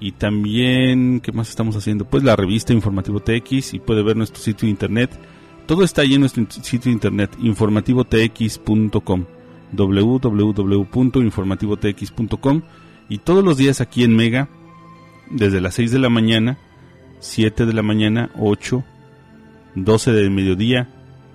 Y 0.00 0.12
también, 0.12 1.20
¿qué 1.20 1.32
más 1.32 1.50
estamos 1.50 1.76
haciendo? 1.76 2.04
Pues 2.04 2.22
la 2.22 2.36
revista 2.36 2.72
Informativo 2.72 3.20
TX 3.20 3.74
y 3.74 3.80
puede 3.80 4.02
ver 4.02 4.16
nuestro 4.16 4.42
sitio 4.42 4.66
de 4.66 4.70
internet. 4.70 5.10
Todo 5.66 5.84
está 5.84 6.02
ahí 6.02 6.14
en 6.14 6.20
nuestro 6.20 6.46
sitio 6.50 6.90
de 6.90 6.92
internet, 6.92 7.36
informativotx.com 7.40 9.24
www.informativotx.com 9.72 12.62
y 13.08 13.18
todos 13.18 13.44
los 13.44 13.56
días 13.56 13.80
aquí 13.80 14.04
en 14.04 14.14
Mega, 14.16 14.48
desde 15.30 15.60
las 15.60 15.74
6 15.74 15.90
de 15.92 15.98
la 15.98 16.10
mañana, 16.10 16.58
7 17.20 17.66
de 17.66 17.72
la 17.72 17.82
mañana, 17.82 18.30
8, 18.38 18.84
12 19.74 20.12
del 20.12 20.30
mediodía 20.30 20.88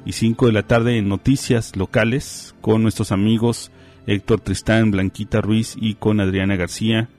y 0.06 0.14
5 0.14 0.47
de 0.47 0.54
la 0.54 0.64
tarde 0.64 0.97
en 0.97 1.08
noticias 1.08 1.76
locales 1.76 2.56
con 2.62 2.84
nuestros 2.84 3.12
amigos 3.12 3.72
Héctor 4.08 4.41
Tristán, 4.41 4.91
Blanquita 4.91 5.41
Ruiz 5.41 5.76
y 5.80 5.95
con 5.95 6.20
Adriana 6.20 6.56
García. 6.56 7.10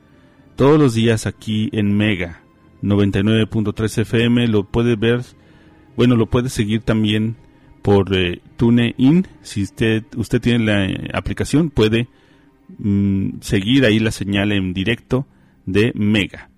Todos 0.56 0.78
los 0.78 0.94
días 0.94 1.26
aquí 1.26 1.70
en 1.72 1.96
Mega 1.96 2.42
99.3 2.82 4.02
FM 4.02 4.48
lo 4.48 4.64
puede 4.64 4.96
ver, 4.96 5.22
bueno, 5.96 6.16
lo 6.16 6.26
puede 6.26 6.48
seguir 6.48 6.82
también 6.82 7.36
por 7.82 8.14
eh, 8.16 8.40
TuneIn. 8.56 9.26
Si 9.42 9.62
usted, 9.62 10.04
usted 10.16 10.40
tiene 10.40 10.64
la 10.64 10.86
eh, 10.86 11.10
aplicación, 11.12 11.70
puede 11.70 12.08
mm, 12.78 13.40
seguir 13.40 13.84
ahí 13.84 13.98
la 13.98 14.10
señal 14.10 14.52
en 14.52 14.72
directo 14.72 15.26
de 15.66 15.92
Mega. 15.94 16.50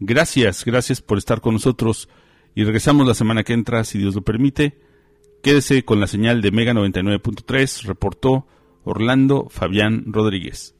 Gracias, 0.00 0.64
gracias 0.64 1.02
por 1.02 1.18
estar 1.18 1.40
con 1.40 1.54
nosotros 1.54 2.08
y 2.54 2.64
regresamos 2.64 3.06
la 3.06 3.14
semana 3.14 3.44
que 3.44 3.52
entra, 3.52 3.84
si 3.84 3.98
Dios 3.98 4.14
lo 4.14 4.22
permite. 4.22 4.78
Quédese 5.42 5.84
con 5.84 6.00
la 6.00 6.06
señal 6.06 6.42
de 6.42 6.50
Mega 6.50 6.74
99.3, 6.74 7.84
reportó 7.84 8.46
Orlando 8.84 9.48
Fabián 9.48 10.04
Rodríguez. 10.06 10.74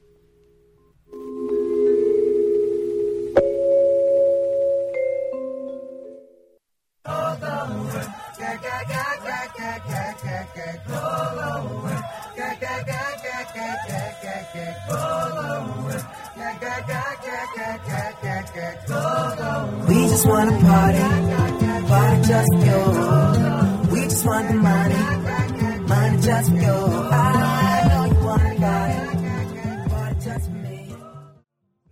Just 24.21 24.29
want 24.29 24.47
the 24.49 24.53
money, 24.53 25.87
money 25.87 26.21
just 26.21 26.49
for 26.51 26.55
you 26.55 27.00